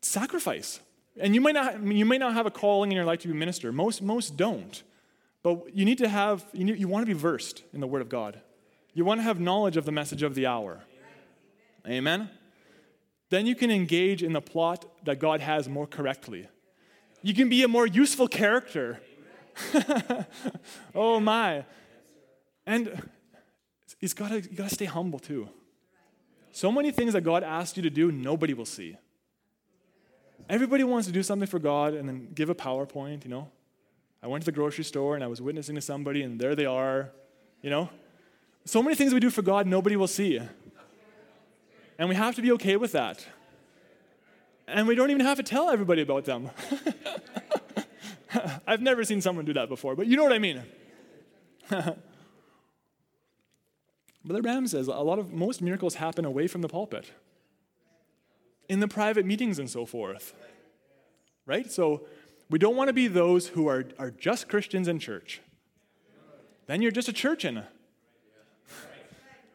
[0.03, 0.81] sacrifice.
[1.21, 3.33] And you might not, you may not have a calling in your life to be
[3.33, 3.73] a minister.
[3.73, 4.83] Most, most don't.
[5.43, 8.03] But you need to have, you, need, you want to be versed in the Word
[8.03, 8.41] of God.
[8.95, 10.83] You want to have knowledge of the message of the hour.
[11.87, 12.31] Amen?
[13.31, 16.49] Then you can engage in the plot that God has more correctly.
[17.23, 19.01] You can be a more useful character.
[20.95, 21.65] oh my.
[22.67, 23.09] And
[24.01, 25.49] it's gotta, you gotta stay humble too.
[26.53, 28.97] So many things that God asks you to do, nobody will see.
[30.49, 33.49] Everybody wants to do something for God and then give a PowerPoint, you know.
[34.23, 36.67] I went to the grocery store and I was witnessing to somebody, and there they
[36.67, 37.11] are,
[37.63, 37.89] you know.
[38.65, 40.41] So many things we do for God, nobody will see.
[41.99, 43.27] And we have to be okay with that.
[44.67, 46.51] And we don't even have to tell everybody about them.
[48.67, 50.63] I've never seen someone do that before, but you know what I mean.
[54.25, 57.13] Brother Branham says a lot of most miracles happen away from the pulpit,
[58.69, 60.35] in the private meetings and so forth.
[61.47, 61.73] Right?
[61.73, 62.03] So
[62.51, 65.41] we don't want to be those who are, are just Christians in church.
[66.67, 67.65] Then you're just a churchin.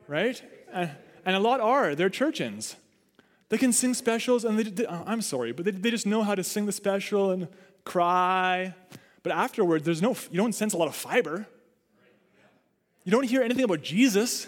[0.08, 0.42] Right?
[0.72, 0.92] And,
[1.26, 1.96] and a lot are.
[1.96, 2.76] They're churchins.
[3.50, 6.24] They can sing specials, and they, they, uh, I'm sorry, but they, they just know
[6.24, 7.48] how to sing the special and
[7.86, 8.74] cry.
[9.22, 11.48] But afterwards, there's no, you don't sense a lot of fiber.
[13.04, 14.48] You don't hear anything about Jesus.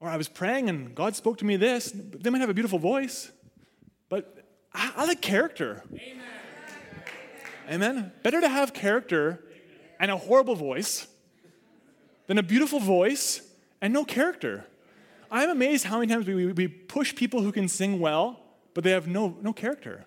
[0.00, 1.92] Or I was praying and God spoke to me this.
[1.94, 3.30] They might have a beautiful voice,
[4.08, 4.44] but
[4.74, 5.84] I, I like character.
[5.92, 6.41] Amen.
[7.70, 8.12] Amen.
[8.22, 9.42] Better to have character
[10.00, 11.06] and a horrible voice
[12.26, 13.42] than a beautiful voice
[13.80, 14.66] and no character.
[15.30, 18.40] I'm amazed how many times we, we push people who can sing well,
[18.74, 20.04] but they have no, no character.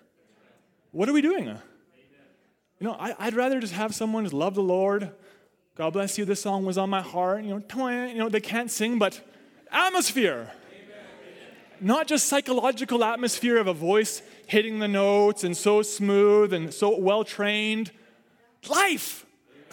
[0.92, 1.46] What are we doing?
[1.46, 5.12] You know, I, would rather just have someone just love the Lord.
[5.76, 6.24] God bless you.
[6.24, 7.42] This song was on my heart.
[7.44, 9.20] You know, you know they can't sing, but
[9.70, 10.50] atmosphere.
[11.80, 16.98] Not just psychological atmosphere of a voice hitting the notes and so smooth and so
[16.98, 17.90] well trained.
[18.68, 19.26] Life.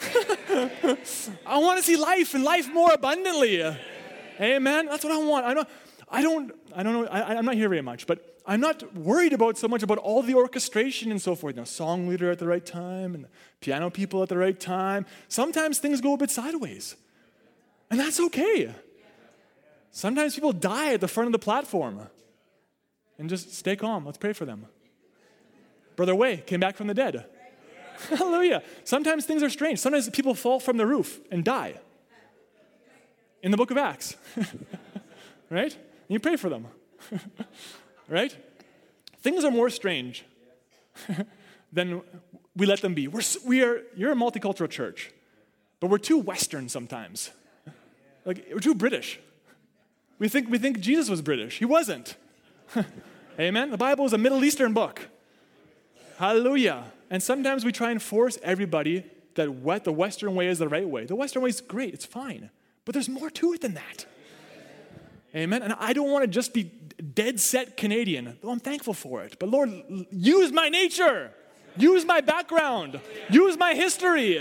[1.46, 3.62] I want to see life and life more abundantly.
[4.40, 4.86] Amen.
[4.86, 5.46] That's what I want.
[5.46, 5.68] I don't.
[6.10, 6.52] I don't.
[6.74, 7.06] I don't know.
[7.06, 10.22] I, am not here very much, but I'm not worried about so much about all
[10.22, 11.54] the orchestration and so forth.
[11.54, 13.26] You know, song leader at the right time and
[13.60, 15.06] piano people at the right time.
[15.28, 16.96] Sometimes things go a bit sideways,
[17.90, 18.74] and that's okay.
[19.96, 22.00] Sometimes people die at the front of the platform,
[23.16, 24.04] and just stay calm.
[24.04, 24.66] Let's pray for them.
[25.94, 27.24] Brother Way came back from the dead.
[28.08, 28.64] Hallelujah.
[28.82, 29.78] Sometimes things are strange.
[29.78, 31.74] Sometimes people fall from the roof and die
[33.40, 34.16] in the book of Acts.
[35.48, 35.72] right?
[35.72, 36.66] And you pray for them.
[38.08, 38.36] right?
[39.18, 40.24] Things are more strange
[41.72, 42.02] than
[42.56, 43.06] we let them be.
[43.06, 45.12] We're, we are, you're a multicultural church,
[45.78, 47.30] but we're too Western sometimes.
[48.24, 49.20] Like, we're too British.
[50.24, 51.58] We think, we think Jesus was British.
[51.58, 52.16] He wasn't.
[53.38, 53.70] Amen?
[53.70, 55.10] The Bible is a Middle Eastern book.
[56.16, 56.84] Hallelujah.
[57.10, 59.04] And sometimes we try and force everybody
[59.34, 61.04] that what the Western way is the right way.
[61.04, 62.48] The Western way is great, it's fine.
[62.86, 64.06] But there's more to it than that.
[65.36, 65.62] Amen.
[65.62, 66.72] And I don't want to just be
[67.12, 69.36] dead set Canadian, though I'm thankful for it.
[69.38, 69.68] But Lord,
[70.10, 71.32] use my nature,
[71.76, 72.98] use my background,
[73.28, 74.38] use my history.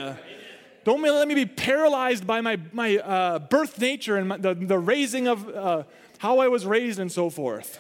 [0.84, 4.80] Don't let me be paralyzed by my, my uh, birth nature and my, the, the
[4.80, 5.84] raising of uh,
[6.18, 7.80] how I was raised and so forth.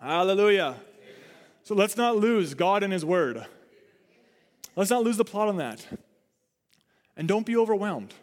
[0.00, 0.12] Amen.
[0.12, 0.76] Hallelujah.
[1.64, 3.44] So let's not lose God and His Word.
[4.76, 5.84] Let's not lose the plot on that.
[7.16, 8.14] And don't be overwhelmed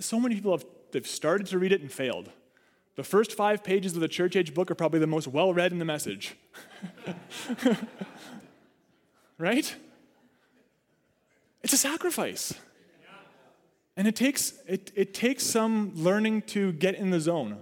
[0.00, 2.30] so many people have they've started to read it and failed.
[2.96, 5.72] The first five pages of the church age book are probably the most well read
[5.72, 6.36] in the message.
[9.38, 9.74] right?
[11.62, 12.54] It's a sacrifice.
[13.96, 17.58] And it takes, it, it takes some learning to get in the zone.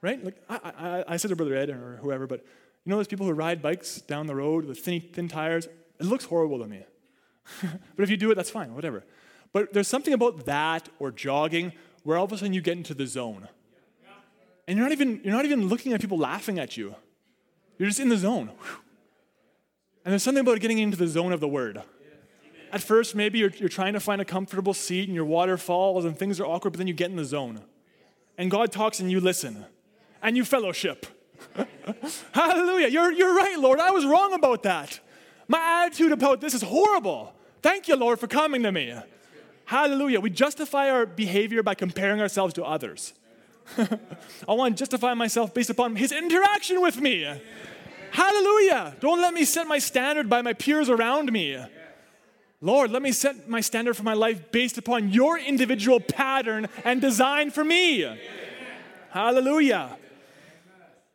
[0.00, 0.24] Right?
[0.24, 2.40] Like I, I, I said to Brother Ed or whoever, but
[2.84, 5.66] you know those people who ride bikes down the road with thin, thin tires?
[6.00, 6.84] It looks horrible to me.
[7.62, 9.04] but if you do it, that's fine, whatever.
[9.52, 11.72] But there's something about that or jogging
[12.02, 13.48] where all of a sudden you get into the zone.
[14.66, 16.94] And you're not even, you're not even looking at people laughing at you.
[17.78, 18.50] You're just in the zone.
[20.04, 21.82] And there's something about getting into the zone of the word.
[22.72, 26.06] At first, maybe you're, you're trying to find a comfortable seat and your water falls
[26.06, 27.60] and things are awkward, but then you get in the zone.
[28.38, 29.66] And God talks and you listen.
[30.22, 31.04] And you fellowship.
[32.32, 32.88] Hallelujah.
[32.88, 33.78] You're, you're right, Lord.
[33.78, 35.00] I was wrong about that.
[35.48, 37.34] My attitude about this is horrible.
[37.60, 38.94] Thank you, Lord, for coming to me.
[39.66, 40.20] Hallelujah.
[40.20, 43.12] We justify our behavior by comparing ourselves to others.
[43.78, 47.30] I want to justify myself based upon his interaction with me.
[48.12, 48.96] Hallelujah.
[49.00, 51.58] Don't let me set my standard by my peers around me.
[52.64, 57.00] Lord, let me set my standard for my life based upon your individual pattern and
[57.00, 58.06] design for me.
[59.10, 59.98] Hallelujah.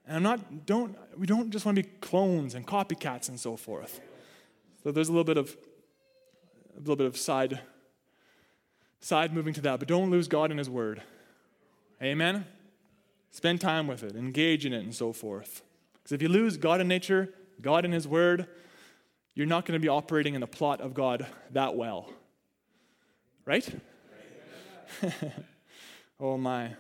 [0.06, 3.56] And I'm not, don't, we don't just want to be clones and copycats and so
[3.56, 4.02] forth.
[4.84, 5.56] So there's a little bit of,
[6.76, 7.62] a little bit of side
[9.00, 11.02] side moving to that, but don't lose God in His Word.
[12.02, 12.46] Amen?
[13.32, 15.62] Spend time with it, engage in it, and so forth.
[15.94, 18.48] Because if you lose God in nature, God in His Word,
[19.38, 22.10] you're not going to be operating in the plot of God that well.
[23.46, 23.70] Right?
[26.20, 26.72] oh my.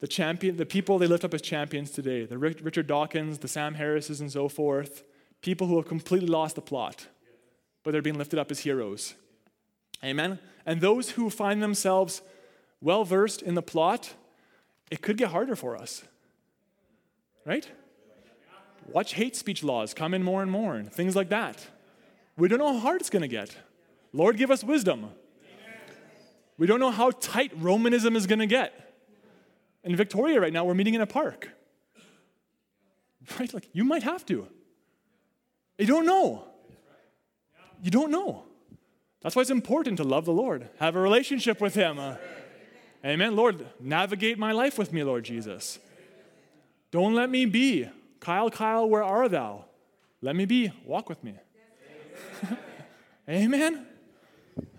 [0.00, 3.74] The champion, the people they lift up as champions today, the Richard Dawkins, the Sam
[3.74, 5.04] Harrises, and so forth,
[5.42, 7.08] people who have completely lost the plot,
[7.82, 9.14] but they're being lifted up as heroes.
[10.02, 10.38] Amen?
[10.64, 12.22] And those who find themselves
[12.80, 14.14] well versed in the plot,
[14.90, 16.04] it could get harder for us.
[17.44, 17.70] Right?
[18.86, 21.66] Watch hate speech laws come in more and more, and things like that.
[22.36, 23.56] We don't know how hard it's going to get.
[24.12, 25.10] Lord, give us wisdom.
[26.58, 28.72] We don't know how tight Romanism is going to get.
[29.84, 31.48] In Victoria right now, we're meeting in a park.
[33.38, 33.52] Right?
[33.52, 34.46] Like, you might have to.
[35.78, 36.44] You don't know.
[37.82, 38.44] You don't know.
[39.20, 42.00] That's why it's important to love the Lord, have a relationship with Him.
[43.04, 43.36] Amen.
[43.36, 45.78] Lord, navigate my life with me, Lord Jesus.
[46.90, 47.88] Don't let me be.
[48.26, 49.66] Kyle, Kyle, where are thou?
[50.20, 50.72] Let me be.
[50.84, 51.34] Walk with me.
[53.28, 53.86] Amen.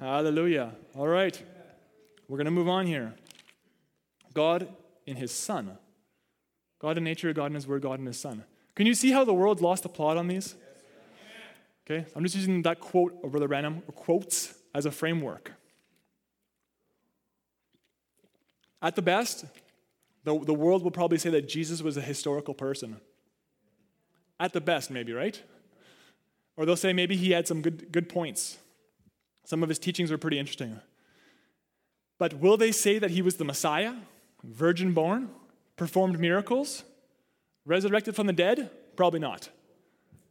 [0.02, 0.76] Hallelujah.
[0.94, 1.42] All right.
[2.28, 3.14] We're going to move on here.
[4.34, 4.68] God
[5.06, 5.78] in his Son.
[6.80, 8.44] God in nature, God in his word, God in his Son.
[8.76, 10.56] Can you see how the world lost the plot on these?
[11.90, 15.54] Okay, I'm just using that quote of Brother Branham quotes, as a framework.
[18.82, 19.46] At the best,
[20.26, 22.98] the, the world will probably say that Jesus was a historical person.
[24.40, 25.42] At the best, maybe, right?
[26.56, 28.58] Or they'll say maybe he had some good, good points.
[29.46, 30.80] Some of his teachings were pretty interesting.
[32.18, 33.94] But will they say that he was the Messiah,
[34.44, 35.30] virgin born,
[35.76, 36.84] performed miracles,
[37.66, 38.70] resurrected from the dead?
[38.96, 39.50] Probably not.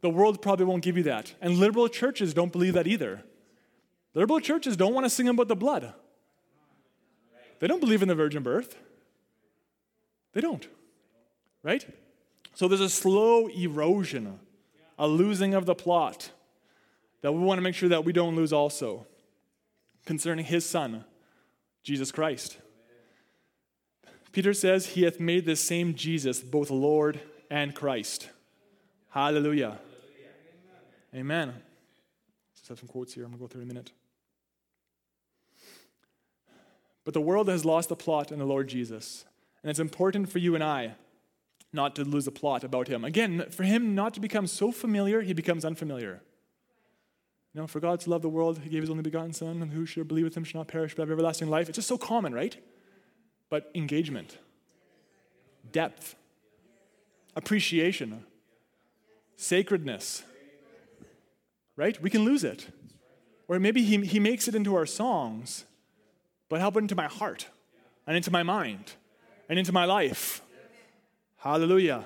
[0.01, 1.33] The world probably won't give you that.
[1.41, 3.23] And liberal churches don't believe that either.
[4.13, 5.93] Liberal churches don't want to sing about the blood.
[7.59, 8.77] They don't believe in the virgin birth.
[10.33, 10.67] They don't.
[11.63, 11.85] Right?
[12.57, 14.39] So there's a slow erosion,
[14.97, 16.31] a losing of the plot
[17.21, 19.05] that we want to make sure that we don't lose also
[20.07, 21.05] concerning his son,
[21.83, 22.57] Jesus Christ.
[24.31, 27.19] Peter says he hath made this same Jesus both Lord
[27.51, 28.27] and Christ.
[29.09, 29.77] Hallelujah.
[31.13, 31.53] Amen.
[32.55, 33.23] Just have some quotes here.
[33.23, 33.91] I'm going to go through in a minute.
[37.05, 39.25] But the world has lost the plot in the Lord Jesus.
[39.61, 40.95] And it's important for you and I
[41.73, 43.03] not to lose a plot about him.
[43.03, 46.21] Again, for him not to become so familiar, he becomes unfamiliar.
[47.53, 49.71] You know, for God to love the world, he gave his only begotten Son, and
[49.71, 51.69] who should believe with him shall not perish but have everlasting life.
[51.69, 52.55] It's just so common, right?
[53.49, 54.37] But engagement,
[55.71, 56.15] depth,
[57.35, 58.25] appreciation,
[59.35, 60.23] sacredness,
[61.75, 62.01] right?
[62.01, 62.67] We can lose it.
[63.47, 65.65] Or maybe he, he makes it into our songs,
[66.49, 67.47] but help it into my heart
[68.05, 68.93] and into my mind
[69.47, 70.41] and into my life.
[71.47, 72.03] Hallelujah.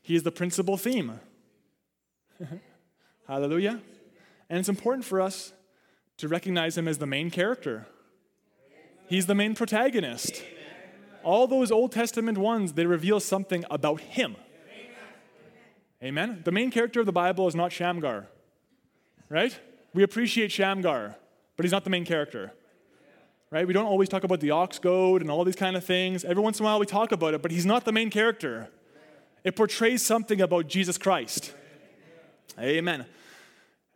[0.00, 1.18] He is the principal theme.
[3.26, 3.80] Hallelujah.
[4.48, 5.52] And it's important for us
[6.18, 7.88] to recognize him as the main character.
[9.08, 10.40] He's the main protagonist.
[11.24, 14.36] All those Old Testament ones, they reveal something about him.
[16.00, 16.42] Amen.
[16.44, 18.28] The main character of the Bible is not Shamgar,
[19.28, 19.58] right?
[19.92, 21.16] We appreciate Shamgar,
[21.56, 22.52] but he's not the main character
[23.50, 23.66] right?
[23.66, 26.24] We don't always talk about the ox goad and all these kind of things.
[26.24, 28.68] Every once in a while we talk about it, but he's not the main character.
[29.44, 31.54] It portrays something about Jesus Christ.
[32.58, 33.06] Amen.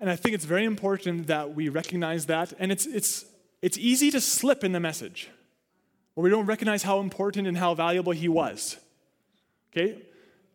[0.00, 2.52] And I think it's very important that we recognize that.
[2.58, 3.24] And it's, it's,
[3.60, 5.30] it's easy to slip in the message
[6.14, 8.78] where we don't recognize how important and how valuable he was.
[9.72, 10.02] Okay?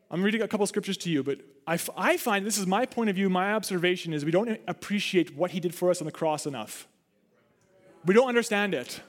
[0.10, 3.10] I'm reading a couple scriptures to you, but I, I find this is my point
[3.10, 6.12] of view, my observation is we don't appreciate what he did for us on the
[6.12, 6.88] cross enough.
[8.08, 9.02] We don't understand it.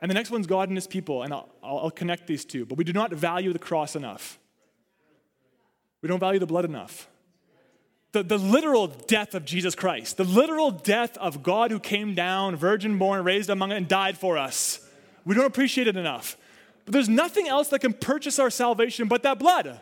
[0.00, 2.64] And the next one's God and his people, and I'll, I'll connect these two.
[2.64, 4.38] But we do not value the cross enough.
[6.00, 7.08] We don't value the blood enough.
[8.12, 12.56] The, the literal death of Jesus Christ, the literal death of God who came down,
[12.56, 14.80] virgin born, raised among us, and died for us.
[15.26, 16.38] We don't appreciate it enough.
[16.86, 19.66] But there's nothing else that can purchase our salvation but that blood.
[19.66, 19.80] Amen.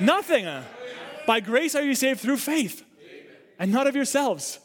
[0.00, 0.48] Nothing.
[1.24, 3.26] By grace are you saved through faith, Amen.
[3.60, 4.58] and not of yourselves,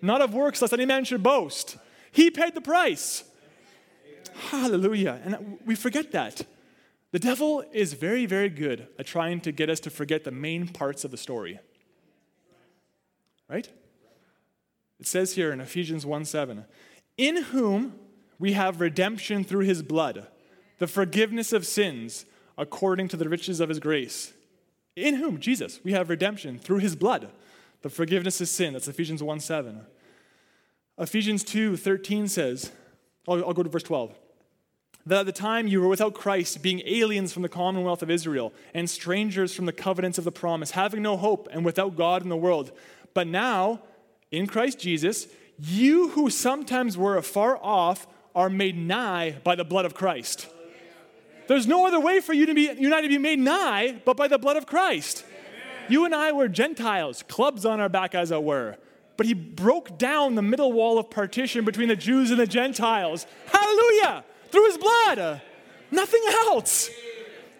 [0.00, 1.76] not of works, lest any man should boast.
[2.14, 3.24] He paid the price.
[4.50, 5.20] Hallelujah.
[5.24, 6.46] And we forget that.
[7.10, 10.68] The devil is very, very good at trying to get us to forget the main
[10.68, 11.58] parts of the story.
[13.48, 13.68] Right?
[15.00, 16.64] It says here in Ephesians 1 7,
[17.16, 17.94] in whom
[18.38, 20.28] we have redemption through his blood,
[20.78, 24.32] the forgiveness of sins according to the riches of his grace.
[24.94, 27.32] In whom, Jesus, we have redemption through his blood,
[27.82, 28.72] the forgiveness of sin.
[28.72, 29.84] That's Ephesians 1 7.
[30.98, 32.70] Ephesians 2 13 says,
[33.28, 34.14] I'll, I'll go to verse 12.
[35.06, 38.52] That at the time you were without Christ, being aliens from the commonwealth of Israel,
[38.72, 42.28] and strangers from the covenants of the promise, having no hope, and without God in
[42.28, 42.72] the world.
[43.12, 43.82] But now,
[44.30, 45.26] in Christ Jesus,
[45.58, 50.48] you who sometimes were afar off are made nigh by the blood of Christ.
[51.48, 54.28] There's no other way for you to be united to be made nigh but by
[54.28, 55.24] the blood of Christ.
[55.88, 58.78] You and I were Gentiles, clubs on our back, as it were
[59.16, 63.26] but he broke down the middle wall of partition between the Jews and the Gentiles.
[63.46, 64.24] Hallelujah!
[64.50, 65.40] Through his blood.
[65.90, 66.90] Nothing else.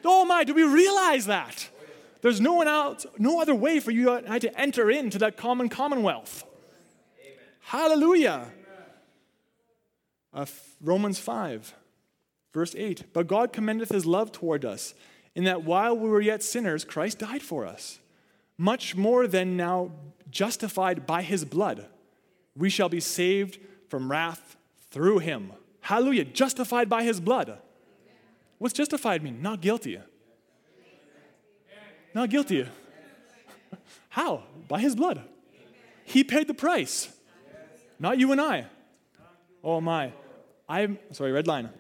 [0.05, 1.69] Oh my, do we realize that?
[2.21, 5.37] There's no one else, no other way for you and I to enter into that
[5.37, 6.45] common commonwealth.
[7.61, 8.51] Hallelujah.
[10.33, 10.47] Uh,
[10.81, 11.75] Romans 5,
[12.53, 13.13] verse 8.
[13.13, 14.95] But God commendeth his love toward us,
[15.35, 17.99] in that while we were yet sinners, Christ died for us.
[18.57, 19.91] Much more than now
[20.35, 21.87] justified by his blood,
[22.57, 23.59] we shall be saved
[23.89, 24.57] from wrath
[24.91, 25.53] through him.
[25.80, 26.24] Hallelujah.
[26.24, 27.59] Justified by his blood.
[28.59, 29.41] What's justified mean?
[29.41, 29.99] Not guilty.
[32.14, 32.66] Not guilty.
[34.09, 34.43] How?
[34.68, 35.22] By his blood.
[36.05, 37.12] He paid the price.
[37.99, 38.66] Not you and I.
[39.62, 40.12] Oh my.
[40.68, 41.70] I'm sorry, red line.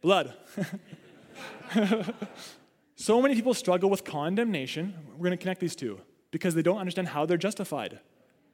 [0.00, 0.32] Blood.
[2.96, 4.94] so many people struggle with condemnation.
[5.12, 6.00] We're going to connect these two
[6.36, 7.98] because they don't understand how they're justified.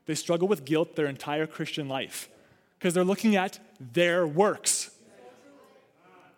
[0.07, 2.29] They struggle with guilt their entire Christian life
[2.79, 4.93] because they're looking at their works,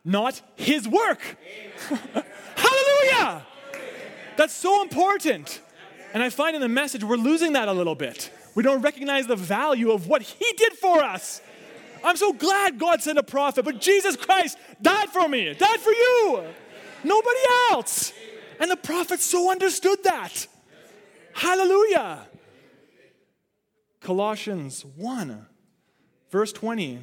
[0.07, 1.20] not his work.
[2.57, 3.45] Hallelujah!
[4.38, 5.61] That's so important.
[6.14, 8.30] And I find in the message we're losing that a little bit.
[8.55, 11.42] We don't recognize the value of what he did for us.
[12.03, 15.92] I'm so glad God sent a prophet, but Jesus Christ died for me, died for
[15.92, 16.42] you,
[17.05, 17.40] nobody
[17.70, 18.14] else.
[18.59, 20.47] And the prophet so understood that.
[21.35, 22.26] Hallelujah.
[24.01, 25.47] Colossians 1,
[26.30, 27.01] verse 20.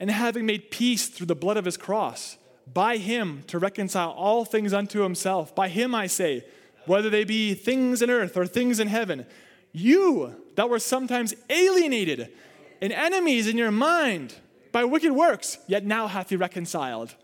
[0.00, 2.36] And having made peace through the blood of his cross,
[2.72, 5.54] by him to reconcile all things unto himself.
[5.54, 6.44] By him I say,
[6.86, 9.26] whether they be things in earth or things in heaven,
[9.72, 12.32] you that were sometimes alienated
[12.80, 14.34] and enemies in your mind
[14.72, 17.14] by wicked works, yet now hath he reconciled.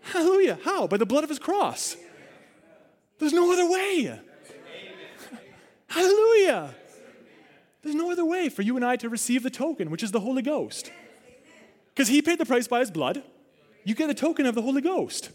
[0.00, 0.58] Hallelujah.
[0.64, 0.86] How?
[0.86, 1.96] By the blood of his cross.
[3.18, 4.20] There's no other way.
[5.88, 6.74] Hallelujah.
[7.82, 10.20] There's no other way for you and I to receive the token, which is the
[10.20, 10.90] Holy Ghost.
[11.94, 13.22] Because he paid the price by his blood.
[13.84, 15.30] You get the token of the Holy Ghost.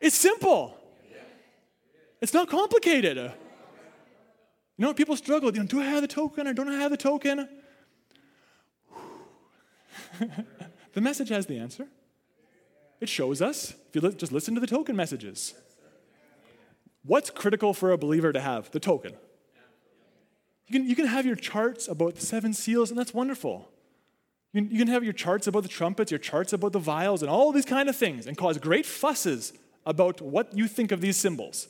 [0.00, 0.76] It's simple.
[2.20, 3.16] It's not complicated.
[3.16, 5.50] You know, people struggle.
[5.52, 7.48] You know, do I have the token or don't I have the token?
[10.92, 11.86] the message has the answer.
[13.00, 15.54] It shows us, if you li- just listen to the token messages.
[17.02, 18.70] What's critical for a believer to have?
[18.70, 19.14] The token.
[20.70, 23.68] You can, you can have your charts about the seven seals, and that's wonderful.
[24.52, 27.22] You can, you can have your charts about the trumpets, your charts about the vials,
[27.22, 29.52] and all these kind of things, and cause great fusses
[29.84, 31.66] about what you think of these symbols.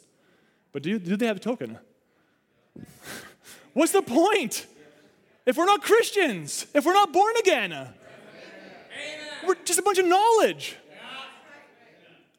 [0.72, 1.78] But do, do they have a token?
[3.72, 4.66] What's the point?
[5.46, 7.88] If we're not Christians, if we're not born again, Amen.
[9.46, 10.76] we're just a bunch of knowledge.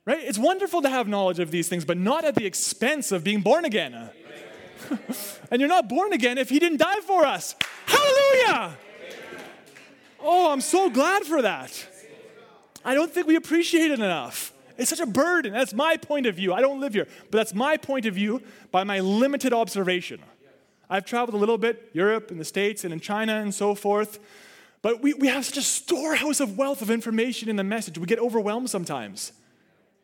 [0.06, 0.20] Right?
[0.20, 3.42] It's wonderful to have knowledge of these things, but not at the expense of being
[3.42, 4.12] born again.
[5.52, 7.56] and you're not born again if He didn't die for us.
[7.86, 8.78] Hallelujah!
[10.20, 11.88] Oh, I'm so glad for that.
[12.84, 14.54] I don't think we appreciate it enough.
[14.78, 15.54] It's such a burden.
[15.54, 16.54] That's my point of view.
[16.54, 20.20] I don't live here, but that's my point of view by my limited observation.
[20.90, 24.20] I've traveled a little bit, Europe and the States and in China and so forth.
[24.82, 27.98] But we, we have such a storehouse of wealth of information in the message.
[27.98, 29.32] We get overwhelmed sometimes.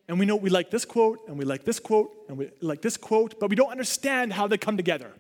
[0.07, 2.81] And we know we like this quote, and we like this quote, and we like
[2.81, 5.11] this quote, but we don't understand how they come together.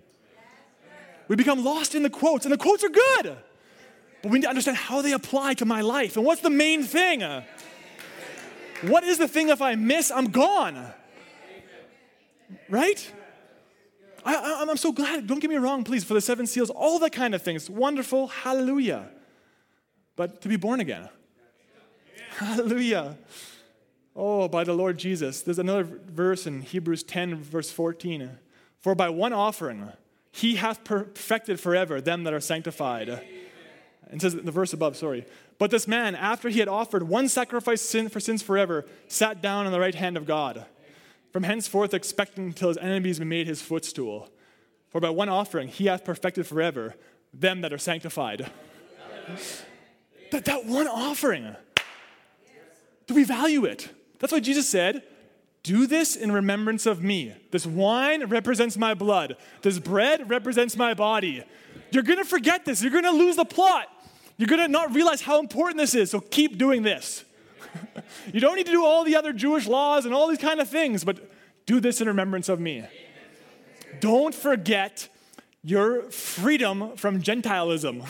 [1.27, 3.37] We become lost in the quotes, and the quotes are good.
[4.21, 6.15] But we need to understand how they apply to my life.
[6.15, 7.21] And what's the main thing?
[8.81, 10.93] What is the thing if I miss, I'm gone?
[12.69, 13.11] Right?
[14.23, 15.27] I, am so glad.
[15.27, 17.69] Don't get me wrong, please, for the seven seals, all that kind of things.
[17.69, 18.27] Wonderful.
[18.27, 19.09] Hallelujah.
[20.15, 21.09] But to be born again.
[22.31, 23.17] Hallelujah.
[24.19, 25.43] Oh, by the Lord Jesus.
[25.43, 28.31] There's another verse in Hebrews 10, verse 14.
[28.79, 29.91] For by one offering,
[30.31, 33.23] he hath perfected forever them that are sanctified.
[34.09, 35.25] And says the verse above, sorry.
[35.59, 39.67] But this man, after he had offered one sacrifice sin for sins forever, sat down
[39.67, 40.65] on the right hand of God,
[41.31, 44.29] from henceforth expecting until his enemies be made his footstool.
[44.89, 46.95] For by one offering he hath perfected forever
[47.33, 48.49] them that are sanctified.
[50.31, 51.55] that, that one offering,
[53.05, 53.89] do we value it?
[54.19, 55.03] That's why Jesus said,
[55.63, 57.33] do this in remembrance of me.
[57.51, 59.35] This wine represents my blood.
[59.61, 61.43] This bread represents my body.
[61.91, 62.81] You're going to forget this.
[62.81, 63.87] You're going to lose the plot.
[64.37, 67.25] You're going to not realize how important this is, so keep doing this.
[68.33, 70.69] you don't need to do all the other Jewish laws and all these kind of
[70.69, 71.29] things, but
[71.65, 72.85] do this in remembrance of me.
[73.99, 75.09] Don't forget
[75.63, 78.03] your freedom from Gentilism,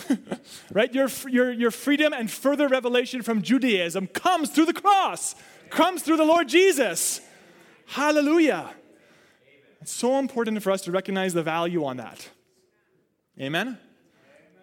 [0.72, 0.94] right?
[0.94, 5.34] Your, your, your freedom and further revelation from Judaism comes through the cross,
[5.70, 7.20] comes through the Lord Jesus.
[7.86, 8.74] Hallelujah.
[9.80, 12.28] It's so important for us to recognize the value on that.
[13.40, 13.78] Amen?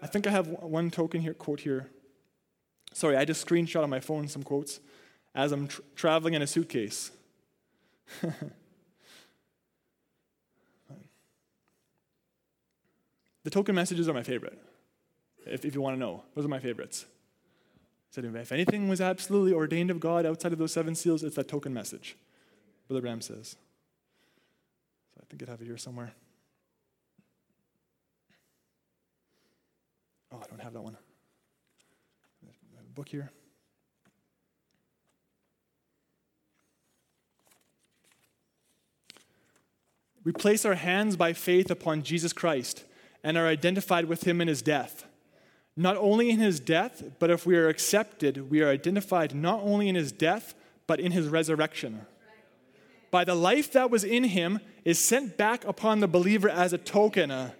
[0.02, 1.90] I think I have one token here, quote here.
[2.94, 4.80] Sorry, I just screenshot on my phone some quotes
[5.34, 7.12] as I'm tra- traveling in a suitcase.
[13.44, 14.60] the token messages are my favorite,
[15.46, 16.24] if, if you want to know.
[16.36, 17.06] Those are my favorites.
[18.12, 21.50] Said, if anything was absolutely ordained of God outside of those seven seals, it's that
[21.50, 22.16] token message,
[22.88, 23.58] Brother Branham says.
[25.14, 26.14] So I think I'd have it here somewhere.
[30.32, 30.96] Oh, I don't have that one.
[32.46, 33.32] I have a book here.
[40.24, 42.84] We place our hands by faith upon Jesus Christ
[43.24, 45.06] and are identified with him in his death.
[45.78, 49.90] Not only in his death, but if we are accepted, we are identified not only
[49.90, 50.56] in his death,
[50.88, 52.06] but in his resurrection.
[53.12, 56.78] By the life that was in him is sent back upon the believer as a
[56.78, 57.56] token, a,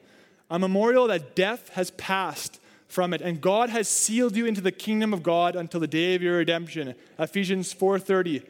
[0.50, 4.72] a memorial that death has passed from it and God has sealed you into the
[4.72, 6.96] kingdom of God until the day of your redemption.
[7.20, 8.44] Ephesians 4:30.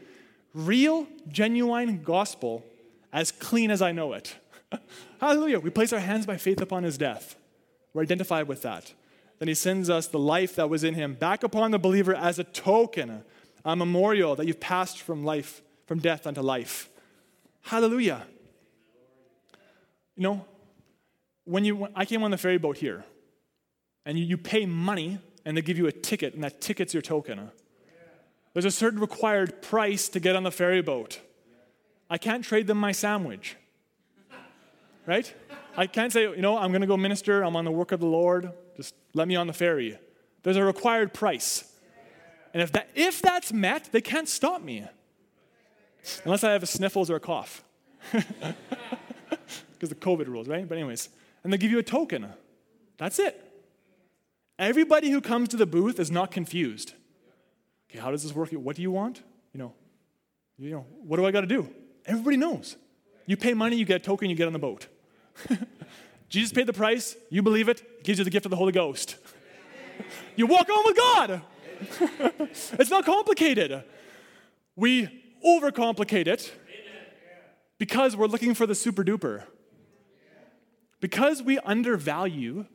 [0.53, 2.63] Real, genuine gospel
[3.11, 4.35] as clean as I know it.
[5.19, 5.59] Hallelujah.
[5.59, 7.35] We place our hands by faith upon his death.
[7.93, 8.93] We're identified with that.
[9.39, 12.39] Then he sends us the life that was in him back upon the believer as
[12.39, 13.23] a token,
[13.63, 16.89] a memorial that you've passed from life, from death unto life.
[17.61, 18.25] Hallelujah.
[20.15, 20.45] You know,
[21.43, 23.03] when you when I came on the ferry boat here,
[24.05, 27.01] and you, you pay money, and they give you a ticket, and that ticket's your
[27.01, 27.51] token.
[28.53, 31.19] There's a certain required price to get on the ferry boat.
[32.09, 33.57] I can't trade them my sandwich.
[35.05, 35.33] Right?
[35.75, 37.99] I can't say, you know, I'm going to go minister, I'm on the work of
[37.99, 39.97] the Lord, just let me on the ferry.
[40.43, 41.71] There's a required price.
[42.53, 44.85] And if, that, if that's met, they can't stop me.
[46.23, 47.63] Unless I have a sniffles or a cough.
[49.75, 50.67] Because the COVID rules, right?
[50.67, 51.09] But, anyways,
[51.43, 52.27] and they give you a token.
[52.97, 53.41] That's it.
[54.57, 56.93] Everybody who comes to the booth is not confused.
[57.89, 58.51] Okay, how does this work?
[58.51, 59.21] What do you want?
[59.53, 59.73] You know,
[60.57, 61.69] you know, what do I got to do?
[62.05, 62.77] Everybody knows.
[63.25, 64.87] You pay money, you get a token, you get on the boat.
[66.29, 69.17] Jesus paid the price, you believe it, gives you the gift of the Holy Ghost.
[70.35, 71.41] you walk on with God.
[72.79, 73.83] it's not complicated.
[74.75, 75.09] We
[75.45, 76.53] overcomplicate it
[77.77, 79.43] because we're looking for the super duper.
[81.01, 82.65] Because we undervalue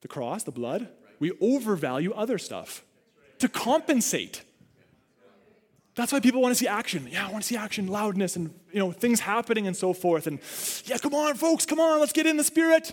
[0.00, 2.84] the cross, the blood, we overvalue other stuff
[3.38, 4.42] to compensate.
[5.94, 7.06] That's why people want to see action.
[7.10, 10.26] Yeah, I want to see action, loudness, and you know things happening and so forth.
[10.26, 10.40] And
[10.86, 12.92] yeah, come on, folks, come on, let's get in the spirit.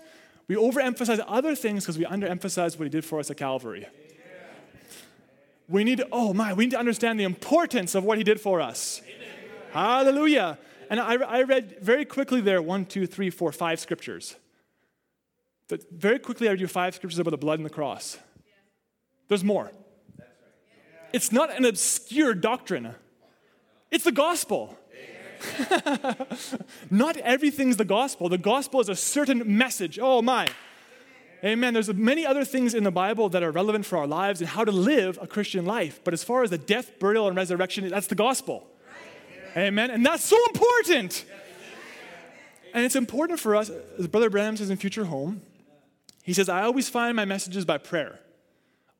[0.50, 3.88] We overemphasize other things because we underemphasize what he did for us at Calvary.
[5.70, 8.42] We need to, oh my, we need to understand the importance of what he did
[8.42, 9.02] for us.
[9.72, 10.58] Hallelujah.
[10.90, 14.36] And I, I read very quickly there one, two, three, four, five scriptures.
[15.92, 18.18] Very quickly, I read you five scriptures about the blood and the cross.
[19.28, 19.72] There's more.
[21.14, 22.96] It's not an obscure doctrine,
[23.92, 24.79] it's the gospel.
[26.90, 28.30] not everything's the gospel.
[28.30, 30.00] The gospel is a certain message.
[30.02, 30.48] Oh my.
[31.44, 31.74] Amen.
[31.74, 34.66] There's many other things in the Bible that are relevant for our lives and how
[34.66, 36.02] to live a Christian life.
[36.04, 38.68] But as far as the death, burial, and resurrection, that's the gospel.
[39.56, 39.90] Amen.
[39.90, 41.26] And that's so important.
[42.74, 45.42] And it's important for us, as Brother Branham says in Future Home,
[46.24, 48.20] he says, I always find my messages by prayer.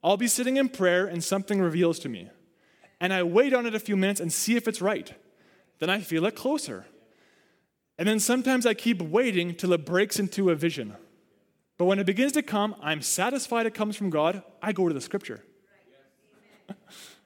[0.04, 2.30] I'll be sitting in prayer and something reveals to me.
[3.02, 5.14] And I wait on it a few minutes and see if it's right.
[5.80, 6.86] Then I feel it closer.
[7.98, 10.96] And then sometimes I keep waiting till it breaks into a vision.
[11.78, 14.44] But when it begins to come, I'm satisfied it comes from God.
[14.62, 15.44] I go to the scripture.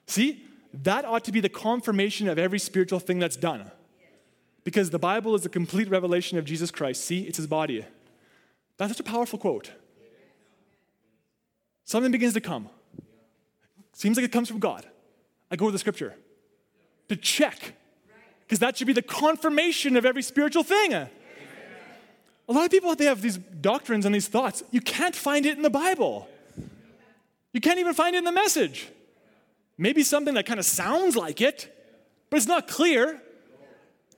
[0.08, 0.44] see,
[0.74, 3.72] that ought to be the confirmation of every spiritual thing that's done.
[4.64, 7.04] Because the Bible is the complete revelation of Jesus Christ.
[7.04, 7.86] See, it's his body.
[8.78, 9.72] That's such a powerful quote.
[11.86, 12.70] Something begins to come.
[13.94, 14.86] Seems like it comes from God.
[15.52, 16.16] I go to the scripture
[17.10, 17.74] to check,
[18.54, 20.94] because that should be the confirmation of every spiritual thing.
[20.94, 21.10] A
[22.48, 24.62] lot of people, they have these doctrines and these thoughts.
[24.70, 26.30] You can't find it in the Bible.
[27.52, 28.90] You can't even find it in the message.
[29.76, 31.76] Maybe something that kind of sounds like it,
[32.30, 33.20] but it's not clear.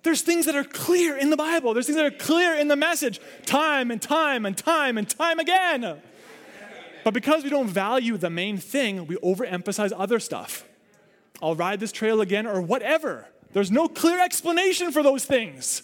[0.03, 1.73] There's things that are clear in the Bible.
[1.73, 5.39] There's things that are clear in the message time and time and time and time
[5.39, 6.01] again.
[7.05, 10.65] But because we don't value the main thing, we overemphasize other stuff.
[11.41, 13.29] I'll ride this trail again or whatever.
[13.55, 15.81] There's no clear explanation for those things.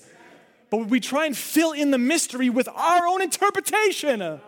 [0.69, 4.39] But we try and fill in the mystery with our own interpretation uh,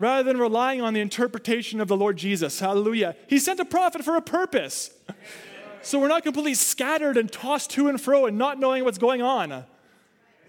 [0.00, 2.58] rather than relying on the interpretation of the Lord Jesus.
[2.58, 3.14] Hallelujah.
[3.28, 4.90] He sent a prophet for a purpose.
[5.82, 9.22] So we're not completely scattered and tossed to and fro and not knowing what's going
[9.22, 9.64] on.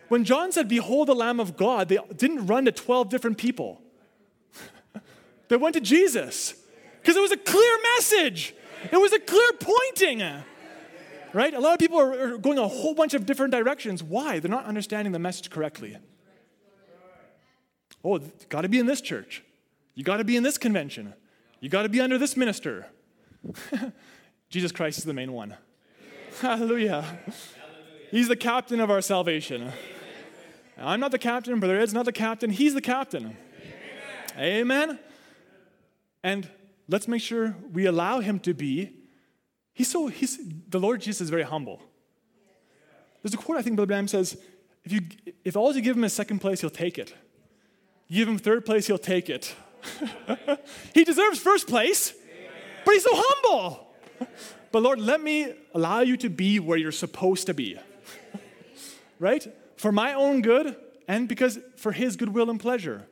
[0.08, 3.80] When John said, Behold the Lamb of God, they didn't run to 12 different people.
[5.50, 6.56] They went to Jesus
[7.00, 8.56] because it was a clear message.
[8.92, 10.44] It was a clear pointing.
[11.34, 11.54] Right?
[11.54, 14.04] A lot of people are going a whole bunch of different directions.
[14.04, 14.40] Why?
[14.40, 15.98] They're not understanding the message correctly.
[18.04, 19.44] Oh, got to be in this church.
[19.96, 21.14] You got to be in this convention.
[21.60, 22.88] You got to be under this minister.
[24.50, 25.56] Jesus Christ is the main one.
[26.42, 27.06] Hallelujah.
[28.10, 29.72] He's the captain of our salvation.
[30.78, 32.50] I'm not the captain, Brother Ed's not the captain.
[32.50, 33.38] He's the captain.
[34.38, 34.90] Amen.
[34.90, 35.00] Amen.
[36.24, 36.50] And
[36.88, 39.01] let's make sure we allow him to be.
[39.74, 40.40] He's so, he's,
[40.70, 41.82] the Lord Jesus is very humble.
[43.22, 44.38] There's a quote I think Brother Branham says,
[44.84, 45.02] If, you,
[45.46, 47.14] if all you give him is second place, he'll take it.
[48.10, 49.56] Give him third place, he'll take it.
[50.94, 52.14] he deserves first place,
[52.86, 53.88] but he's so humble.
[54.72, 57.78] But Lord, let me allow you to be where you're supposed to be.
[59.20, 59.46] right?
[59.76, 60.78] For my own good
[61.10, 63.06] and because for his goodwill and pleasure.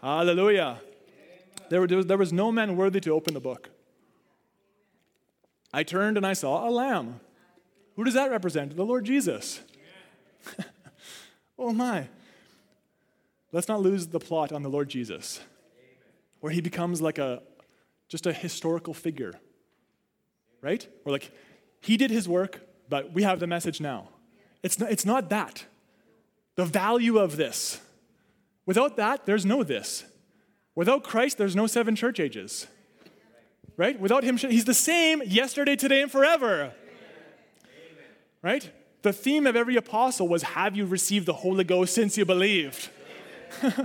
[0.00, 0.80] Hallelujah.
[1.68, 3.70] There, was, there was no man worthy to open the book.
[5.72, 7.20] I turned and I saw a lamb.
[7.96, 8.76] Who does that represent?
[8.76, 9.60] The Lord Jesus.
[11.58, 12.08] oh my.
[13.52, 15.40] Let's not lose the plot on the Lord Jesus,
[16.40, 17.42] where he becomes like a
[18.08, 19.34] just a historical figure.
[20.60, 20.86] Right?
[21.04, 21.30] Or like
[21.80, 24.08] he did his work, but we have the message now.
[24.62, 25.64] It's not, it's not that.
[26.56, 27.80] The value of this.
[28.66, 30.04] Without that, there's no this.
[30.74, 32.66] Without Christ, there's no seven church ages.
[33.78, 33.98] Right?
[33.98, 36.74] Without him, he's the same yesterday, today, and forever.
[38.42, 38.70] Right?
[39.02, 42.90] The theme of every apostle was Have you received the Holy Ghost since you believed?
[43.62, 43.76] and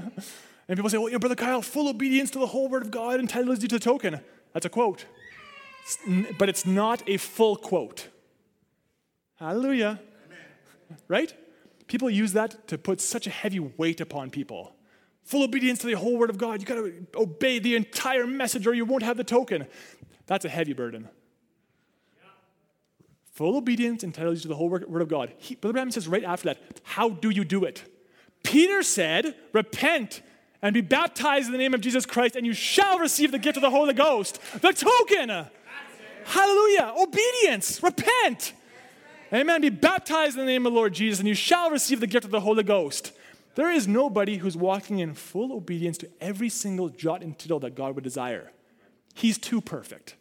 [0.68, 3.61] people say, Well, your brother Kyle, full obedience to the whole word of God entitles
[3.61, 4.20] you to the token.
[4.52, 5.06] That's a quote.
[6.40, 8.07] But it's not a full quote.
[9.36, 9.99] Hallelujah.
[11.07, 11.34] Right?
[11.86, 14.73] People use that to put such a heavy weight upon people.
[15.24, 16.60] Full obedience to the whole word of God.
[16.60, 19.68] You got to obey the entire message or you won't have the token.
[20.28, 21.10] That's a heavy burden.
[23.32, 25.34] Full obedience entitles you to the whole word of God.
[25.38, 27.84] He, Brother Branham says right after that, how do you do it?
[28.44, 30.22] Peter said, repent
[30.62, 33.58] and be baptized in the name of Jesus Christ, and you shall receive the gift
[33.58, 34.40] of the Holy Ghost.
[34.62, 35.30] The token.
[36.26, 36.94] Hallelujah.
[36.98, 37.82] Obedience.
[37.82, 38.54] Repent.
[39.34, 39.62] Amen.
[39.62, 42.24] Be baptized in the name of the Lord Jesus, and you shall receive the gift
[42.24, 43.14] of the Holy Ghost.
[43.55, 47.75] There is nobody who's walking in full obedience to every single jot and tittle that
[47.75, 48.51] God would desire.
[49.13, 50.15] He's too perfect.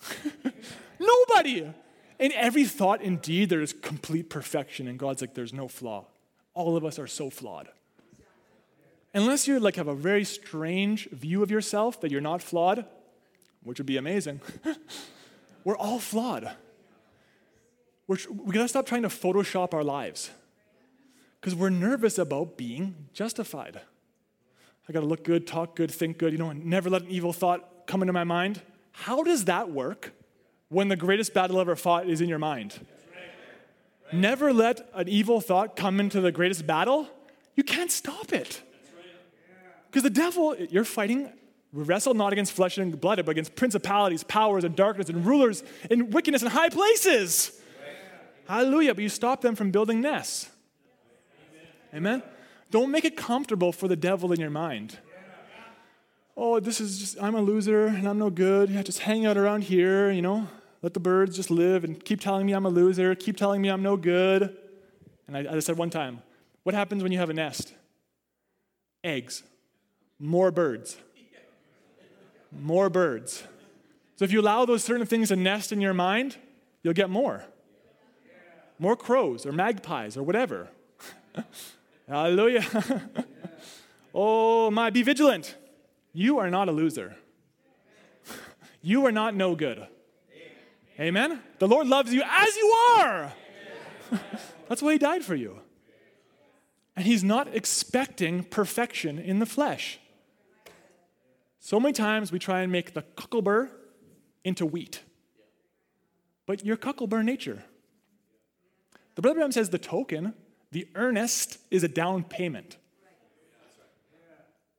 [0.98, 1.72] nobody.
[2.18, 6.06] In every thought and deed, there is complete perfection, and God's like, there's no flaw.
[6.54, 7.68] All of us are so flawed.
[9.14, 12.84] Unless you like have a very strange view of yourself that you're not flawed,
[13.62, 14.40] which would be amazing,
[15.64, 16.50] we're all flawed.
[18.06, 20.30] We're, we got to stop trying to Photoshop our lives
[21.40, 23.80] because we're nervous about being justified.
[24.88, 27.10] I got to look good, talk good, think good, you know, and never let an
[27.10, 28.60] evil thought come into my mind.
[28.92, 30.12] How does that work
[30.68, 32.84] when the greatest battle ever fought is in your mind?
[34.12, 37.08] Never let an evil thought come into the greatest battle.
[37.54, 38.60] You can't stop it.
[39.86, 41.32] Because the devil, you're fighting,
[41.72, 45.62] we wrestle not against flesh and blood, but against principalities, powers, and darkness, and rulers,
[45.90, 47.60] and wickedness in high places.
[48.46, 48.94] Hallelujah.
[48.94, 50.50] But you stop them from building nests.
[51.94, 52.22] Amen?
[52.70, 54.98] Don't make it comfortable for the devil in your mind.
[56.36, 58.70] Oh, this is just, I'm a loser and I'm no good.
[58.70, 60.48] Yeah, just hang out around here, you know.
[60.82, 63.68] Let the birds just live and keep telling me I'm a loser, keep telling me
[63.68, 64.56] I'm no good.
[65.26, 66.22] And I, I said one time,
[66.62, 67.74] what happens when you have a nest?
[69.04, 69.42] Eggs.
[70.18, 70.96] More birds.
[72.52, 73.42] More birds.
[74.16, 76.36] So if you allow those certain things to nest in your mind,
[76.82, 77.44] you'll get more
[78.80, 80.68] more crows or magpies or whatever.
[82.10, 82.66] Hallelujah.
[84.14, 85.54] oh my, be vigilant.
[86.12, 87.14] You are not a loser.
[88.82, 89.86] you are not no good.
[90.98, 91.40] Amen.
[91.60, 93.32] The Lord loves you as you are.
[94.68, 95.60] That's why He died for you.
[96.96, 100.00] And He's not expecting perfection in the flesh.
[101.60, 103.70] So many times we try and make the cocklebur
[104.42, 105.04] into wheat.
[106.44, 107.62] But your cocklebur nature.
[109.14, 110.34] The Brother Branham says the token,
[110.72, 112.76] the earnest, is a down payment.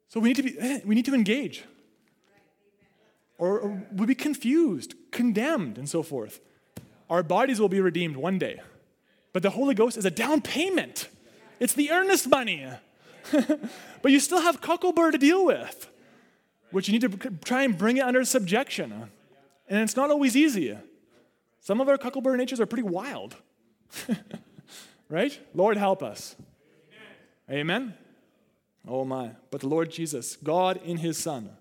[0.10, 1.64] So we need to, be, eh, we need to engage.
[3.38, 6.42] Or, we'll be confused, condemned, and so forth.
[7.10, 8.62] Our bodies will be redeemed one day.
[9.34, 11.08] But the Holy Ghost is a down payment.
[11.60, 12.68] It's the earnest money.
[14.02, 15.90] but you still have Cocklebur to deal with,
[16.72, 19.10] which you need to try and bring it under subjection.
[19.70, 20.78] And it's not always easy.
[21.62, 23.36] Some of our Cocklebur natures are pretty wild.
[25.12, 25.40] right?
[25.54, 26.36] Lord, help us.
[27.50, 27.60] Amen.
[27.60, 27.94] Amen.
[28.88, 29.32] Oh my.
[29.52, 31.52] But the Lord Jesus, God in his Son,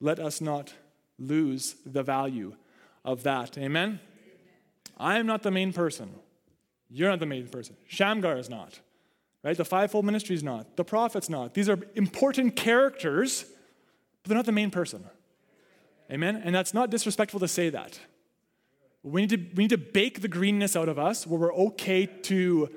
[0.00, 0.74] let us not
[1.18, 2.54] lose the value
[3.04, 3.58] of that.
[3.58, 3.98] Amen.
[4.96, 6.14] I am not the main person.
[6.90, 7.76] You're not the main person.
[7.88, 8.80] Shamgar is not.
[9.42, 9.56] Right?
[9.56, 10.76] The fivefold ministry is not.
[10.76, 11.54] The prophet's not.
[11.54, 13.44] These are important characters,
[14.22, 15.04] but they're not the main person.
[16.12, 16.42] Amen?
[16.44, 17.98] And that's not disrespectful to say that.
[19.02, 22.06] We need, to, we need to bake the greenness out of us where we're okay
[22.06, 22.68] to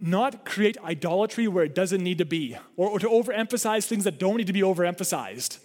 [0.00, 4.18] not create idolatry where it doesn't need to be, or, or to overemphasize things that
[4.18, 5.58] don't need to be overemphasized.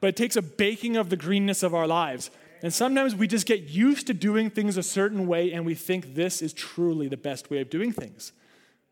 [0.00, 2.30] But it takes a baking of the greenness of our lives.
[2.62, 6.14] And sometimes we just get used to doing things a certain way and we think
[6.14, 8.32] this is truly the best way of doing things.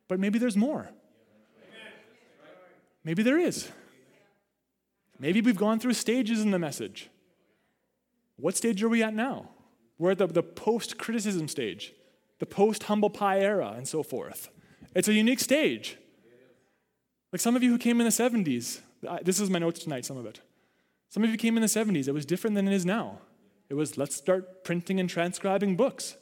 [0.08, 0.88] But maybe there's more.
[3.02, 3.68] Maybe there is.
[5.18, 7.08] Maybe we've gone through stages in the message.
[8.36, 9.50] What stage are we at now?
[9.98, 11.92] We're at the, the post criticism stage,
[12.38, 14.48] the post humble pie era, and so forth.
[14.94, 15.96] It's a unique stage.
[17.32, 18.80] Like some of you who came in the 70s,
[19.22, 20.40] this is my notes tonight, some of it.
[21.08, 23.18] Some of you came in the 70s, it was different than it is now.
[23.68, 26.16] It was let's start printing and transcribing books.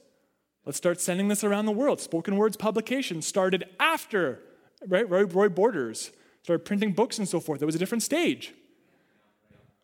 [0.64, 2.01] Let's start sending this around the world.
[2.01, 4.40] Spoken words publication started after
[4.86, 6.10] right, Roy, Roy Borders
[6.42, 7.62] started printing books and so forth.
[7.62, 8.52] It was a different stage.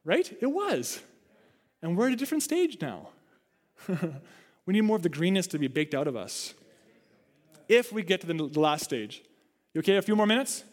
[0.04, 0.36] Right?
[0.40, 1.00] It was.
[1.82, 3.08] And we're at a different stage now.
[4.66, 6.54] we need more of the greenness to be baked out of us.
[7.68, 9.22] If we get to the last stage.
[9.74, 9.96] You okay?
[9.96, 10.64] A few more minutes?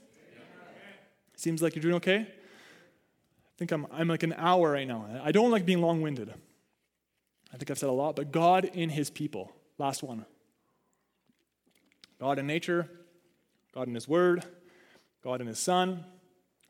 [1.36, 2.18] Seems like you're doing okay?
[2.18, 5.06] I think I'm, I'm like an hour right now.
[5.24, 6.34] I don't like being long winded.
[7.54, 9.52] I think I've said a lot, but God in his people.
[9.78, 10.26] Last one.
[12.20, 12.90] God in nature,
[13.74, 14.44] God in his word,
[15.24, 16.04] God in his son,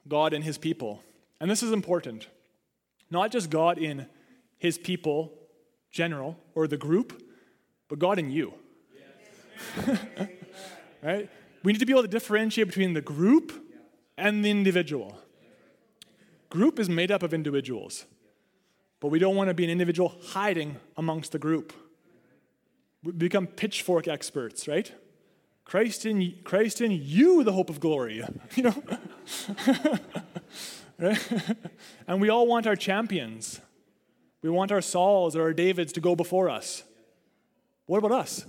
[0.07, 1.01] God in his people.
[1.39, 2.27] And this is important.
[3.09, 4.07] Not just God in
[4.57, 5.33] his people,
[5.97, 7.09] general, or the group,
[7.89, 8.53] but God in you.
[11.01, 11.27] right?
[11.63, 13.51] We need to be able to differentiate between the group
[14.15, 15.17] and the individual.
[16.49, 18.05] Group is made up of individuals,
[18.99, 21.73] but we don't want to be an individual hiding amongst the group.
[23.03, 24.91] We become pitchfork experts, right?
[25.65, 28.23] Christ in, Christ in you, the hope of glory.
[28.55, 28.83] You know?
[30.99, 31.19] right?
[32.07, 33.61] and we all want our champions.
[34.41, 36.83] We want our Sauls or our Davids to go before us.
[37.85, 38.45] What about us?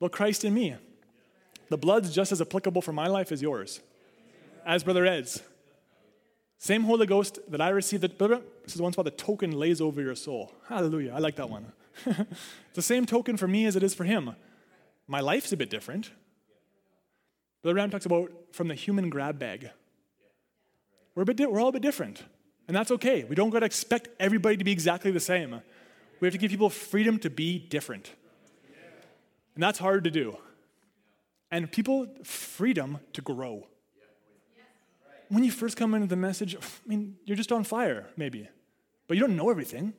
[0.00, 0.76] Well, Christ in me.
[1.68, 3.80] The blood's just as applicable for my life as yours.
[4.64, 5.42] As Brother Ed's.
[6.58, 8.02] Same Holy Ghost that I received.
[8.02, 10.52] That, this is the one spot the token lays over your soul.
[10.68, 11.12] Hallelujah.
[11.14, 11.72] I like that one.
[12.06, 12.18] it's
[12.74, 14.34] the same token for me as it is for him.
[15.06, 16.10] My life's a bit different.
[17.62, 19.70] Brother Branham talks about from the human grab bag.
[21.14, 22.22] We're, a bit di- we're all a bit different.
[22.68, 23.24] And that's okay.
[23.24, 25.60] We don't got to expect everybody to be exactly the same.
[26.20, 28.12] We have to give people freedom to be different.
[29.54, 30.36] And that's hard to do.
[31.50, 33.66] And people, freedom to grow.
[35.30, 38.48] When you first come into the message, I mean, you're just on fire, maybe,
[39.06, 39.94] but you don't know everything.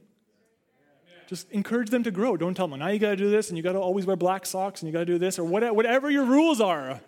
[1.27, 2.37] Just encourage them to grow.
[2.37, 4.15] Don't tell them, now you got to do this, and you got to always wear
[4.15, 6.99] black socks, and you got to do this, or whatever your rules are.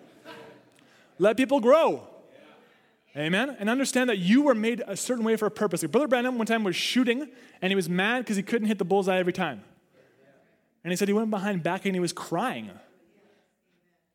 [1.17, 2.07] Let people grow.
[3.15, 3.57] Amen?
[3.59, 5.83] And understand that you were made a certain way for a purpose.
[5.83, 7.27] Brother Branham one time was shooting,
[7.61, 9.63] and he was mad because he couldn't hit the bullseye every time.
[10.83, 12.69] And he said he went behind back and he was crying.
[12.69, 12.79] And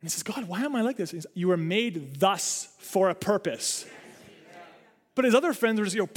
[0.03, 1.11] he says, God, why am I like this?
[1.11, 3.87] Says, you were made thus for a purpose.
[5.15, 6.11] But his other friends were just, you know,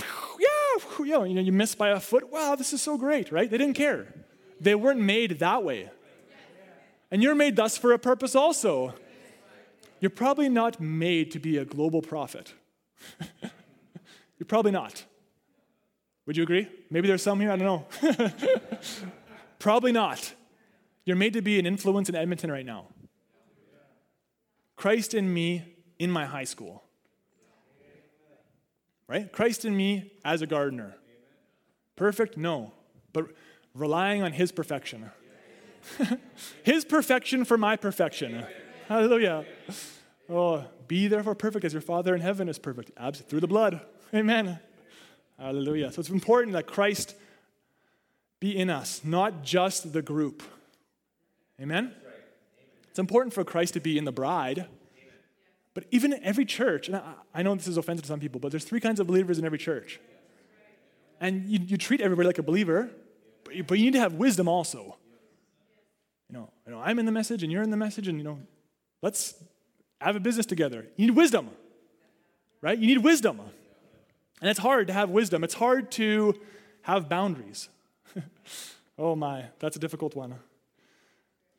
[1.06, 2.31] yeah, you, know, you missed by a foot.
[2.31, 3.49] Wow, this is so great, right?
[3.49, 4.14] They didn't care.
[4.60, 5.89] They weren't made that way.
[7.11, 8.93] And you're made thus for a purpose also.
[9.99, 12.53] You're probably not made to be a global prophet.
[13.41, 15.03] you're probably not.
[16.26, 16.67] Would you agree?
[16.89, 17.85] Maybe there's some here, I don't know.
[19.59, 20.34] probably not.
[21.05, 22.88] You're made to be an influence in Edmonton right now.
[24.76, 26.84] Christ in me in my high school
[29.09, 29.30] right?
[29.31, 30.95] Christ in me as a gardener.
[31.97, 32.38] Perfect?
[32.38, 32.71] No.
[33.11, 33.26] But
[33.73, 35.09] relying on his perfection.
[36.63, 38.45] his perfection for my perfection.
[38.88, 39.45] Hallelujah.
[40.30, 42.91] Oh, be therefore perfect as your Father in heaven is perfect.
[43.29, 43.79] Through the blood.
[44.13, 44.59] Amen.
[45.39, 45.93] Hallelujah.
[45.93, 47.15] So it's important that Christ
[48.41, 50.43] be in us, not just the group.
[51.61, 51.93] Amen?
[52.89, 54.65] It's important for Christ to be in the bride
[55.79, 58.41] but even in every church, and I, I know this is offensive to some people,
[58.41, 59.99] but there's three kinds of believers in every church.
[61.21, 62.89] And you, you treat everybody like a believer,
[63.45, 64.97] but you, but you need to have wisdom also.
[66.29, 68.25] You know, you know, I'm in the message and you're in the message, and you
[68.25, 68.39] know,
[69.01, 69.35] let's
[70.01, 70.88] have a business together.
[70.95, 71.49] You need wisdom,
[72.61, 72.77] right?
[72.77, 73.39] You need wisdom.
[74.41, 75.43] And it's hard to have wisdom.
[75.43, 76.39] It's hard to
[76.84, 77.69] have boundaries.
[78.97, 80.35] oh my, that's a difficult one.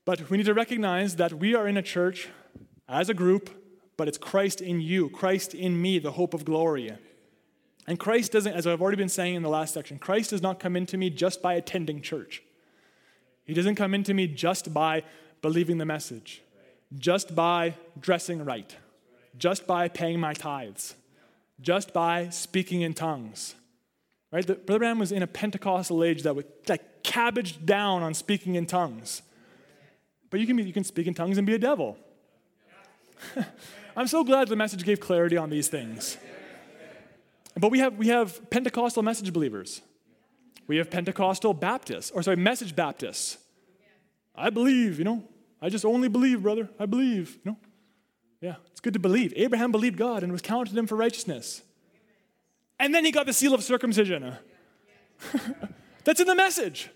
[0.05, 2.29] But we need to recognize that we are in a church
[2.89, 3.51] as a group
[4.01, 6.91] but it's Christ in you, Christ in me, the hope of glory.
[7.87, 10.59] And Christ doesn't, as I've already been saying in the last section, Christ does not
[10.59, 12.43] come into me just by attending church.
[13.45, 15.03] He doesn't come into me just by
[15.43, 16.41] believing the message,
[16.99, 18.77] just by dressing right,
[19.39, 20.95] just by paying my tithes,
[21.61, 23.55] just by speaking in tongues.
[24.33, 24.47] Right?
[24.47, 28.55] The, Brother Branham was in a Pentecostal age that was like cabbaged down on speaking
[28.55, 29.23] in tongues.
[30.31, 31.97] But you can, be, you can speak in tongues and be a devil.
[33.97, 36.17] I'm so glad the message gave clarity on these things.
[37.57, 39.83] But we have, we have Pentecostal message believers.
[40.69, 43.39] We have Pentecostal Baptists, or sorry, message Baptists.
[44.37, 45.25] I believe, you know,
[45.62, 46.69] I just only believe, brother.
[46.78, 47.39] I believe.
[47.45, 47.57] You know?
[48.41, 49.32] Yeah, it's good to believe.
[49.37, 51.62] Abraham believed God and was counted him for righteousness.
[52.78, 54.35] And then he got the seal of circumcision.
[56.05, 56.89] That's in the message.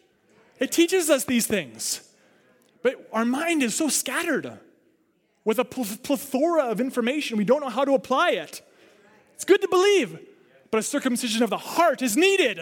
[0.58, 2.08] It teaches us these things.
[2.82, 4.58] But our mind is so scattered
[5.44, 8.62] with a plethora of information, we don't know how to apply it.
[9.34, 10.18] It's good to believe,
[10.70, 12.58] but a circumcision of the heart is needed.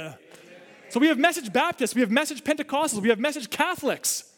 [0.89, 4.32] So we have message Baptists, we have message Pentecostals, we have message Catholics,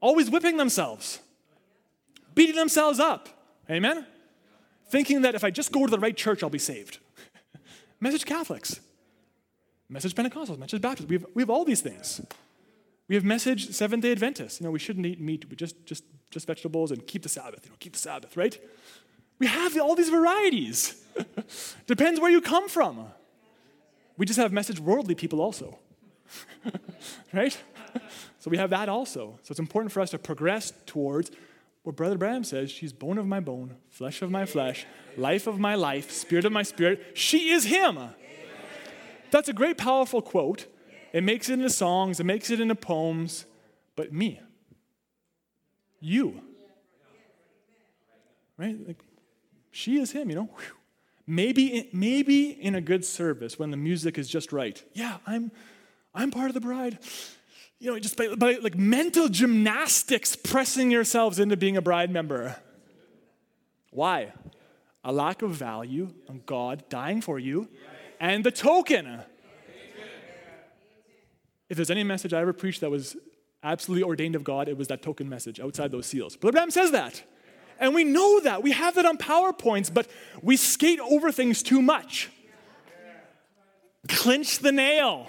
[0.00, 1.20] always whipping themselves,
[2.34, 3.28] beating themselves up.
[3.70, 4.06] Amen?
[4.88, 6.98] Thinking that if I just go to the right church, I'll be saved.
[8.00, 8.80] message Catholics,
[9.88, 11.08] message Pentecostals, message Baptists.
[11.08, 12.20] We have, we have all these things.
[13.08, 14.60] We have message Seventh day Adventists.
[14.60, 17.64] You know, we shouldn't eat meat, but just, just, just vegetables and keep the Sabbath.
[17.64, 18.58] You know, keep the Sabbath, right?
[19.38, 21.02] We have all these varieties.
[21.86, 23.06] Depends where you come from.
[24.16, 25.78] We just have message worldly people also.
[27.32, 27.56] right?
[28.38, 29.40] So we have that also.
[29.42, 31.32] So it's important for us to progress towards
[31.82, 34.86] what Brother Branham says she's bone of my bone, flesh of my flesh,
[35.16, 37.12] life of my life, spirit of my spirit.
[37.14, 37.98] She is Him.
[39.30, 40.66] That's a great, powerful quote.
[41.12, 43.46] It makes it into songs, it makes it into poems,
[43.96, 44.40] but me,
[46.00, 46.40] you,
[48.56, 48.76] right?
[48.86, 49.02] Like,
[49.70, 50.50] she is him, you know?
[51.26, 54.82] Maybe, maybe in a good service when the music is just right.
[54.92, 55.50] Yeah, I'm,
[56.14, 56.98] I'm part of the bride.
[57.78, 62.56] You know, just by, by like mental gymnastics, pressing yourselves into being a bride member.
[63.90, 64.32] Why?
[65.04, 67.68] A lack of value on God dying for you
[68.18, 69.22] and the token
[71.68, 73.16] if there's any message I ever preached that was
[73.62, 76.36] absolutely ordained of God, it was that token message outside those seals.
[76.36, 77.22] Brother Branham says that.
[77.78, 78.62] And we know that.
[78.62, 80.08] We have that on PowerPoints, but
[80.40, 82.30] we skate over things too much.
[84.08, 85.26] Clinch the nail.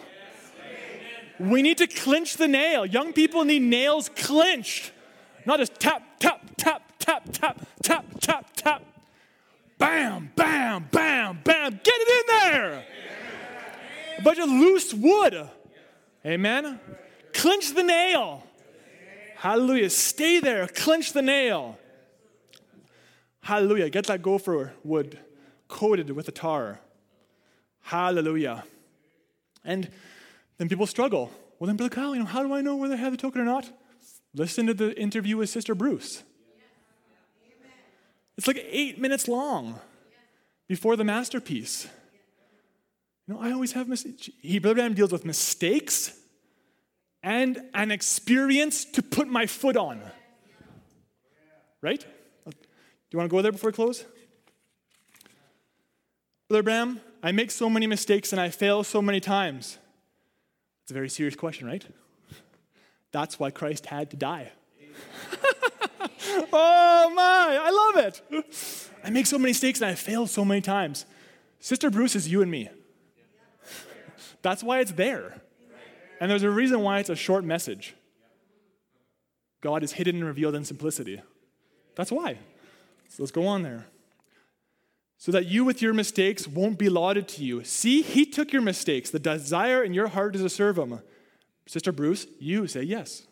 [1.39, 2.85] We need to clinch the nail.
[2.85, 4.91] Young people need nails clinched,
[5.45, 8.83] not just tap, tap, tap, tap, tap, tap, tap, tap.
[9.77, 11.79] Bam, bam, bam, bam.
[11.83, 12.85] Get it in there.
[14.17, 15.47] A bunch of loose wood.
[16.25, 16.79] Amen?
[17.33, 18.43] Clinch the nail.
[19.35, 19.91] Hallelujah.
[19.91, 20.67] Stay there.
[20.67, 21.77] Clinch the nail.
[23.41, 23.89] Hallelujah.
[23.91, 25.19] Get that gopher wood
[25.67, 26.79] coated with a tar.
[27.81, 28.63] Hallelujah.
[29.63, 29.89] And
[30.57, 31.31] then people struggle.
[31.59, 33.41] Well, then, Brother Kyle, you know, how do I know whether I have the token
[33.41, 33.69] or not?
[34.33, 36.23] Listen to the interview with Sister Bruce.
[38.37, 39.79] It's like eight minutes long
[40.67, 41.87] before the masterpiece.
[43.27, 44.29] You know, I always have mistakes.
[44.41, 46.13] He, Brother Branham deals with mistakes
[47.23, 50.01] and an experience to put my foot on.
[51.81, 52.05] Right?
[52.45, 52.53] Do
[53.11, 54.05] you want to go there before I close?
[56.47, 59.77] Brother Branham, I make so many mistakes and I fail so many times.
[60.87, 61.85] It's a very serious question, right?
[63.11, 64.53] That's why Christ had to die.
[66.53, 68.21] oh my, I love it.
[69.03, 71.05] I make so many mistakes and I fail so many times.
[71.59, 72.69] Sister Bruce is you and me.
[74.41, 75.41] That's why it's there.
[76.21, 77.93] And there's a reason why it's a short message.
[79.59, 81.21] God is hidden and revealed in simplicity.
[81.95, 82.37] That's why.
[83.09, 83.87] So let's go on there.
[85.17, 87.63] So that you with your mistakes won't be lauded to you.
[87.63, 89.09] See, he took your mistakes.
[89.09, 90.99] The desire in your heart is to serve him.
[91.65, 93.23] Sister Bruce, you say yes.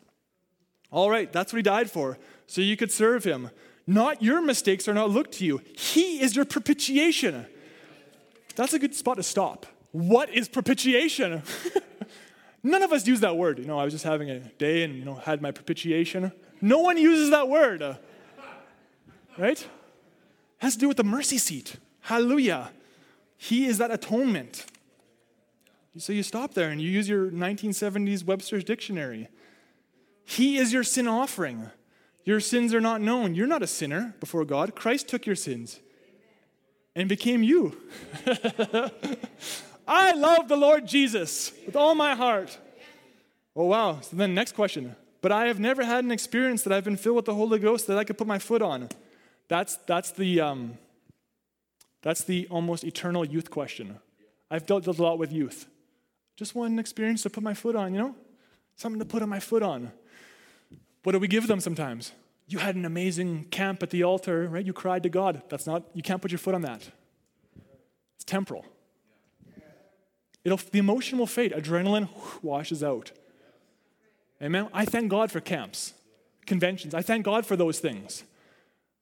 [0.91, 2.17] All right, that's what he died for,
[2.47, 3.49] so you could serve him.
[3.87, 5.61] Not your mistakes are not looked to you.
[5.75, 7.45] He is your propitiation.
[8.55, 9.65] That's a good spot to stop.
[9.91, 11.43] What is propitiation?
[12.63, 13.59] None of us use that word.
[13.59, 16.31] You know, I was just having a day and, you know, had my propitiation.
[16.61, 17.97] No one uses that word.
[19.37, 19.67] Right?
[20.59, 21.77] Has to do with the mercy seat.
[22.01, 22.71] Hallelujah.
[23.37, 24.65] He is that atonement.
[25.97, 29.29] So you stop there and you use your 1970s Webster's dictionary.
[30.25, 31.69] He is your sin offering.
[32.25, 33.35] Your sins are not known.
[33.35, 34.75] You're not a sinner before God.
[34.75, 35.79] Christ took your sins
[36.95, 37.77] and became you.
[39.87, 42.57] I love the Lord Jesus with all my heart.
[43.55, 43.99] Oh, wow.
[44.01, 44.95] So then, next question.
[45.21, 47.87] But I have never had an experience that I've been filled with the Holy Ghost
[47.87, 48.89] that I could put my foot on.
[49.47, 50.77] That's, that's, the, um,
[52.01, 53.99] that's the almost eternal youth question.
[54.49, 55.67] I've dealt a lot with youth.
[56.35, 58.15] Just one experience to put my foot on, you know?
[58.75, 59.91] Something to put on my foot on.
[61.03, 62.11] What do we give them sometimes?
[62.47, 64.65] You had an amazing camp at the altar, right?
[64.65, 65.41] You cried to God.
[65.49, 66.89] That's not, you can't put your foot on that.
[68.15, 68.65] It's temporal.
[70.43, 71.53] It'll, the emotion will fade.
[71.53, 72.09] Adrenaline
[72.43, 73.11] washes out.
[74.41, 74.69] Amen.
[74.73, 75.93] I thank God for camps,
[76.45, 76.93] conventions.
[76.93, 78.23] I thank God for those things.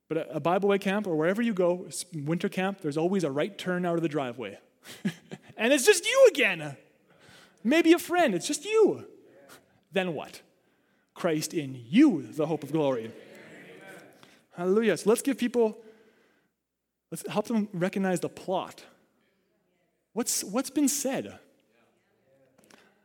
[0.09, 3.85] But a Bible camp or wherever you go, winter camp, there's always a right turn
[3.85, 4.59] out of the driveway.
[5.57, 6.75] and it's just you again.
[7.63, 9.05] Maybe a friend, it's just you.
[9.91, 10.41] Then what?
[11.13, 13.11] Christ in you, the hope of glory.
[14.55, 14.97] Hallelujah.
[14.97, 15.77] So let's give people,
[17.11, 18.83] let's help them recognize the plot.
[20.13, 21.39] What's, what's been said?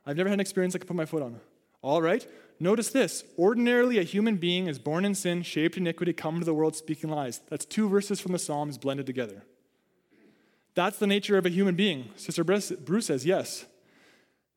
[0.04, 1.40] I've never had an experience I could put my foot on.
[1.80, 2.26] All right.
[2.60, 3.24] Notice this.
[3.38, 6.74] Ordinarily, a human being is born in sin, shaped in iniquity, come into the world
[6.74, 7.40] speaking lies.
[7.48, 9.44] That's two verses from the Psalms blended together.
[10.74, 12.10] That's the nature of a human being.
[12.16, 13.64] Sister Bruce says, yes.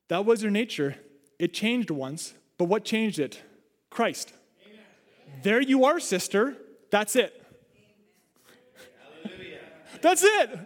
[0.07, 0.97] That was your nature.
[1.39, 3.41] It changed once, but what changed it?
[3.89, 4.33] Christ.
[4.65, 5.41] Amen.
[5.43, 6.57] There you are, sister.
[6.89, 7.37] That's it.
[10.01, 10.59] That's it.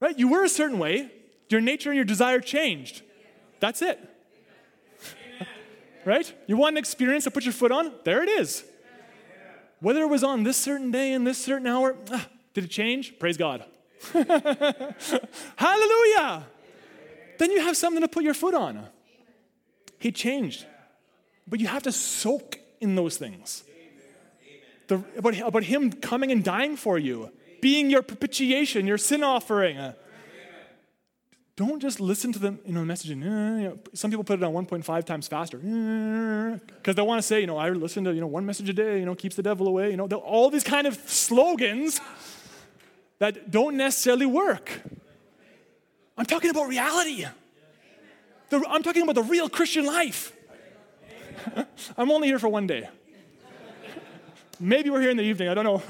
[0.00, 0.18] Right?
[0.18, 1.10] You were a certain way.
[1.48, 3.02] Your nature and your desire changed.
[3.60, 4.00] That's it.
[6.04, 6.32] Right?
[6.46, 7.92] You want an experience to put your foot on?
[8.04, 8.64] There it is.
[9.80, 13.18] Whether it was on this certain day and this certain hour, ah, did it change?
[13.18, 13.64] Praise God.
[15.56, 16.44] Hallelujah.
[17.38, 18.86] Then you have something to put your foot on.
[19.98, 20.66] He changed.
[21.46, 23.64] But you have to soak in those things.
[24.88, 29.78] The, about, about Him coming and dying for you, being your propitiation, your sin offering.
[31.60, 34.54] Don't just listen to the you know, uh, you know, some people put it on
[34.54, 38.28] 1.5 times faster because they want to say, you know, I listen to you know
[38.28, 39.90] one message a day, you know, keeps the devil away.
[39.90, 42.00] You know, all these kind of slogans
[43.18, 44.80] that don't necessarily work.
[46.16, 47.26] I'm talking about reality.
[48.48, 50.32] The, I'm talking about the real Christian life.
[51.98, 52.88] I'm only here for one day.
[54.58, 55.82] Maybe we're here in the evening, I don't know.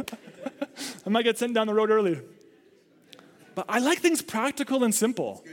[1.06, 2.20] I might get sent down the road early.
[3.54, 5.44] But I like things practical and simple.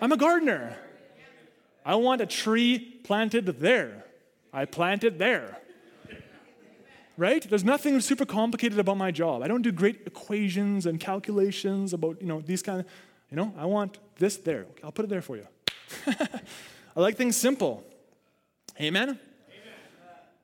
[0.00, 0.76] I'm a gardener.
[1.84, 4.04] I want a tree planted there.
[4.52, 5.58] I plant it there
[7.18, 7.42] right?
[7.50, 9.42] There's nothing super complicated about my job.
[9.42, 12.86] I don't do great equations and calculations about, you know, these kind of,
[13.30, 14.60] you know, I want this there.
[14.60, 15.46] Okay, I'll put it there for you.
[16.06, 17.84] I like things simple.
[18.80, 19.08] Amen?
[19.10, 19.18] Amen?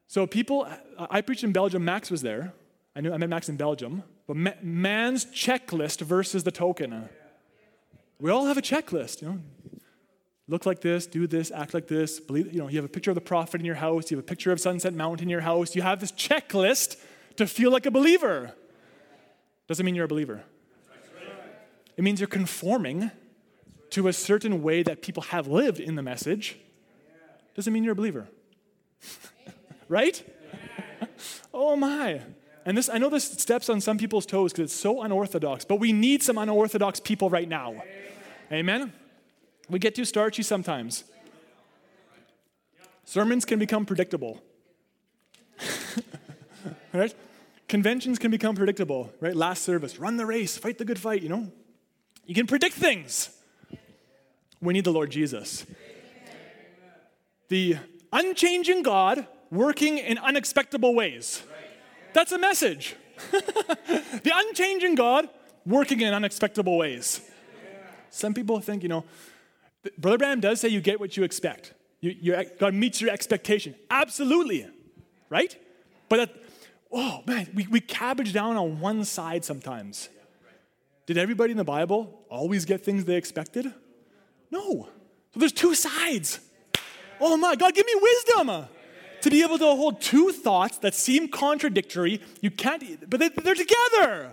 [0.09, 0.69] So people,
[0.99, 2.53] I preached in Belgium, Max was there.
[2.95, 4.03] I knew I met Max in Belgium.
[4.27, 7.09] But man's checklist versus the token.
[8.21, 9.41] We all have a checklist, you know
[10.49, 13.11] look like this, do this, act like this, believe, you know, you have a picture
[13.11, 15.41] of the prophet in your house, you have a picture of Sunset Mountain in your
[15.41, 16.97] house, you have this checklist
[17.37, 18.53] to feel like a believer.
[19.69, 20.43] Doesn't mean you're a believer.
[21.97, 23.11] It means you're conforming
[23.91, 26.59] to a certain way that people have lived in the message.
[27.55, 28.27] Doesn't mean you're a believer.
[29.89, 30.25] right?
[31.55, 32.21] oh my.
[32.67, 35.81] And this I know this steps on some people's toes because it's so unorthodox, but
[35.81, 37.83] we need some unorthodox people right now.
[38.51, 38.93] Amen.
[39.69, 41.05] We get too starchy sometimes.
[43.05, 44.43] Sermons can become predictable.
[46.93, 47.15] right?
[47.69, 49.37] Conventions can become predictable, right?
[49.37, 51.51] Last service, run the race, fight the good fight, you know?
[52.27, 53.31] You can predict things.
[54.61, 55.67] We need the Lord Jesus.
[57.49, 57.77] The
[58.13, 61.43] unchanging God working in unexpectable ways.
[62.15, 62.97] That's a message.
[63.31, 65.29] the unchanging God
[65.67, 67.21] working in unexpected ways.
[68.11, 69.05] Some people think, you know,
[69.99, 71.75] Brother Branham does say you get what you expect.
[72.01, 73.75] You, God meets your expectation.
[73.91, 74.67] Absolutely.
[75.29, 75.57] Right?
[76.09, 76.45] But, that,
[76.93, 80.09] oh man, we, we cabbage down on one side sometimes.
[81.07, 83.73] Did everybody in the Bible always get things they expected?
[84.51, 84.89] No.
[85.33, 86.41] So there's two sides.
[87.21, 88.67] Oh my, God, give me wisdom
[89.25, 92.21] to be able to hold two thoughts that seem contradictory.
[92.43, 94.33] You can't, but they're together.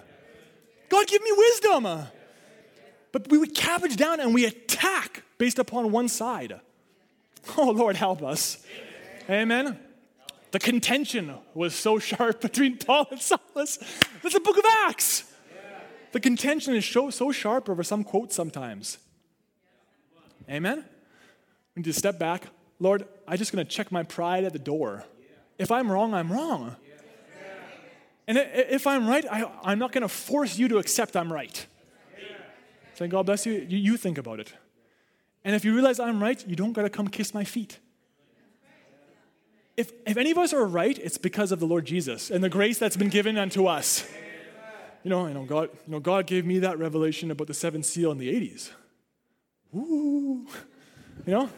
[0.90, 2.08] God, give me wisdom.
[3.14, 6.60] But we would cabbage down and we attack based upon one side.
[7.58, 8.66] Oh, Lord, help us.
[9.30, 9.80] Amen.
[10.52, 13.78] The contention was so sharp between Paul and Silas.
[14.22, 15.24] That's the book of Acts.
[16.12, 18.98] The contention is so sharp over some quotes sometimes.
[20.50, 20.84] Amen.
[21.76, 22.48] We need to step back.
[22.82, 25.06] Lord, I'm just going to check my pride at the door.
[25.60, 26.76] If I'm wrong, I'm wrong.
[28.28, 31.66] And if I'm right, I, am not going to force you to accept I'm right.
[32.96, 33.66] Say, God bless you.
[33.70, 33.98] you.
[33.98, 34.54] Think about it.
[35.44, 37.78] And if you realize I'm right, you don't got to come kiss my feet.
[39.78, 42.50] If, if any of us are right, it's because of the Lord Jesus and the
[42.50, 44.10] grace that's been given unto us.
[45.04, 47.86] You know, you know, God, you know, God gave me that revelation about the seventh
[47.86, 48.72] seal in the 80s.
[49.76, 50.48] Ooh.
[51.28, 51.50] You know?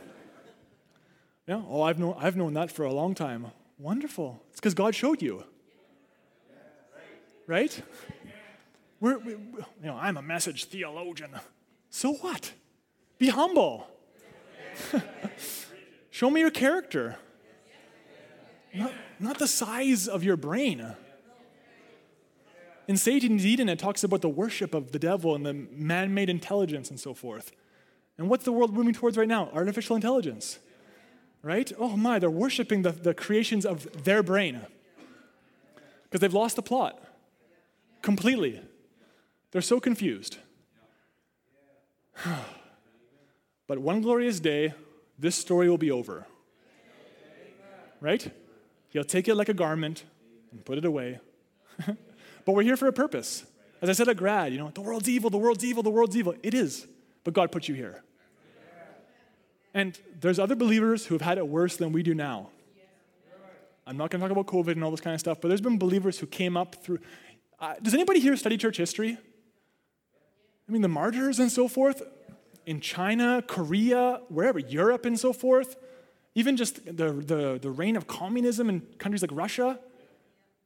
[1.47, 3.47] Yeah, oh, I've known, I've known that for a long time.
[3.77, 4.41] Wonderful.
[4.51, 5.43] It's because God showed you.
[7.47, 7.81] Right?
[9.01, 11.31] We're, we, you know, I'm a message theologian.
[11.89, 12.53] So what?
[13.17, 13.87] Be humble.
[16.09, 17.17] Show me your character,
[18.73, 20.95] not, not the size of your brain.
[22.87, 26.29] In Satan's Eden, it talks about the worship of the devil and the man made
[26.29, 27.51] intelligence and so forth.
[28.17, 29.49] And what's the world moving towards right now?
[29.53, 30.59] Artificial intelligence.
[31.43, 31.71] Right?
[31.77, 34.61] Oh my, they're worshiping the, the creations of their brain
[36.05, 36.99] because they've lost the plot
[38.01, 38.61] completely.
[39.51, 40.37] They're so confused.
[43.67, 44.73] but one glorious day,
[45.19, 46.25] this story will be over.
[47.99, 48.31] Right?
[48.89, 50.03] He'll take it like a garment
[50.51, 51.19] and put it away.
[51.87, 53.45] but we're here for a purpose.
[53.81, 56.15] As I said at grad, you know, the world's evil, the world's evil, the world's
[56.15, 56.35] evil.
[56.43, 56.87] It is,
[57.23, 58.03] but God put you here.
[59.73, 62.49] And there's other believers who have had it worse than we do now.
[63.85, 65.61] I'm not going to talk about COVID and all this kind of stuff, but there's
[65.61, 66.99] been believers who came up through.
[67.59, 69.17] Uh, does anybody here study church history?
[70.67, 72.01] I mean, the martyrs and so forth
[72.65, 75.75] in China, Korea, wherever, Europe and so forth,
[76.35, 79.79] even just the, the, the reign of communism in countries like Russia,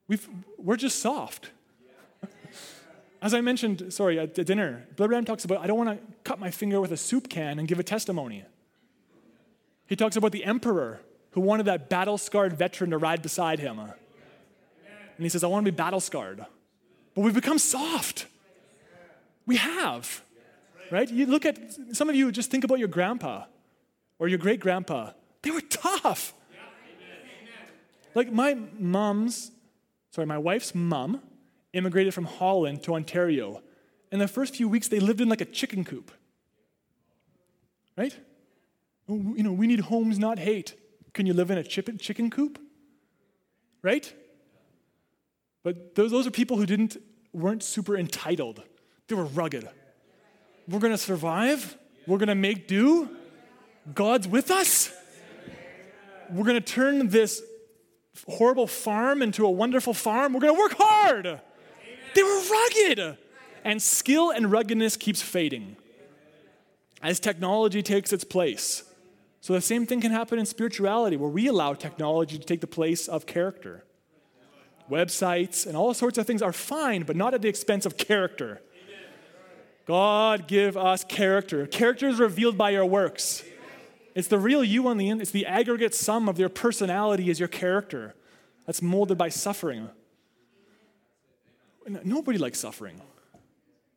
[0.08, 0.28] we've,
[0.58, 1.50] we're just soft.
[3.22, 6.40] As I mentioned, sorry, at dinner, Brother Branham talks about I don't want to cut
[6.40, 8.44] my finger with a soup can and give a testimony.
[9.88, 11.00] He talks about the emperor
[11.32, 13.80] who wanted that battle scarred veteran to ride beside him.
[13.80, 13.94] And
[15.18, 16.46] he says, I want to be battle scarred.
[17.16, 18.28] But we've become soft.
[19.46, 20.22] We have,
[20.92, 21.10] right?
[21.10, 21.58] You look at
[21.94, 23.46] some of you, just think about your grandpa
[24.20, 25.12] or your great grandpa.
[25.42, 26.34] They were tough.
[28.14, 29.52] Like my mom's,
[30.12, 31.22] sorry, my wife's mom
[31.74, 33.62] immigrated from Holland to Ontario.
[34.12, 36.12] In the first few weeks, they lived in like a chicken coop.
[37.96, 38.18] Right?
[39.08, 40.76] You know, we need homes, not hate.
[41.14, 42.60] Can you live in a chicken coop?
[43.82, 44.14] Right?
[45.64, 46.98] But those, those are people who didn't,
[47.34, 48.62] weren't super entitled.
[49.08, 49.68] They were rugged.
[50.68, 51.78] We're going to survive.
[52.06, 53.10] We're going to make do.
[53.94, 54.92] God's with us.
[56.30, 57.42] We're going to turn this
[58.28, 60.34] horrible farm into a wonderful farm.
[60.34, 61.42] We're going to work hard.
[62.16, 63.18] They were rugged.
[63.64, 65.78] And skill and ruggedness keeps fading
[67.02, 68.84] as technology takes its place.
[69.42, 72.68] So the same thing can happen in spirituality where we allow technology to take the
[72.68, 73.84] place of character.
[74.90, 78.62] Websites and all sorts of things are fine, but not at the expense of character.
[79.86, 81.66] God give us character.
[81.66, 83.44] Character is revealed by your works.
[84.16, 85.22] It's the real you on the end.
[85.22, 88.16] It's the aggregate sum of your personality is your character.
[88.66, 89.90] That's molded by suffering.
[92.04, 93.00] Nobody likes suffering.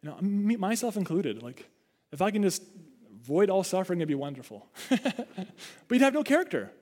[0.02, 0.18] You know,
[0.58, 1.42] myself included.
[1.42, 1.68] Like,
[2.12, 2.62] if I can just
[3.30, 4.66] avoid all suffering, it'd be wonderful.
[4.88, 5.00] but
[5.90, 6.72] you'd have no character.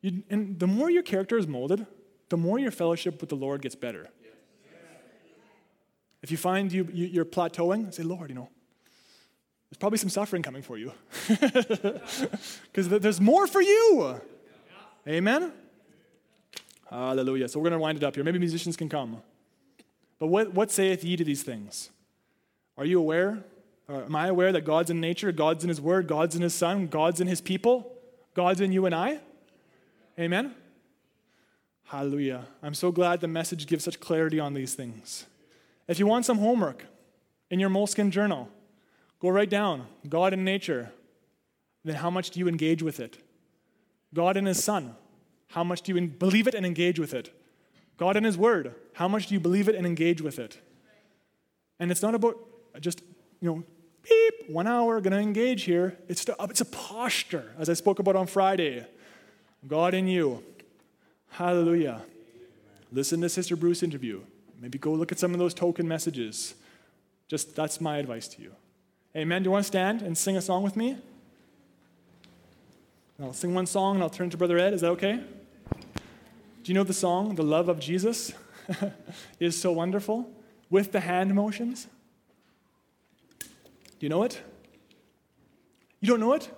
[0.00, 1.86] You'd, and the more your character is molded,
[2.28, 4.08] the more your fellowship with the Lord gets better.
[6.22, 8.48] If you find you, you, are plateauing, say, Lord, you know,
[9.70, 10.92] there's probably some suffering coming for you.
[12.72, 14.20] Because there's more for you.
[15.06, 15.52] Amen?
[16.90, 17.48] Hallelujah.
[17.48, 18.24] So we're going to wind it up here.
[18.24, 19.22] Maybe musicians can come.
[20.18, 21.90] But what, what saith ye to these things?
[22.76, 23.44] Are you aware?
[23.88, 26.54] Or am I aware that God's in nature, God's in His Word, God's in His
[26.54, 27.92] Son, God's in His people,
[28.34, 29.20] God's in you and I?
[30.18, 30.54] Amen?
[31.84, 32.46] Hallelujah.
[32.62, 35.26] I'm so glad the message gives such clarity on these things.
[35.86, 36.84] If you want some homework
[37.48, 38.48] in your moleskin journal,
[39.20, 40.90] go write down God in nature.
[41.84, 43.18] Then how much do you engage with it?
[44.12, 44.96] God in His Son.
[45.50, 47.32] How much do you believe it and engage with it?
[47.96, 48.74] God in His Word.
[48.94, 50.60] How much do you believe it and engage with it?
[51.78, 52.36] And it's not about
[52.80, 53.02] just,
[53.40, 53.64] you know,
[54.08, 55.96] beep, one hour, to engage here.
[56.08, 58.86] It's, it's a posture, as I spoke about on Friday.
[59.66, 60.42] God in you.
[61.30, 62.02] Hallelujah.
[62.92, 64.22] Listen to Sister Bruce interview.
[64.60, 66.54] Maybe go look at some of those token messages.
[67.28, 68.52] Just that's my advice to you.
[69.14, 69.42] Amen.
[69.42, 70.96] Do you want to stand and sing a song with me?
[73.20, 74.74] I'll sing one song and I'll turn to Brother Ed.
[74.74, 75.20] Is that okay?
[75.72, 78.32] Do you know the song, The Love of Jesus?
[79.40, 80.30] is so wonderful
[80.70, 81.86] with the hand motions?
[83.98, 84.40] Do you know it?
[86.00, 86.50] You don't know it?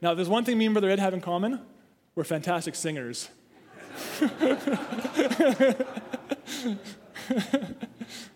[0.00, 1.60] Now, there's one thing me and Brother Ed have in common.
[2.14, 3.28] We're fantastic singers.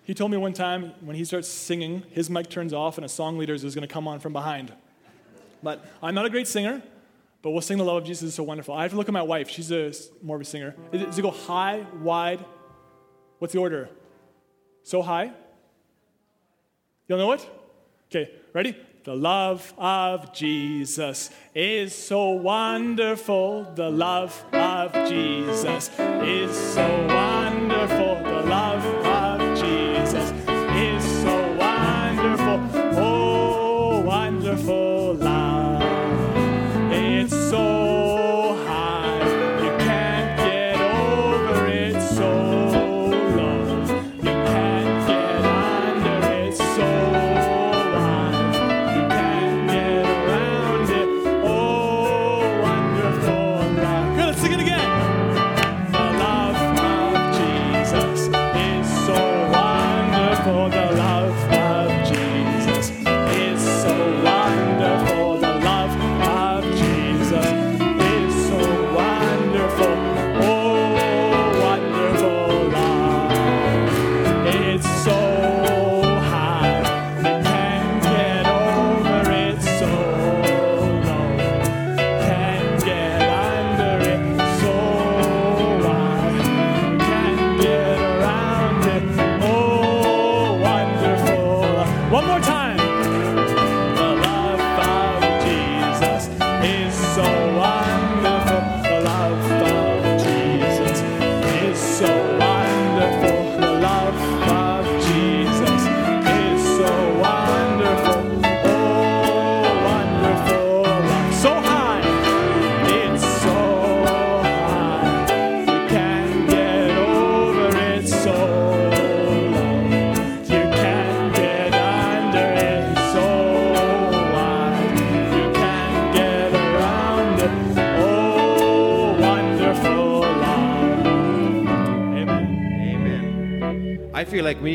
[0.05, 3.09] he told me one time when he starts singing, his mic turns off and a
[3.09, 4.73] song leader is going to come on from behind.
[5.63, 6.83] But I'm not a great singer,
[7.43, 8.75] but we'll sing the love of Jesus is so wonderful.
[8.75, 9.49] I have to look at my wife.
[9.49, 10.75] She's a, more of a singer.
[10.93, 12.45] Does it go high, wide?
[13.39, 13.91] What's the order?
[14.83, 15.33] So high?
[17.07, 17.49] You'll know it?
[18.11, 18.77] Okay, ready?
[19.05, 23.73] The love of Jesus is so wonderful.
[23.75, 28.28] The love of Jesus is so wonderful.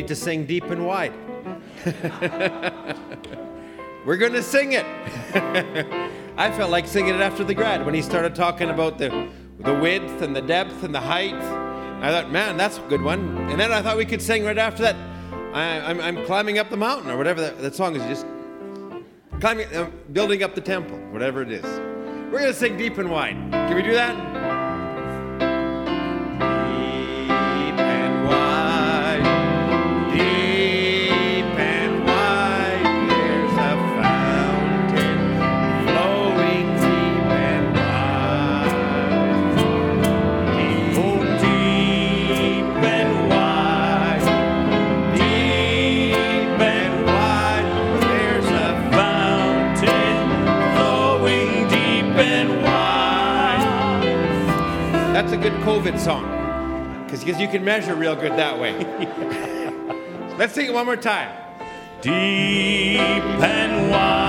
[0.04, 1.14] Need to sing deep and wide.
[4.06, 4.86] We're going to sing it.
[6.38, 9.74] I felt like singing it after the grad when he started talking about the, the
[9.74, 11.36] width and the depth and the height.
[11.36, 13.38] I thought, man, that's a good one.
[13.50, 14.98] And then I thought we could sing right after that.
[15.54, 18.04] I, am I'm, I'm climbing up the mountain or whatever that, that song is.
[18.04, 18.26] Just
[19.40, 21.64] climbing, uh, building up the temple, whatever it is.
[21.64, 23.38] We're going to sing deep and wide.
[23.52, 24.33] Can we do that?
[55.94, 58.74] COVID song because you can measure real good that way.
[60.38, 61.30] Let's sing it one more time.
[62.02, 64.23] Deep and wide,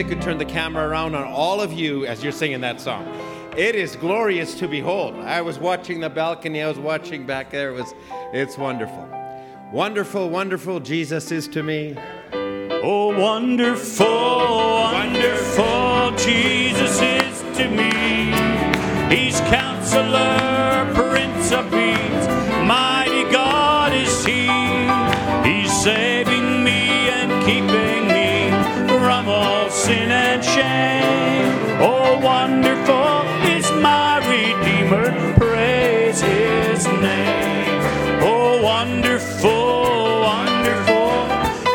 [0.00, 3.06] they could turn the camera around on all of you as you're singing that song.
[3.54, 5.14] It is glorious to behold.
[5.16, 7.68] I was watching the balcony, I was watching back there.
[7.68, 7.92] It was
[8.32, 9.06] it's wonderful.
[9.70, 11.96] Wonderful, wonderful Jesus is to me.
[12.82, 18.32] Oh, wonderful, wonderful Jesus is to me.
[19.14, 21.70] He's counselor, prince of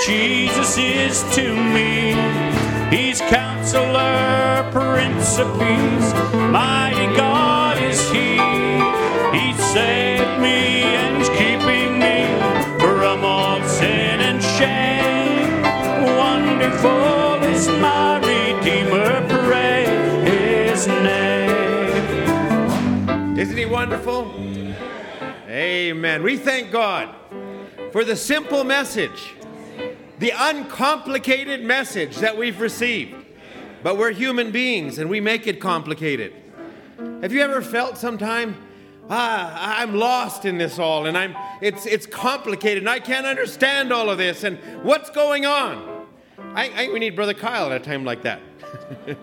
[0.05, 2.13] Jesus is to me.
[2.95, 6.13] He's counselor, prince of peace,
[6.51, 8.37] mighty God is he.
[9.35, 12.27] He saved me and keeping me
[12.79, 15.63] from all sin and shame.
[16.15, 22.37] Wonderful is my Redeemer, praise His name.
[23.39, 24.31] Isn't he wonderful?
[25.49, 26.21] Amen.
[26.21, 27.09] We thank God
[27.91, 29.33] for the simple message,
[30.19, 33.15] the uncomplicated message that we've received.
[33.83, 36.33] But we're human beings and we make it complicated.
[37.21, 38.55] Have you ever felt sometime,
[39.09, 43.91] ah, I'm lost in this all and I'm it's it's complicated and I can't understand
[43.91, 46.07] all of this and what's going on?
[46.39, 48.41] I, I we need Brother Kyle at a time like that.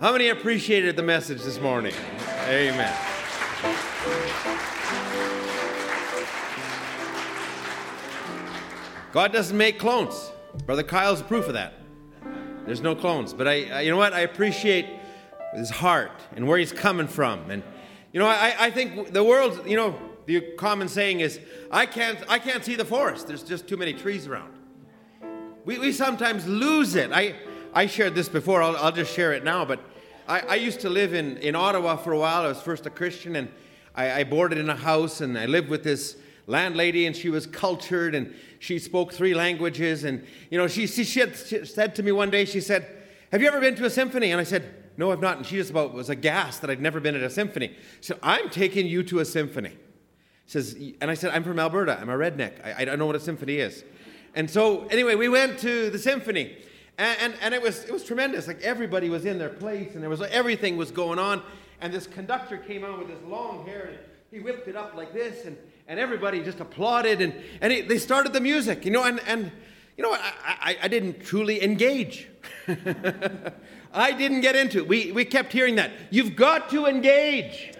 [0.00, 1.94] How many appreciated the message this morning?
[2.46, 2.94] Amen.
[9.18, 10.30] God doesn't make clones.
[10.64, 11.72] Brother Kyle's proof of that.
[12.66, 13.34] There's no clones.
[13.34, 14.12] But I, I, you know what?
[14.12, 14.86] I appreciate
[15.56, 17.50] his heart and where he's coming from.
[17.50, 17.64] And
[18.12, 22.16] you know, I, I think the world, you know, the common saying is, I can't,
[22.28, 23.26] I can't see the forest.
[23.26, 24.54] There's just too many trees around.
[25.64, 27.10] We, we sometimes lose it.
[27.10, 27.34] I,
[27.74, 28.62] I shared this before.
[28.62, 29.64] I'll, I'll just share it now.
[29.64, 29.80] But
[30.28, 32.44] I, I used to live in, in Ottawa for a while.
[32.44, 33.48] I was first a Christian, and
[33.96, 36.16] I, I boarded in a house, and I lived with this
[36.46, 40.04] landlady, and she was cultured, and she spoke three languages.
[40.04, 42.86] And, you know, she, she, she, had, she said to me one day, she said,
[43.32, 44.32] Have you ever been to a symphony?
[44.32, 45.36] And I said, No, I've not.
[45.36, 47.68] And she just about was aghast that I'd never been at a symphony.
[48.00, 49.76] She said, I'm taking you to a symphony.
[50.46, 51.98] Says, and I said, I'm from Alberta.
[52.00, 52.64] I'm a redneck.
[52.64, 53.84] I, I don't know what a symphony is.
[54.34, 56.56] And so, anyway, we went to the symphony.
[56.96, 58.46] And, and, and, it, was, it was tremendous.
[58.46, 61.42] Like everybody was in their place and there was everything was going on.
[61.82, 63.98] And this conductor came on with his long hair and
[64.30, 65.56] he whipped it up like this and,
[65.88, 69.50] and everybody just applauded and, and he, they started the music, you know, and, and
[69.96, 72.28] you know, I, I, I didn't truly engage.
[73.92, 74.86] I didn't get into it.
[74.86, 75.90] We, we kept hearing that.
[76.10, 77.72] You've got to engage.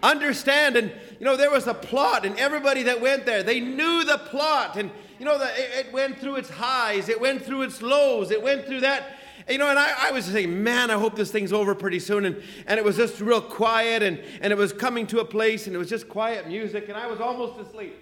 [0.00, 0.76] Understand.
[0.76, 4.18] And, you know, there was a plot and everybody that went there, they knew the
[4.18, 8.30] plot and you know, that it went through its highs, it went through its lows,
[8.30, 9.18] it went through that.
[9.48, 12.24] You know, and I, I was saying, man, I hope this thing's over pretty soon.
[12.24, 15.66] And, and it was just real quiet, and, and it was coming to a place,
[15.66, 17.96] and it was just quiet music, and I was almost asleep.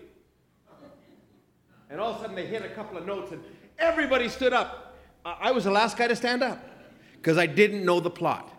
[1.90, 3.42] And all of a sudden, they hit a couple of notes, and
[3.78, 4.96] everybody stood up.
[5.24, 6.62] I was the last guy to stand up
[7.16, 8.50] because I didn't know the plot.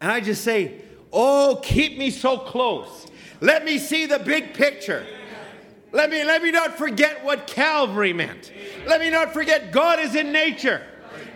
[0.00, 0.82] And I just say,
[1.12, 3.06] Oh, keep me so close.
[3.40, 5.06] Let me see the big picture.
[5.92, 8.52] Let me, let me not forget what Calvary meant.
[8.86, 10.86] Let me not forget God is in nature.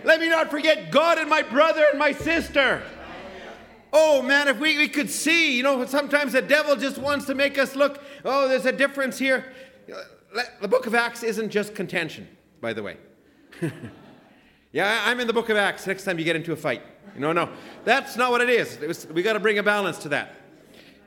[0.03, 2.83] Let me not forget God and my brother and my sister.
[3.91, 7.35] Oh man, if we, we could see, you know, sometimes the devil just wants to
[7.35, 9.53] make us look, oh, there's a difference here.
[9.91, 12.27] Uh, the book of Acts isn't just contention,
[12.59, 12.97] by the way.
[14.73, 16.81] yeah, I'm in the book of Acts next time you get into a fight.
[17.17, 17.49] No, no,
[17.85, 18.75] that's not what it is.
[18.81, 20.35] It was, we got to bring a balance to that.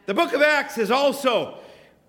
[0.07, 1.59] The book of Acts is also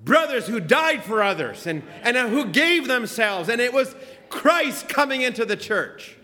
[0.03, 3.95] brothers who died for others and, and who gave themselves, and it was
[4.29, 6.15] Christ coming into the church.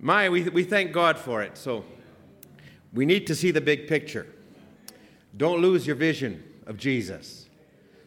[0.00, 1.56] My, we, we thank God for it.
[1.56, 1.84] So
[2.92, 4.26] we need to see the big picture.
[5.36, 7.46] Don't lose your vision of Jesus.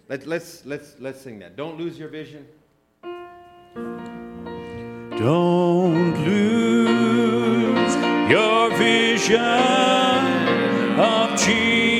[0.07, 1.55] Let, let's, let's, let's sing that.
[1.55, 2.47] Don't lose your vision.
[5.17, 7.95] Don't lose
[8.31, 9.39] your vision
[10.99, 11.98] of Jesus.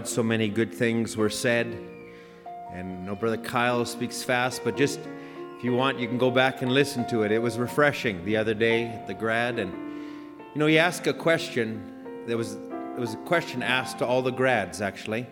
[0.00, 1.78] God, so many good things were said.
[2.72, 4.98] And no, Brother Kyle speaks fast, but just
[5.58, 7.30] if you want, you can go back and listen to it.
[7.30, 9.58] It was refreshing the other day at the grad.
[9.58, 9.70] And,
[10.54, 12.24] you know, he asked a question.
[12.26, 15.26] There was, there was a question asked to all the grads, actually.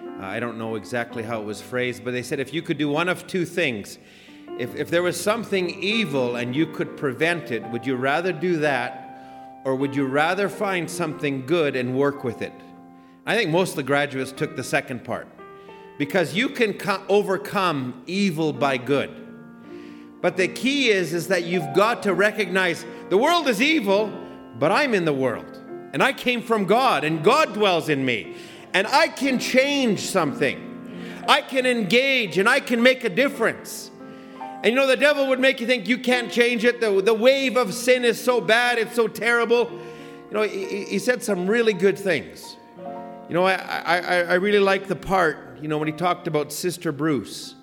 [0.00, 2.78] Uh, I don't know exactly how it was phrased, but they said if you could
[2.78, 3.98] do one of two things,
[4.58, 8.56] if, if there was something evil and you could prevent it, would you rather do
[8.60, 12.54] that or would you rather find something good and work with it?
[13.26, 15.26] I think most of the graduates took the second part
[15.96, 19.10] because you can co- overcome evil by good.
[20.20, 24.12] But the key is is that you've got to recognize the world is evil,
[24.58, 25.60] but I'm in the world.
[25.92, 28.36] And I came from God and God dwells in me.
[28.74, 31.22] And I can change something.
[31.28, 33.90] I can engage and I can make a difference.
[34.38, 36.80] And you know, the devil would make you think you can't change it.
[36.80, 39.70] The, the wave of sin is so bad, it's so terrible.
[39.70, 42.56] You know, he, he said some really good things.
[43.28, 46.52] You know, I, I, I really like the part, you know, when he talked about
[46.52, 47.54] Sister Bruce,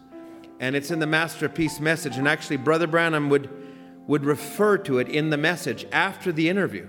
[0.60, 2.18] and it's in the Masterpiece message.
[2.18, 3.50] And actually, Brother Branham would,
[4.08, 6.88] would refer to it in the message after the interview.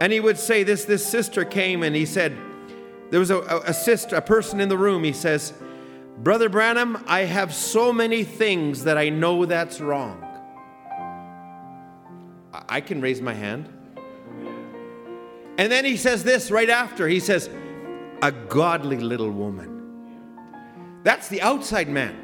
[0.00, 2.36] And he would say this this sister came and he said,
[3.10, 5.54] there was a, a, a sister, a person in the room, he says,
[6.18, 10.22] Brother Branham, I have so many things that I know that's wrong.
[12.68, 13.68] I can raise my hand.
[15.58, 17.08] And then he says this right after.
[17.08, 17.48] He says,
[18.22, 21.00] a godly little woman.
[21.02, 22.16] That's the outside man.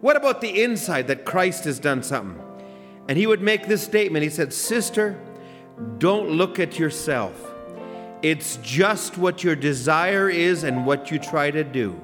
[0.00, 2.42] What about the inside that Christ has done something?
[3.08, 4.22] And he would make this statement.
[4.22, 5.18] He said, Sister,
[5.98, 7.52] don't look at yourself.
[8.22, 11.98] It's just what your desire is and what you try to do.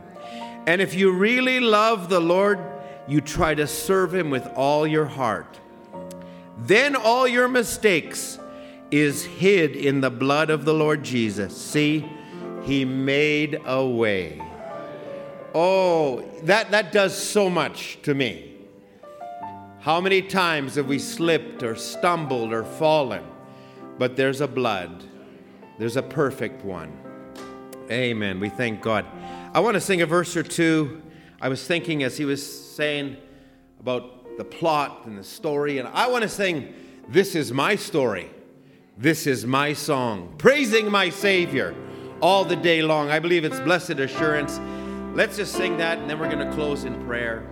[0.66, 2.58] And if you really love the Lord,
[3.06, 5.58] you try to serve him with all your heart.
[6.58, 8.38] Then all your mistakes
[8.90, 11.56] is hid in the blood of the Lord Jesus.
[11.56, 12.08] See?
[12.62, 14.40] He made a way.
[15.54, 18.54] Oh, that, that does so much to me.
[19.80, 23.24] How many times have we slipped or stumbled or fallen?
[23.98, 25.04] But there's a blood,
[25.78, 26.96] there's a perfect one.
[27.90, 28.38] Amen.
[28.38, 29.06] We thank God.
[29.54, 31.02] I want to sing a verse or two.
[31.40, 32.44] I was thinking as he was
[32.74, 33.16] saying
[33.80, 36.74] about the plot and the story, and I want to sing,
[37.08, 38.30] This is my story.
[38.98, 41.74] This is my song, praising my Savior
[42.20, 43.10] all the day long.
[43.10, 44.60] I believe it's blessed assurance.
[45.14, 47.42] Let's just sing that and then we're going to close in prayer.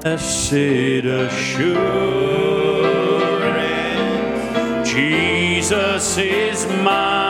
[0.00, 1.68] Blessed assurance,
[4.88, 7.27] Jesus is mine.